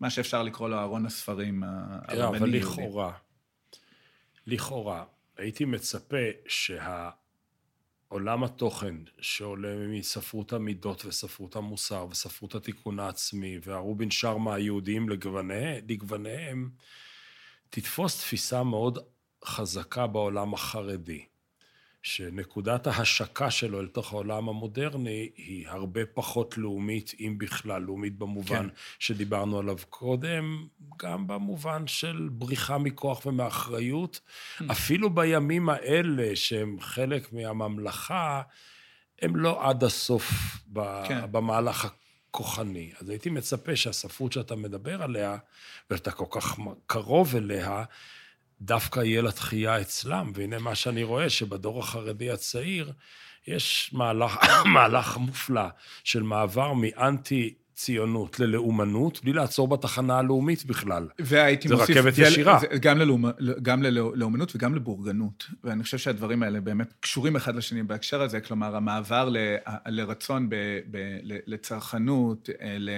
מה 0.00 0.10
שאפשר 0.10 0.42
לקרוא 0.42 0.68
לו 0.68 0.80
ארון 0.80 1.06
הספרים 1.06 1.62
הרבני 1.64 2.22
יהודי. 2.22 2.38
אבל 2.38 2.50
לכאורה, 2.50 3.12
לכאורה, 4.46 5.04
הייתי 5.36 5.64
מצפה 5.64 6.16
שהעולם 6.48 8.44
התוכן 8.44 8.94
שעולה 9.20 9.88
מספרות 9.88 10.52
המידות 10.52 11.04
וספרות 11.04 11.56
המוסר 11.56 12.06
וספרות 12.10 12.54
התיקון 12.54 12.98
העצמי 12.98 13.58
והרובין 13.62 14.10
שרמה 14.10 14.54
היהודיים 14.54 15.08
לגווניהם, 15.88 16.70
תתפוס 17.70 18.18
תפיסה 18.18 18.62
מאוד 18.62 18.98
חזקה 19.44 20.06
בעולם 20.06 20.54
החרדי. 20.54 21.24
שנקודת 22.04 22.86
ההשקה 22.86 23.50
שלו 23.50 23.80
אל 23.80 23.86
תוך 23.86 24.12
העולם 24.12 24.48
המודרני 24.48 25.30
היא 25.36 25.68
הרבה 25.68 26.00
פחות 26.14 26.58
לאומית, 26.58 27.12
אם 27.20 27.34
בכלל, 27.38 27.82
לאומית 27.82 28.18
במובן 28.18 28.68
כן. 28.68 28.74
שדיברנו 28.98 29.58
עליו 29.58 29.76
קודם, 29.90 30.66
גם 30.98 31.26
במובן 31.26 31.86
של 31.86 32.28
בריחה 32.32 32.78
מכוח 32.78 33.26
ומאחריות. 33.26 34.20
Mm. 34.20 34.64
אפילו 34.72 35.10
בימים 35.10 35.68
האלה, 35.68 36.36
שהם 36.36 36.76
חלק 36.80 37.32
מהממלכה, 37.32 38.42
הם 39.22 39.36
לא 39.36 39.68
עד 39.68 39.84
הסוף 39.84 40.32
כן. 41.08 41.20
במהלך 41.32 41.84
הכוחני. 42.30 42.92
אז 43.00 43.08
הייתי 43.08 43.30
מצפה 43.30 43.76
שהספרות 43.76 44.32
שאתה 44.32 44.56
מדבר 44.56 45.02
עליה, 45.02 45.36
ואתה 45.90 46.10
כל 46.10 46.26
כך 46.30 46.58
קרוב 46.86 47.36
אליה, 47.36 47.84
דווקא 48.60 49.00
יהיה 49.00 49.22
לה 49.22 49.32
תחייה 49.32 49.80
אצלם, 49.80 50.32
והנה 50.34 50.58
מה 50.58 50.74
שאני 50.74 51.02
רואה, 51.02 51.30
שבדור 51.30 51.78
החרדי 51.78 52.30
הצעיר 52.30 52.92
יש 53.46 53.90
מהלך, 53.92 54.38
מהלך 54.74 55.16
מופלא 55.16 55.68
של 56.04 56.22
מעבר 56.22 56.72
מאנטי... 56.72 57.54
ציונות 57.74 58.40
ללאומנות, 58.40 59.24
בלי 59.24 59.32
לעצור 59.32 59.68
בתחנה 59.68 60.18
הלאומית 60.18 60.64
בכלל. 60.64 61.08
והייתי 61.18 61.68
זה 61.68 61.74
מוסיף... 61.74 61.94
זה 61.94 62.00
רכבת 62.00 62.18
ישירה. 62.18 62.58
זה, 62.58 62.66
גם, 62.80 62.98
ללאומ, 62.98 63.24
גם 63.62 63.82
ללאומנות 63.82 64.56
וגם 64.56 64.74
לבורגנות. 64.74 65.46
ואני 65.64 65.82
חושב 65.82 65.98
שהדברים 65.98 66.42
האלה 66.42 66.60
באמת 66.60 66.92
קשורים 67.00 67.36
אחד 67.36 67.56
לשני 67.56 67.82
בהקשר 67.82 68.22
הזה, 68.22 68.40
כלומר, 68.40 68.76
המעבר 68.76 69.28
ל, 69.28 69.36
לרצון 69.86 70.48
ב, 70.48 70.54
ב, 70.90 70.98
לצרכנות, 71.22 72.50
אה, 72.60 72.76
ל... 72.78 72.90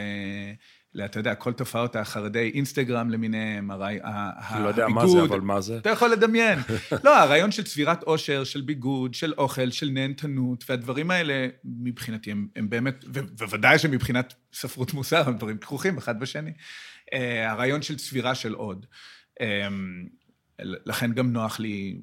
אתה 1.05 1.21
יודע, 1.21 1.35
כל 1.35 1.53
תופעות 1.53 1.97
החרדי 1.97 2.51
אינסטגרם 2.55 3.11
למיניהם, 3.11 3.71
הרי... 3.71 3.99
אני 4.03 4.63
לא 4.63 4.69
יודע 4.69 4.89
מה 4.89 5.07
זה, 5.07 5.23
אבל 5.23 5.41
מה 5.41 5.61
זה? 5.61 5.79
אתה 5.79 5.91
יכול 5.91 6.11
לדמיין. 6.11 6.59
לא, 7.05 7.19
הרעיון 7.19 7.51
של 7.51 7.65
צבירת 7.65 8.03
עושר, 8.03 8.45
של 8.45 8.61
ביגוד, 8.61 9.15
של 9.15 9.35
אוכל, 9.39 9.71
של 9.71 9.91
נהנתנות, 9.91 10.65
והדברים 10.69 11.11
האלה, 11.11 11.49
מבחינתי, 11.65 12.31
הם, 12.31 12.49
הם 12.57 12.71
באמת, 12.71 13.05
ובוודאי 13.09 13.79
שמבחינת 13.79 14.35
ספרות 14.53 14.95
מוסר, 14.95 15.29
הם 15.29 15.37
דברים 15.37 15.59
כרוכים 15.59 15.99
אחד 15.99 16.21
בשני. 16.21 16.53
אה, 17.13 17.51
הרעיון 17.51 17.83
של 17.83 17.97
צבירה 17.97 18.35
של 18.35 18.55
עוד. 18.55 18.87
לכן 20.61 21.13
גם 21.13 21.33
נוח 21.33 21.61
לי 21.61 22.01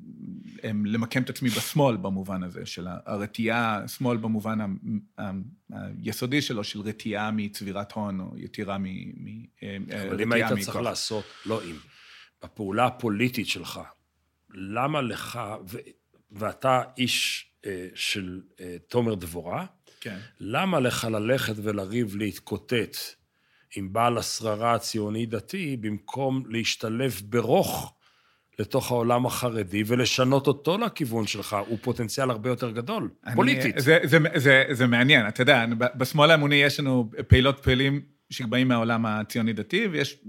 למקם 0.63 1.21
את 1.21 1.29
עצמי 1.29 1.49
בשמאל 1.49 1.97
במובן 1.97 2.43
הזה, 2.43 2.65
של 2.65 2.87
הרתיעה, 3.05 3.87
שמאל 3.87 4.17
במובן 4.17 4.59
היסודי 5.71 6.41
שלו, 6.41 6.63
של 6.63 6.81
רתיעה 6.81 7.31
מצבירת 7.31 7.91
הון, 7.91 8.19
או 8.19 8.37
יתירה 8.37 8.77
מ... 8.77 8.85
אה, 9.63 9.77
אבל 10.07 10.21
אם 10.21 10.31
היית 10.31 10.47
צריך 10.59 10.75
לעשות, 10.75 11.25
לא 11.45 11.63
אם, 11.63 11.75
בפעולה 12.43 12.85
הפוליטית 12.85 13.47
שלך, 13.47 13.79
למה 14.53 15.01
לך, 15.01 15.39
ו, 15.69 15.77
ואתה 16.31 16.81
איש 16.97 17.47
אה, 17.65 17.87
של 17.95 18.41
אה, 18.59 18.75
תומר 18.87 19.15
דבורה, 19.15 19.65
כן. 20.01 20.19
למה 20.39 20.79
לך 20.79 21.07
ללכת 21.11 21.53
ולריב, 21.57 22.15
להתקוטט 22.15 22.97
עם 23.75 23.93
בעל 23.93 24.17
השררה 24.17 24.73
הציוני-דתי, 24.73 25.77
במקום 25.77 26.43
להשתלב 26.49 27.21
ברוך 27.25 27.95
לתוך 28.59 28.91
העולם 28.91 29.25
החרדי 29.25 29.83
ולשנות 29.87 30.47
אותו 30.47 30.77
לכיוון 30.77 31.27
שלך, 31.27 31.57
הוא 31.67 31.77
פוטנציאל 31.81 32.29
הרבה 32.29 32.49
יותר 32.49 32.71
גדול, 32.71 33.09
אני, 33.25 33.35
פוליטית. 33.35 33.75
זה, 33.77 33.99
זה, 34.03 34.17
זה, 34.35 34.63
זה 34.71 34.87
מעניין, 34.87 35.27
אתה 35.27 35.41
יודע, 35.41 35.65
בשמאל 35.77 36.31
האמוני 36.31 36.55
יש 36.55 36.79
לנו 36.79 37.09
פעילות 37.27 37.59
פעילים 37.63 38.01
שבאים 38.29 38.67
מהעולם 38.67 39.05
הציוני-דתי, 39.05 39.87
ויש 39.87 40.23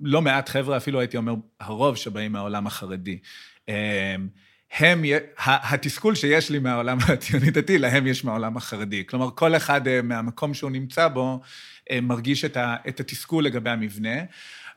לא 0.00 0.22
מעט 0.22 0.48
חבר'ה, 0.48 0.76
אפילו 0.76 1.00
הייתי 1.00 1.16
אומר, 1.16 1.34
הרוב 1.60 1.96
שבאים 1.96 2.32
מהעולם 2.32 2.66
החרדי. 2.66 3.18
אמ, 3.68 3.74
הם, 4.78 5.02
התסכול 5.44 6.14
שיש 6.14 6.50
לי 6.50 6.58
מהעולם 6.58 6.98
הציוני-דתי, 7.08 7.78
להם 7.78 8.06
יש 8.06 8.24
מהעולם 8.24 8.56
החרדי. 8.56 9.06
כלומר, 9.06 9.30
כל 9.34 9.56
אחד 9.56 9.88
אה, 9.88 10.02
מהמקום 10.02 10.54
שהוא 10.54 10.70
נמצא 10.70 11.08
בו, 11.08 11.40
אה, 11.90 12.00
מרגיש 12.00 12.44
את 12.44 13.00
התסכול 13.00 13.44
לגבי 13.44 13.70
המבנה. 13.70 14.16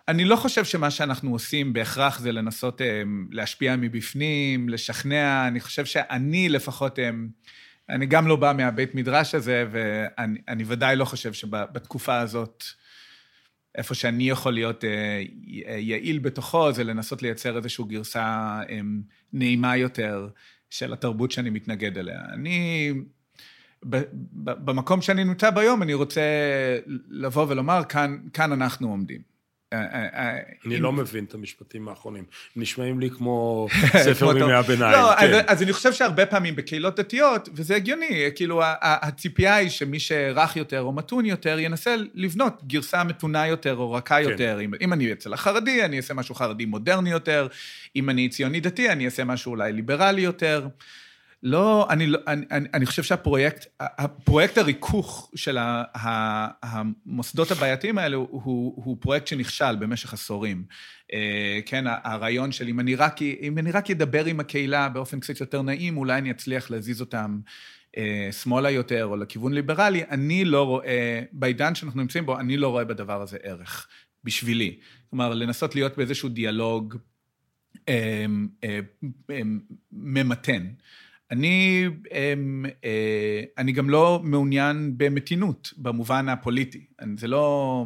אני 0.07 0.25
לא 0.25 0.35
חושב 0.35 0.65
שמה 0.65 0.91
שאנחנו 0.91 1.31
עושים 1.31 1.73
בהכרח 1.73 2.19
זה 2.19 2.31
לנסות 2.31 2.81
um, 2.81 2.83
להשפיע 3.31 3.75
מבפנים, 3.75 4.69
לשכנע, 4.69 5.47
אני 5.47 5.59
חושב 5.59 5.85
שאני 5.85 6.49
לפחות, 6.49 6.99
um, 6.99 7.01
אני 7.89 8.05
גם 8.05 8.27
לא 8.27 8.35
בא 8.35 8.53
מהבית 8.57 8.95
מדרש 8.95 9.35
הזה, 9.35 9.65
ואני 9.71 10.63
ודאי 10.67 10.95
לא 10.95 11.05
חושב 11.05 11.33
שבתקופה 11.33 12.19
הזאת, 12.19 12.63
איפה 13.75 13.95
שאני 13.95 14.29
יכול 14.29 14.53
להיות 14.53 14.83
uh, 14.83 14.87
יעיל 15.77 16.19
בתוכו, 16.19 16.71
זה 16.71 16.83
לנסות 16.83 17.21
לייצר 17.21 17.57
איזושהי 17.57 17.85
גרסה 17.87 18.59
נעימה 19.33 19.77
יותר 19.77 20.29
של 20.69 20.93
התרבות 20.93 21.31
שאני 21.31 21.49
מתנגד 21.49 21.97
אליה. 21.97 22.19
אני... 22.33 22.93
במקום 24.35 25.01
שאני 25.01 25.23
נמצא 25.23 25.49
ביום, 25.49 25.83
אני 25.83 25.93
רוצה 25.93 26.21
לבוא 27.09 27.45
ולומר, 27.49 27.83
כאן, 27.89 28.17
כאן 28.33 28.51
אנחנו 28.51 28.89
עומדים. 28.89 29.30
אני 30.65 30.79
לא 30.79 30.91
מבין 30.91 31.23
את 31.23 31.33
המשפטים 31.33 31.87
האחרונים. 31.87 32.23
נשמעים 32.55 32.99
לי 32.99 33.09
כמו 33.09 33.67
ספר 34.05 34.33
מימי 34.33 34.53
הביניים. 34.53 34.91
לא, 34.91 35.15
כן. 35.19 35.43
אז 35.47 35.63
אני 35.63 35.73
חושב 35.73 35.93
שהרבה 35.93 36.25
פעמים 36.25 36.55
בקהילות 36.55 36.99
דתיות, 36.99 37.49
וזה 37.53 37.75
הגיוני, 37.75 38.29
כאילו 38.35 38.61
הציפייה 38.81 39.55
היא 39.55 39.69
שמי 39.69 39.99
שרך 39.99 40.55
יותר 40.55 40.81
או 40.81 40.91
מתון 40.91 41.25
יותר, 41.25 41.59
ינסה 41.59 41.95
לבנות 42.13 42.61
גרסה 42.67 43.03
מתונה 43.03 43.47
יותר 43.47 43.75
או 43.75 43.91
רכה 43.91 44.23
כן. 44.23 44.29
יותר. 44.29 44.59
אם 44.81 44.93
אני 44.93 45.11
אצל 45.11 45.33
החרדי, 45.33 45.85
אני 45.85 45.97
אעשה 45.97 46.13
משהו 46.13 46.35
חרדי 46.35 46.65
מודרני 46.65 47.11
יותר, 47.11 47.47
אם 47.95 48.09
אני 48.09 48.29
ציוני 48.29 48.59
דתי, 48.59 48.89
אני 48.89 49.05
אעשה 49.05 49.23
משהו 49.23 49.51
אולי 49.51 49.73
ליברלי 49.73 50.21
יותר. 50.21 50.67
לא, 51.43 51.87
אני, 51.89 52.07
לא, 52.07 52.19
אני, 52.27 52.45
אני, 52.51 52.67
אני 52.73 52.85
חושב 52.85 53.03
שהפרויקט, 53.03 53.65
הפרויקט 53.79 54.57
הריכוך 54.57 55.31
של 55.35 55.57
המוסדות 56.63 57.51
הבעייתיים 57.51 57.97
האלה 57.97 58.15
הוא, 58.15 58.73
הוא 58.85 58.97
פרויקט 58.99 59.27
שנכשל 59.27 59.75
במשך 59.75 60.13
עשורים. 60.13 60.63
אה, 61.13 61.59
כן, 61.65 61.83
הרעיון 61.87 62.51
של 62.51 62.67
אם 62.67 62.79
אני 62.79 62.95
רק, 62.95 63.21
אם 63.21 63.57
אני 63.57 63.71
רק 63.71 63.91
אדבר 63.91 64.25
עם 64.25 64.39
הקהילה 64.39 64.89
באופן 64.89 65.19
קצת 65.19 65.39
יותר 65.39 65.61
נעים, 65.61 65.97
אולי 65.97 66.17
אני 66.17 66.31
אצליח 66.31 66.71
להזיז 66.71 67.01
אותם 67.01 67.39
אה, 67.97 68.29
שמאלה 68.31 68.69
יותר 68.69 69.05
או 69.05 69.17
לכיוון 69.17 69.53
ליברלי, 69.53 70.03
אני 70.03 70.45
לא 70.45 70.63
רואה, 70.63 71.21
בעידן 71.31 71.75
שאנחנו 71.75 72.01
נמצאים 72.01 72.25
בו, 72.25 72.39
אני 72.39 72.57
לא 72.57 72.67
רואה 72.67 72.85
בדבר 72.85 73.21
הזה 73.21 73.37
ערך, 73.43 73.87
בשבילי. 74.23 74.79
כלומר, 75.09 75.33
לנסות 75.33 75.75
להיות 75.75 75.97
באיזשהו 75.97 76.29
דיאלוג 76.29 76.97
אה, 77.89 78.25
ממתן. 79.91 80.67
אני, 81.31 81.87
אמ, 82.11 82.65
אה, 82.83 83.43
אני 83.57 83.71
גם 83.71 83.89
לא 83.89 84.21
מעוניין 84.23 84.93
במתינות 84.97 85.73
במובן 85.77 86.29
הפוליטי. 86.29 86.85
זה 87.17 87.27
לא... 87.27 87.85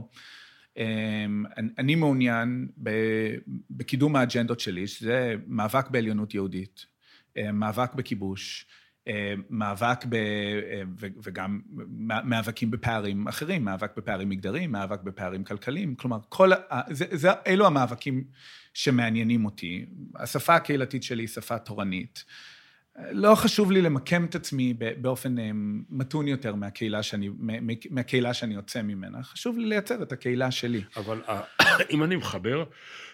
אמ, 0.78 1.44
אני 1.78 1.96
מעוניין 1.96 2.68
בקידום 3.70 4.16
האג'נדות 4.16 4.60
שלי, 4.60 4.88
שזה 4.88 5.36
מאבק 5.48 5.90
בעליונות 5.90 6.34
יהודית, 6.34 6.86
אה, 7.38 7.52
מאבק 7.52 7.94
בכיבוש, 7.94 8.66
מאבק 9.50 10.06
ב... 10.10 10.16
וגם 10.98 11.62
מאבקים 12.24 12.72
בפערים 12.72 13.28
אחרים, 13.28 13.66
מאבק 13.66 13.98
בפערים 13.98 14.30
מגדריים, 14.30 14.72
מאבק 14.72 15.02
בפערים 15.02 15.44
כלכליים, 15.44 15.96
כלומר, 15.96 16.20
כל... 16.30 16.50
זה, 16.90 17.06
זה, 17.12 17.30
אלו 17.48 17.68
המאבקים 17.68 18.24
שמעניינים 18.74 19.46
אותי. 19.46 19.86
השפה 20.16 20.56
הקהילתית 20.56 21.04
שלי 21.04 21.24
היא 21.24 21.28
שפה 21.28 21.58
תורנית. 21.58 22.26
לא 23.12 23.36
חשוב 23.36 23.72
לי 23.72 23.82
למקם 23.82 24.26
את 24.26 24.36
עצמי 24.36 24.74
באופן 25.02 25.36
מתון 25.90 26.28
יותר 26.28 26.56
מהקהילה 26.56 27.04
שאני, 27.04 27.30
מהקהילה 27.90 28.34
שאני 28.34 28.56
יוצא 28.56 28.82
ממנה, 28.82 29.24
חשוב 29.24 29.58
לי 29.58 29.66
לייצר 29.66 30.04
את 30.04 30.12
הקהילה 30.12 30.52
שלי. 30.52 30.84
אבל 30.98 31.22
אם 31.92 32.04
אני 32.04 32.16
מחבר, 32.16 32.64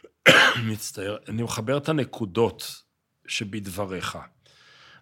מצטער, 0.70 1.18
אני 1.28 1.44
מחבר 1.44 1.78
את 1.78 1.90
הנקודות 1.90 2.82
שבדבריך. 3.28 4.18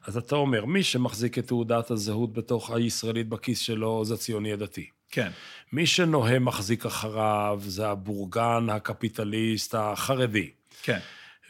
אז 0.06 0.18
אתה 0.18 0.36
אומר, 0.36 0.66
מי 0.66 0.84
שמחזיק 0.84 1.38
את 1.38 1.48
תעודת 1.48 1.92
הזהות 1.92 2.34
בתוך 2.34 2.72
הישראלית 2.72 3.30
בכיס 3.30 3.60
שלו, 3.60 4.06
זה 4.06 4.14
הציוני 4.14 4.54
הדתי. 4.54 4.90
כן. 5.12 5.30
מי 5.74 5.86
שנוהם 5.86 6.46
מחזיק 6.46 6.86
אחריו, 6.86 7.62
זה 7.66 7.90
הבורגן, 7.90 8.68
הקפיטליסט, 8.70 9.76
החרדי. 9.76 10.50
כן. 10.84 11.00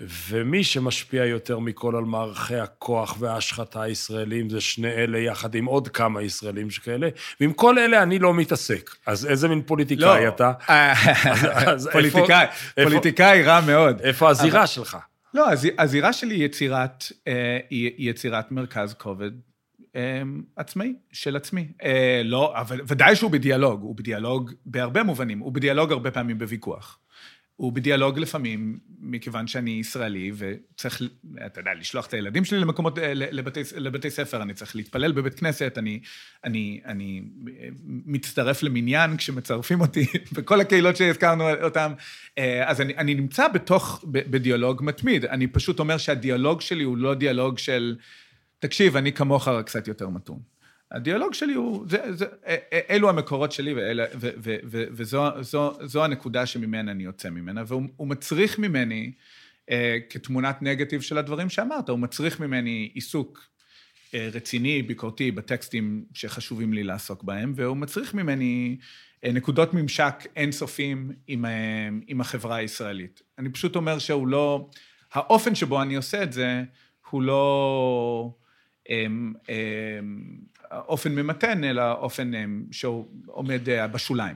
ומי 0.02 0.64
שמשפיע 0.64 1.26
יותר 1.26 1.60
מכל 1.60 1.96
על 1.96 2.04
מערכי 2.04 2.56
הכוח 2.56 3.16
וההשחתה 3.20 3.82
הישראלים, 3.82 4.50
זה 4.50 4.62
שני 4.62 4.92
אלה 4.92 5.20
יחד 5.20 5.56
עם 5.56 5.66
עוד 5.66 5.88
כמה 5.88 6.22
ישראלים 6.22 6.70
שכאלה, 6.70 7.10
ועם 7.40 7.54
כל 7.54 7.80
אלה 7.80 8.04
אני 8.04 8.20
לא 8.20 8.34
מתעסק. 8.34 8.90
אז 9.06 9.26
איזה 9.26 9.48
מין 9.48 9.62
פוליטיקאי 9.62 10.26
לא. 10.26 10.28
אתה? 10.28 10.52
פוליטיקאי, 11.92 12.46
פוליטיקאי 12.84 13.44
רע 13.44 13.62
מאוד. 13.62 14.02
איפה 14.02 14.30
הזירה 14.30 14.68
שלך? 14.68 14.98
לא, 15.34 15.48
הזירה 15.78 16.14
שלי 16.14 16.36
היא 16.36 16.46
יצירת, 16.46 17.04
אה, 17.28 17.60
היא 17.70 18.10
יצירת 18.10 18.52
מרכז 18.52 18.94
כובד 18.94 19.32
אה, 19.96 20.22
עצמאי, 20.56 20.94
של 21.12 21.36
עצמי. 21.36 21.68
אה, 21.84 22.22
לא, 22.24 22.54
אבל 22.56 22.82
ודאי 22.88 23.16
שהוא 23.16 23.32
בדיאלוג, 23.32 23.82
הוא 23.82 23.96
בדיאלוג 23.96 24.52
בהרבה 24.66 25.04
מובנים, 25.04 25.40
הוא 25.40 25.52
בדיאלוג 25.54 25.92
הרבה 25.92 26.12
פעמים 26.12 26.38
בוויכוח. 26.38 27.00
הוא 27.60 27.74
בדיאלוג 27.74 28.20
לפעמים, 28.20 28.80
מכיוון 29.00 29.48
שאני 29.48 29.72
ישראלי, 29.72 30.32
וצריך, 30.36 31.02
אתה 31.46 31.60
יודע, 31.60 31.72
לשלוח 31.80 32.06
את 32.06 32.14
הילדים 32.14 32.46
שלי 32.46 32.60
למקומות, 32.60 32.98
לבתי, 33.14 33.62
לבתי 33.76 34.10
ספר, 34.10 34.42
אני 34.42 34.54
צריך 34.54 34.76
להתפלל 34.76 35.12
בבית 35.12 35.40
כנסת, 35.40 35.78
אני, 35.78 36.00
אני, 36.44 36.82
אני 36.86 37.22
מצטרף 37.86 38.64
למניין 38.64 39.18
כשמצרפים 39.18 39.82
אותי, 39.82 40.06
בכל 40.36 40.62
הקהילות 40.62 40.96
שהזכרנו 40.96 41.64
אותן. 41.64 41.94
אז 42.66 42.82
אני, 42.82 42.98
אני 42.98 43.16
נמצא 43.16 43.48
בתוך, 43.48 44.06
בדיאלוג 44.12 44.82
מתמיד. 44.84 45.26
אני 45.26 45.48
פשוט 45.48 45.80
אומר 45.80 45.98
שהדיאלוג 45.98 46.62
שלי 46.62 46.84
הוא 46.84 46.98
לא 46.98 47.14
דיאלוג 47.14 47.58
של, 47.58 47.96
תקשיב, 48.60 48.96
אני 48.96 49.14
כמוך 49.14 49.48
רק 49.48 49.66
קצת 49.66 49.88
יותר 49.88 50.10
מתון. 50.10 50.40
הדיאלוג 50.92 51.34
שלי 51.34 51.54
הוא, 51.54 51.86
זה, 51.90 52.16
זה, 52.16 52.26
אלו 52.90 53.10
המקורות 53.10 53.52
שלי 53.52 53.74
ואלה, 53.74 54.06
ו, 54.16 54.30
ו, 54.38 54.56
ו, 54.66 54.84
וזו 54.92 55.44
זו, 55.44 55.74
זו 55.84 56.04
הנקודה 56.04 56.46
שממנה 56.46 56.92
אני 56.92 57.04
יוצא 57.04 57.30
ממנה, 57.30 57.64
והוא 57.68 58.08
מצריך 58.08 58.60
ממני, 58.60 59.12
אה, 59.70 59.98
כתמונת 60.10 60.62
נגטיב 60.62 61.02
של 61.02 61.18
הדברים 61.18 61.50
שאמרת, 61.50 61.90
הוא 61.90 62.00
מצריך 62.00 62.40
ממני 62.40 62.92
עיסוק 62.94 63.50
אה, 64.14 64.30
רציני, 64.34 64.82
ביקורתי, 64.82 65.32
בטקסטים 65.32 66.06
שחשובים 66.14 66.74
לי 66.74 66.84
לעסוק 66.84 67.24
בהם, 67.24 67.54
והוא 67.56 67.78
מצריך 67.78 68.14
ממני 68.14 68.78
אה, 69.26 69.32
נקודות 69.32 69.74
ממשק 69.74 70.14
אינסופיים 70.36 71.12
עם, 71.28 71.46
אה, 71.46 71.90
עם 72.08 72.22
החברה 72.22 72.56
הישראלית. 72.56 73.22
אני 73.38 73.50
פשוט 73.50 73.76
אומר 73.76 74.00
שהוא 74.00 74.28
לא, 74.28 74.70
האופן 75.14 75.56
שבו 75.56 75.82
אני 75.82 75.96
עושה 75.96 76.24
את 76.24 76.34
זה, 76.34 76.64
הוא 77.10 77.22
לא... 77.22 78.34
אה, 78.90 79.06
אה, 79.50 80.00
אופן 80.72 81.16
ממתן, 81.16 81.64
אלא 81.64 81.92
אופן 81.92 82.36
אה, 82.36 82.46
שהוא 82.72 83.08
עומד 83.26 83.70
אה, 83.70 83.88
בשוליים. 83.88 84.36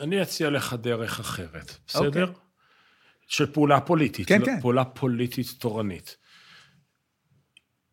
אני 0.00 0.22
אציע 0.22 0.50
לך 0.50 0.76
דרך 0.80 1.20
אחרת, 1.20 1.78
בסדר? 1.86 2.24
Okay. 2.24 2.28
אוקיי. 2.28 2.42
של 3.26 3.52
פעולה 3.52 3.80
פוליטית, 3.80 4.28
כן, 4.28 4.40
לא, 4.40 4.46
כן. 4.46 4.60
פעולה 4.60 4.84
פוליטית 4.84 5.46
תורנית. 5.58 6.16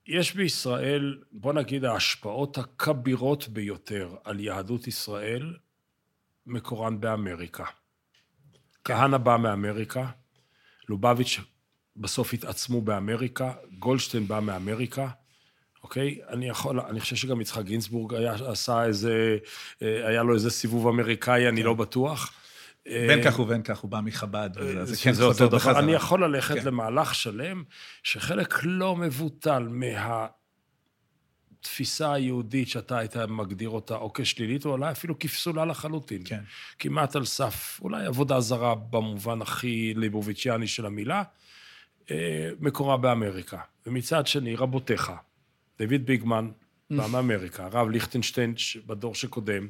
יש 0.07 0.35
בישראל, 0.35 1.17
בוא 1.31 1.53
נגיד, 1.53 1.85
ההשפעות 1.85 2.57
הכבירות 2.57 3.47
ביותר 3.47 4.15
על 4.23 4.39
יהדות 4.39 4.87
ישראל, 4.87 5.57
מקורן 6.45 6.99
באמריקה. 6.99 7.65
כהנא 8.83 9.17
בא 9.17 9.37
מאמריקה, 9.37 10.09
לובביץ' 10.89 11.39
בסוף 11.95 12.33
התעצמו 12.33 12.81
באמריקה, 12.81 13.53
גולדשטיין 13.79 14.27
בא 14.27 14.39
מאמריקה, 14.39 15.09
אוקיי? 15.83 16.19
אני 16.29 16.49
יכול, 16.49 16.79
אני 16.79 16.99
חושב 16.99 17.15
שגם 17.15 17.41
יצחק 17.41 17.65
גינזבורג 17.65 18.13
היה, 18.13 18.33
עשה 18.33 18.85
איזה, 18.85 19.37
אה, 19.81 20.07
היה 20.07 20.23
לו 20.23 20.33
איזה 20.33 20.49
סיבוב 20.49 20.87
אמריקאי, 20.87 21.47
אני 21.49 21.63
לא 21.63 21.73
בטוח. 21.73 22.33
בין 22.85 23.23
כך 23.23 23.39
ובין 23.39 23.63
כך, 23.63 23.79
הוא 23.79 23.91
בא 23.91 23.99
מחב"ד, 24.03 24.49
אה, 24.61 24.85
זה 24.85 24.95
כן 25.03 25.13
חוזר 25.13 25.47
בחזרה. 25.47 25.79
אני 25.79 25.91
יכול 25.91 26.23
ללכת 26.23 26.55
כן. 26.59 26.65
למהלך 26.65 27.15
שלם, 27.15 27.63
שחלק 28.03 28.59
לא 28.63 28.95
מבוטל 28.95 29.67
מהתפיסה 31.59 32.13
היהודית 32.13 32.67
שאתה 32.67 32.97
היית 32.97 33.17
מגדיר 33.17 33.69
אותה 33.69 33.95
או 33.95 34.13
כשלילית, 34.13 34.65
או 34.65 34.71
אולי 34.71 34.91
אפילו 34.91 35.19
כפסולה 35.19 35.65
לחלוטין. 35.65 36.21
כן. 36.25 36.41
כמעט 36.79 37.15
על 37.15 37.25
סף, 37.25 37.79
אולי 37.81 38.05
עבודה 38.05 38.39
זרה 38.39 38.75
במובן 38.75 39.41
הכי 39.41 39.93
ליבוביציאני 39.97 40.67
של 40.67 40.85
המילה, 40.85 41.23
אה, 42.11 42.49
מקורה 42.59 42.97
באמריקה. 42.97 43.59
ומצד 43.85 44.27
שני, 44.27 44.55
רבותיך, 44.55 45.11
דויד 45.81 46.05
ביגמן, 46.05 46.49
בא 46.89 47.07
מאמריקה, 47.11 47.65
הרב 47.65 47.89
ליכטנשטיין 47.89 48.53
בדור 48.85 49.15
שקודם, 49.15 49.67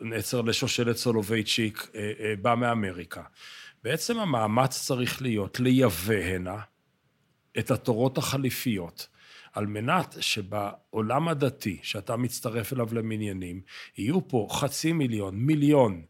נצר 0.00 0.40
לשושלת 0.40 0.96
סולובייצ'יק, 0.96 1.90
אה, 1.94 2.12
אה, 2.20 2.34
בא 2.42 2.54
מאמריקה. 2.54 3.22
בעצם 3.84 4.18
המאמץ 4.18 4.86
צריך 4.86 5.22
להיות 5.22 5.60
לייבא 5.60 6.14
הנה 6.14 6.56
את 7.58 7.70
התורות 7.70 8.18
החליפיות, 8.18 9.08
על 9.52 9.66
מנת 9.66 10.16
שבעולם 10.20 11.28
הדתי, 11.28 11.78
שאתה 11.82 12.16
מצטרף 12.16 12.72
אליו 12.72 12.88
למניינים, 12.92 13.60
יהיו 13.98 14.28
פה 14.28 14.48
חצי 14.50 14.92
מיליון, 14.92 15.36
מיליון 15.36 16.02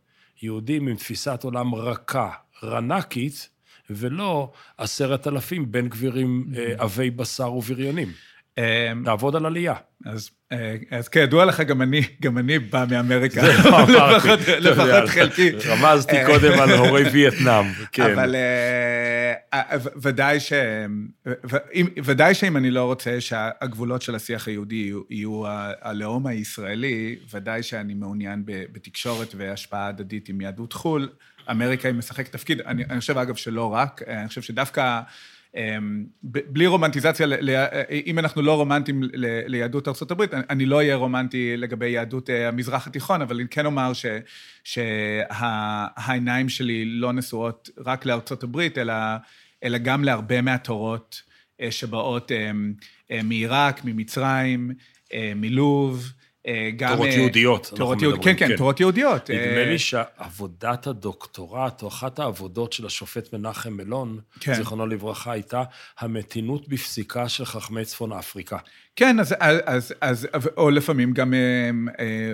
יהודים 0.43 0.89
עם 0.89 0.97
תפיסת 0.97 1.45
עולם 1.45 1.75
רכה, 1.75 2.31
רנקית, 2.63 3.49
ולא 3.91 4.53
עשרת 4.79 5.27
אלפים 5.27 5.73
בן 5.73 5.89
גבירים 5.89 6.47
אה, 6.57 6.75
עבי 6.79 7.11
בשר 7.11 7.53
ובריונים. 7.53 8.09
לעבוד 9.05 9.37
על 9.37 9.47
עלייה. 9.47 9.75
אז, 10.07 10.31
אה, 10.53 10.77
אז 10.91 11.09
כידוע 11.09 11.45
לך, 11.45 11.61
גם 11.61 11.83
אני, 11.83 12.01
גם 12.23 12.39
אני 12.39 12.59
בא 12.59 12.85
מאמריקה. 12.91 13.43
לא 13.43 13.85
אמרתי. 13.85 14.57
לפחות 14.61 15.09
חלקי. 15.09 15.51
רמזתי 15.51 16.17
אה, 16.17 16.27
קודם 16.27 16.53
על 16.61 16.71
הורי 16.79 17.03
וייטנאם, 17.03 17.65
כן. 17.93 18.13
אבל 18.13 18.35
אה, 19.53 19.77
ודאי 20.03 20.41
ש... 20.41 20.53
ודאי 22.05 22.35
שאם 22.35 22.57
אני 22.57 22.71
לא 22.71 22.85
רוצה 22.85 23.21
שהגבולות 23.21 24.03
של 24.03 24.15
השיח 24.15 24.49
היהודי 24.49 24.75
יהיו, 24.75 25.01
יהיו 25.11 25.43
הלאום 25.83 26.27
הישראלי, 26.27 27.17
ודאי 27.35 27.63
שאני 27.63 27.95
מעוניין 27.95 28.43
בתקשורת 28.47 29.35
והשפעה 29.37 29.87
הדדית 29.87 30.29
עם 30.29 30.41
יהדות 30.41 30.73
חו"ל. 30.73 31.09
אמריקה 31.51 31.89
היא 31.89 31.95
משחקת 31.95 32.33
תפקיד, 32.33 32.61
אני, 32.61 32.85
אני 32.91 33.01
חושב 33.01 33.19
אגב 33.19 33.35
שלא 33.35 33.75
רק, 33.75 34.03
אני 34.09 34.29
חושב 34.29 34.43
שדווקא... 34.43 35.01
אמ, 35.57 36.05
בלי 36.23 36.67
רומנטיזציה, 36.67 37.27
אם 38.07 38.19
אנחנו 38.19 38.43
לא 38.43 38.55
רומנטיים 38.55 39.01
ליהדות 39.47 39.89
ארה"ב, 39.89 40.23
אני 40.51 40.67
לא 40.67 40.77
אהיה 40.77 40.97
רומנטי 40.97 41.57
לגבי 41.57 41.91
יהדות 41.91 42.31
אה, 42.31 42.49
המזרח 42.49 42.87
התיכון, 42.87 43.23
אבל 43.23 43.37
אני 43.37 43.49
כן 43.49 43.67
אומר 43.67 43.93
ש, 43.93 44.07
שהעיניים 44.65 46.49
שלי 46.49 46.85
לא 46.85 47.13
נשואות 47.13 47.71
רק 47.87 48.07
הברית, 48.43 48.79
אלא, 48.79 48.95
אלא 49.65 49.79
גם 49.79 50.05
להרבה 50.05 50.41
מהתורות 50.41 51.23
אה, 51.61 51.71
שבאות 51.71 52.33
אה, 53.11 53.23
מעיראק, 53.23 53.85
ממצרים, 53.85 54.71
מלוב, 55.37 56.05
אה, 56.05 56.24
גם... 56.77 56.93
תורות 56.93 57.09
אה, 57.09 57.15
יהודיות. 57.15 57.73
תורות 57.77 58.03
יהודיות, 58.03 58.25
כן, 58.25 58.37
כן, 58.37 58.49
כן, 58.49 58.57
תורות 58.57 58.81
יהודיות. 58.81 59.31
נדמה 59.31 59.57
אה, 59.57 59.65
לי 59.65 59.79
שעבודת 59.79 60.87
הדוקטורט, 60.87 61.83
או 61.83 61.89
אחת 61.89 62.19
העבודות 62.19 62.73
של 62.73 62.87
השופט 62.87 63.33
מנחם 63.33 63.73
מלון, 63.73 64.21
כן. 64.41 64.55
זיכרונו 64.55 64.87
לברכה, 64.87 65.33
הייתה 65.33 65.63
המתינות 65.99 66.69
בפסיקה 66.69 67.29
של 67.29 67.45
חכמי 67.45 67.85
צפון 67.85 68.13
אפריקה. 68.13 68.59
כן, 68.97 69.21
אז, 69.21 69.35
אז, 69.41 69.95
אז, 70.01 70.29
או 70.57 70.71
לפעמים 70.71 71.13
גם 71.13 71.35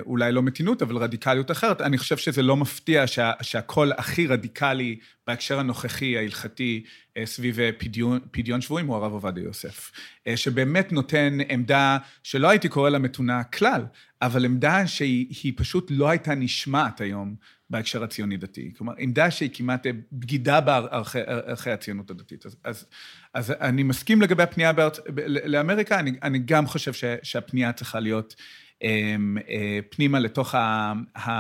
אולי 0.06 0.32
לא 0.32 0.42
מתינות, 0.42 0.82
אבל 0.82 0.96
רדיקליות 0.96 1.50
אחרת. 1.50 1.80
אני 1.80 1.98
חושב 1.98 2.16
שזה 2.16 2.42
לא 2.42 2.56
מפתיע 2.56 3.06
שה, 3.06 3.32
שהקול 3.42 3.92
הכי 3.96 4.26
רדיקלי 4.26 4.98
בהקשר 5.26 5.58
הנוכחי, 5.58 6.16
ההלכתי, 6.16 6.84
סביב 7.24 7.58
פדיון, 7.78 8.20
פדיון 8.30 8.60
שבויים, 8.60 8.86
הוא 8.86 8.96
הרב 8.96 9.12
עובדיה 9.12 9.44
יוסף. 9.44 9.90
שבאמת 10.36 10.92
נותן 10.92 11.38
עמדה 11.48 11.98
שלא 12.22 12.48
הייתי 12.48 12.68
קורא 12.68 12.90
לה 12.90 12.98
מתונה 12.98 13.44
כלל, 13.44 13.82
אבל 14.22 14.44
עמדה 14.44 14.86
שהיא 14.86 15.52
פשוט 15.56 15.86
לא 15.90 16.08
הייתה 16.08 16.34
נשמעת 16.34 17.00
היום 17.00 17.34
בהקשר 17.70 18.04
הציוני-דתי. 18.04 18.72
כלומר, 18.76 18.92
עמדה 18.98 19.30
שהיא 19.30 19.50
כמעט 19.52 19.86
בגידה 20.12 20.60
בערכי 20.60 21.70
הציונות 21.70 22.10
הדתית. 22.10 22.46
אז, 22.46 22.56
אז, 22.64 22.86
אז 23.34 23.50
אני 23.50 23.82
מסכים 23.82 24.22
לגבי 24.22 24.42
הפנייה 24.42 24.72
בארצ... 24.72 24.98
לאמריקה, 25.26 25.98
אני, 25.98 26.12
אני 26.22 26.38
גם 26.38 26.66
חושב 26.66 26.92
ש, 26.92 27.04
שהפנייה 27.22 27.72
צריכה 27.72 28.00
להיות 28.00 28.34
אמ, 28.82 29.38
אה, 29.48 29.78
פנימה 29.90 30.18
לתוך 30.18 30.54
ה, 30.54 30.92
ה, 31.16 31.30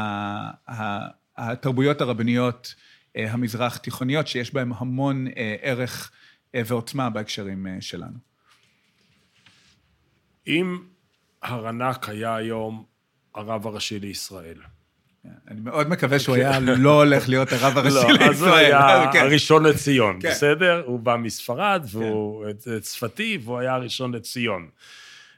ה, 0.72 1.08
התרבויות 1.36 2.00
הרבניות 2.00 2.74
אה, 3.16 3.32
המזרח-תיכוניות, 3.32 4.26
שיש 4.26 4.54
בהן 4.54 4.72
המון 4.76 5.26
אה, 5.26 5.56
ערך 5.60 6.10
ועוצמה 6.54 7.10
בהקשרים 7.10 7.66
שלנו. 7.80 8.18
אם 10.46 10.78
הרנ"ק 11.42 12.08
היה 12.08 12.36
היום 12.36 12.84
הרב 13.34 13.66
הראשי 13.66 13.98
לישראל, 14.00 14.60
אני 15.48 15.60
מאוד 15.60 15.88
מקווה 15.88 16.18
שהוא 16.18 16.34
היה 16.34 16.60
לא 16.60 17.02
הולך 17.02 17.28
להיות 17.28 17.52
הרב 17.52 17.78
הראשי 17.78 17.96
לישראל. 17.96 18.20
לא, 18.20 18.30
אז 18.30 18.42
הוא 18.42 18.54
היה 18.54 19.10
כן. 19.12 19.18
הראשון 19.18 19.66
לציון, 19.66 20.18
כן. 20.22 20.30
בסדר? 20.30 20.82
הוא 20.86 21.00
בא 21.00 21.16
מספרד, 21.16 21.84
והוא 21.90 22.44
כן. 22.64 22.80
צפתי, 22.80 23.38
והוא 23.44 23.58
היה 23.58 23.74
הראשון 23.74 24.14
לציון. 24.14 24.68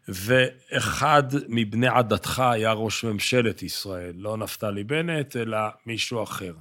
ואחד 0.09 1.23
מבני 1.49 1.89
עדתך 1.89 2.39
היה 2.39 2.73
ראש 2.73 3.05
ממשלת 3.05 3.63
ישראל, 3.63 4.13
לא 4.17 4.37
נפתלי 4.37 4.85
בנט, 4.85 5.37
אלא 5.37 5.59
מישהו 5.87 6.23
אחר. 6.23 6.55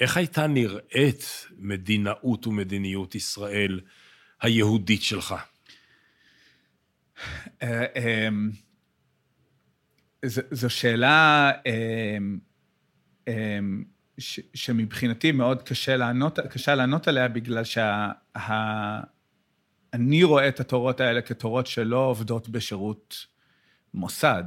איך 0.00 0.16
הייתה 0.16 0.46
נראית 0.46 1.46
מדינאות 1.58 2.46
ומדיניות 2.46 3.14
ישראל 3.14 3.80
היהודית 4.40 5.02
שלך? 5.02 5.34
אה, 7.62 7.84
אמ, 7.96 8.50
זו 10.50 10.70
שאלה 10.70 11.50
אמ, 13.28 13.32
אמ, 13.32 13.84
שמבחינתי 14.54 15.32
מאוד 15.32 15.62
קשה 15.62 15.96
לענות, 15.96 16.38
קשה 16.38 16.74
לענות 16.74 17.08
עליה, 17.08 17.28
בגלל 17.28 17.64
שה... 17.64 18.10
אני 19.94 20.22
רואה 20.22 20.48
את 20.48 20.60
התורות 20.60 21.00
האלה 21.00 21.20
כתורות 21.20 21.66
שלא 21.66 21.96
עובדות 21.98 22.48
בשירות 22.48 23.26
מוסד. 23.94 24.44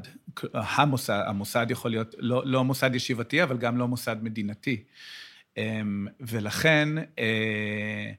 המוסד, 0.53 1.23
המוסד 1.27 1.65
יכול 1.69 1.91
להיות 1.91 2.15
לא, 2.17 2.41
לא 2.45 2.63
מוסד 2.63 2.95
ישיבתי, 2.95 3.43
אבל 3.43 3.57
גם 3.57 3.77
לא 3.77 3.87
מוסד 3.87 4.15
מדינתי. 4.21 4.83
אמ, 5.57 6.07
ולכן, 6.19 6.87
אה, 7.19 8.11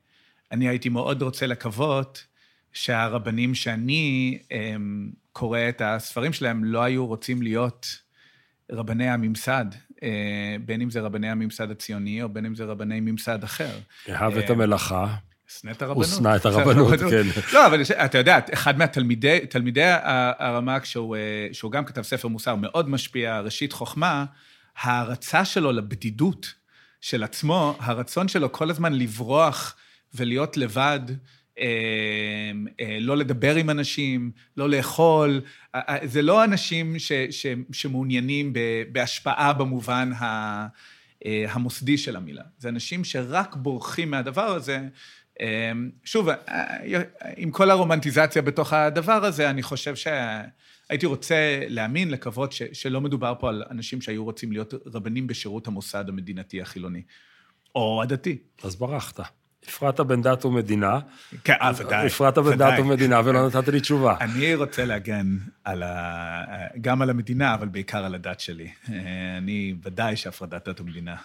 אני 0.53 0.69
הייתי 0.69 0.89
מאוד 0.89 1.23
רוצה 1.23 1.47
לקוות 1.47 2.27
שהרבנים 2.73 3.55
שאני 3.55 4.39
אמ, 4.53 5.11
קורא 5.33 5.59
את 5.69 5.81
הספרים 5.85 6.33
שלהם 6.33 6.65
לא 6.65 6.83
היו 6.83 7.07
רוצים 7.07 7.43
להיות 7.43 8.03
רבני 8.71 9.09
הממסד, 9.09 9.65
בין 10.65 10.83
אם 10.83 10.91
זה 10.91 11.01
רבני 11.01 11.31
הממסד 11.31 11.71
הציוני 11.71 12.23
או 12.23 12.29
בין 12.29 12.47
אם 12.47 12.55
זה 12.55 12.65
רבני 12.65 13.01
ממסד 13.01 13.45
אחר. 13.45 13.79
אהב 14.09 14.37
את 14.37 14.51
אה, 14.51 14.55
המלאכה. 14.55 15.15
שנא 15.61 15.71
את 15.71 15.83
הרבנות. 15.83 16.07
הוא 16.07 16.17
שנא 16.17 16.37
את 16.37 16.47
הרבנות, 16.47 17.01
כן. 17.01 17.23
לא, 17.53 17.67
אבל 17.67 17.83
אתה 18.05 18.19
יודע, 18.19 18.39
אחד 18.55 18.79
מהתלמידי, 18.79 19.47
תלמידי 19.51 19.85
הרמ"ק, 20.39 20.85
שהוא, 20.85 21.17
אה, 21.17 21.49
שהוא 21.53 21.73
גם 21.73 21.85
כתב 21.85 22.03
ספר 22.03 22.29
מוסר 22.29 22.55
מאוד 22.55 22.89
משפיע, 22.89 23.41
ראשית 23.41 23.73
חוכמה, 23.73 24.25
ההערצה 24.77 25.45
שלו 25.45 25.73
לבדידות 25.73 26.55
של 27.01 27.23
עצמו, 27.23 27.77
הרצון 27.81 28.29
שלו 28.29 28.53
כל 28.53 28.71
הזמן 28.71 28.93
לברוח 28.93 29.77
ולהיות 30.15 30.57
לבד, 30.57 31.01
אה, 31.09 31.15
אה, 31.15 31.19
לא 33.01 33.17
לדבר 33.17 33.55
עם 33.55 33.71
אנשים, 33.71 34.31
לא 34.57 34.69
לאכול, 34.69 35.41
זה 36.03 36.23
לא 36.23 36.45
אנשים 36.45 36.99
ש, 36.99 37.13
ש, 37.31 37.47
שמעוניינים 37.73 38.53
בהשפעה 38.93 39.53
במובן 39.53 40.11
המוסדי 41.25 41.99
של 41.99 42.17
המילה. 42.17 42.43
זה 42.59 42.69
אנשים 42.69 43.05
שרק 43.05 43.57
בורחים 43.57 44.11
מהדבר 44.11 44.47
הזה, 44.47 44.81
אמ, 45.41 45.91
שוב, 46.05 46.29
עם 47.37 47.51
כל 47.51 47.71
הרומנטיזציה 47.71 48.43
בתוך 48.43 48.73
הדבר 48.73 49.25
הזה, 49.25 49.51
אני 49.51 49.63
חושב 49.63 49.95
שהייתי 49.97 51.07
רוצה 51.07 51.61
להאמין, 51.69 52.11
לקוות 52.11 52.53
ש, 52.53 52.63
שלא 52.73 53.01
מדובר 53.01 53.35
פה 53.41 53.49
על 53.49 53.65
אנשים 53.71 54.01
שהיו 54.01 54.25
רוצים 54.25 54.53
להיות 54.53 54.75
רבנים 54.87 55.27
בשירות 55.27 55.67
המוסד 55.67 56.09
המדינתי 56.09 56.63
החילוני, 56.63 57.03
או 57.75 58.03
הדתי. 58.03 58.39
אז 58.63 58.77
ברחת. 58.77 59.21
הפרעת 59.69 60.01
בין 60.01 60.23
דת 60.23 60.45
ומדינה. 60.45 60.99
כן, 61.45 61.55
אה, 61.63 61.71
ודאי. 61.77 62.07
הפרעת 62.07 62.39
בין 62.39 62.59
דת 62.59 62.79
ומדינה 62.79 63.21
ולא 63.25 63.47
נתת 63.47 63.69
לי 63.69 63.81
תשובה. 63.81 64.17
אני 64.21 64.55
רוצה 64.55 64.85
להגן 64.85 65.37
על 65.65 65.83
ה... 65.83 66.45
גם 66.81 67.03
על 67.03 67.11
המדינה, 67.11 67.55
אבל 67.55 67.69
בעיקר 67.69 68.05
על 68.05 68.15
הדת 68.15 68.41
שלי. 68.41 68.71
אה, 68.93 68.99
אני 69.39 69.75
ודאי 69.83 70.17
שהפרדת 70.17 70.69
דת 70.69 70.81
ומדינה 70.81 71.17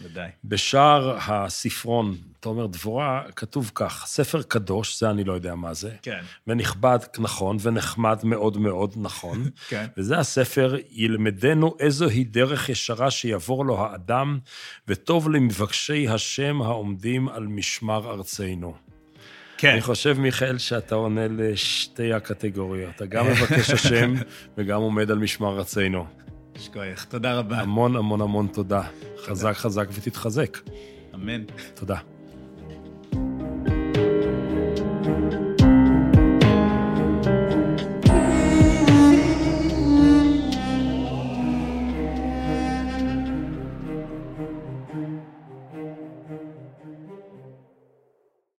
ודאי. 0.00 0.28
בשער 0.44 1.18
הספרון, 1.20 2.16
תומר 2.40 2.66
דבורה, 2.66 3.22
כתוב 3.36 3.70
כך, 3.74 4.04
ספר 4.06 4.42
קדוש, 4.42 5.00
זה 5.00 5.10
אני 5.10 5.24
לא 5.24 5.32
יודע 5.32 5.54
מה 5.54 5.74
זה. 5.74 5.90
כן. 6.02 6.20
ונכבד, 6.46 6.98
נכון, 7.18 7.56
ונחמד 7.60 8.18
מאוד 8.24 8.58
מאוד 8.58 8.94
נכון. 8.96 9.50
כן. 9.68 9.86
וזה 9.96 10.18
הספר, 10.18 10.76
ילמדנו 10.90 11.76
איזוהי 11.80 12.24
דרך 12.24 12.68
ישרה 12.68 13.10
שיעבור 13.10 13.64
לו 13.64 13.86
האדם, 13.86 14.38
וטוב 14.88 15.30
למבקשי 15.30 16.08
השם 16.08 16.62
העומדים 16.62 17.28
על 17.28 17.46
משמר 17.46 18.10
ארצנו. 18.10 18.74
כן. 19.58 19.72
אני 19.72 19.80
חושב, 19.80 20.18
מיכאל, 20.18 20.58
שאתה 20.58 20.94
עונה 20.94 21.28
לשתי 21.30 22.12
הקטגוריות. 22.12 22.94
אתה 22.96 23.06
גם 23.06 23.26
מבקש 23.26 23.70
השם 23.70 24.14
וגם 24.58 24.80
עומד 24.80 25.10
על 25.10 25.18
משמר 25.18 25.58
ארצנו. 25.58 26.06
שכוייך, 26.58 27.04
תודה 27.04 27.38
רבה. 27.38 27.60
המון 27.60 27.96
המון 27.96 28.20
המון 28.20 28.46
תודה. 28.46 28.82
חזק 29.24 29.52
חזק 29.52 29.88
ותתחזק. 29.92 30.58
אמן. 31.14 31.42
תודה. 31.74 32.15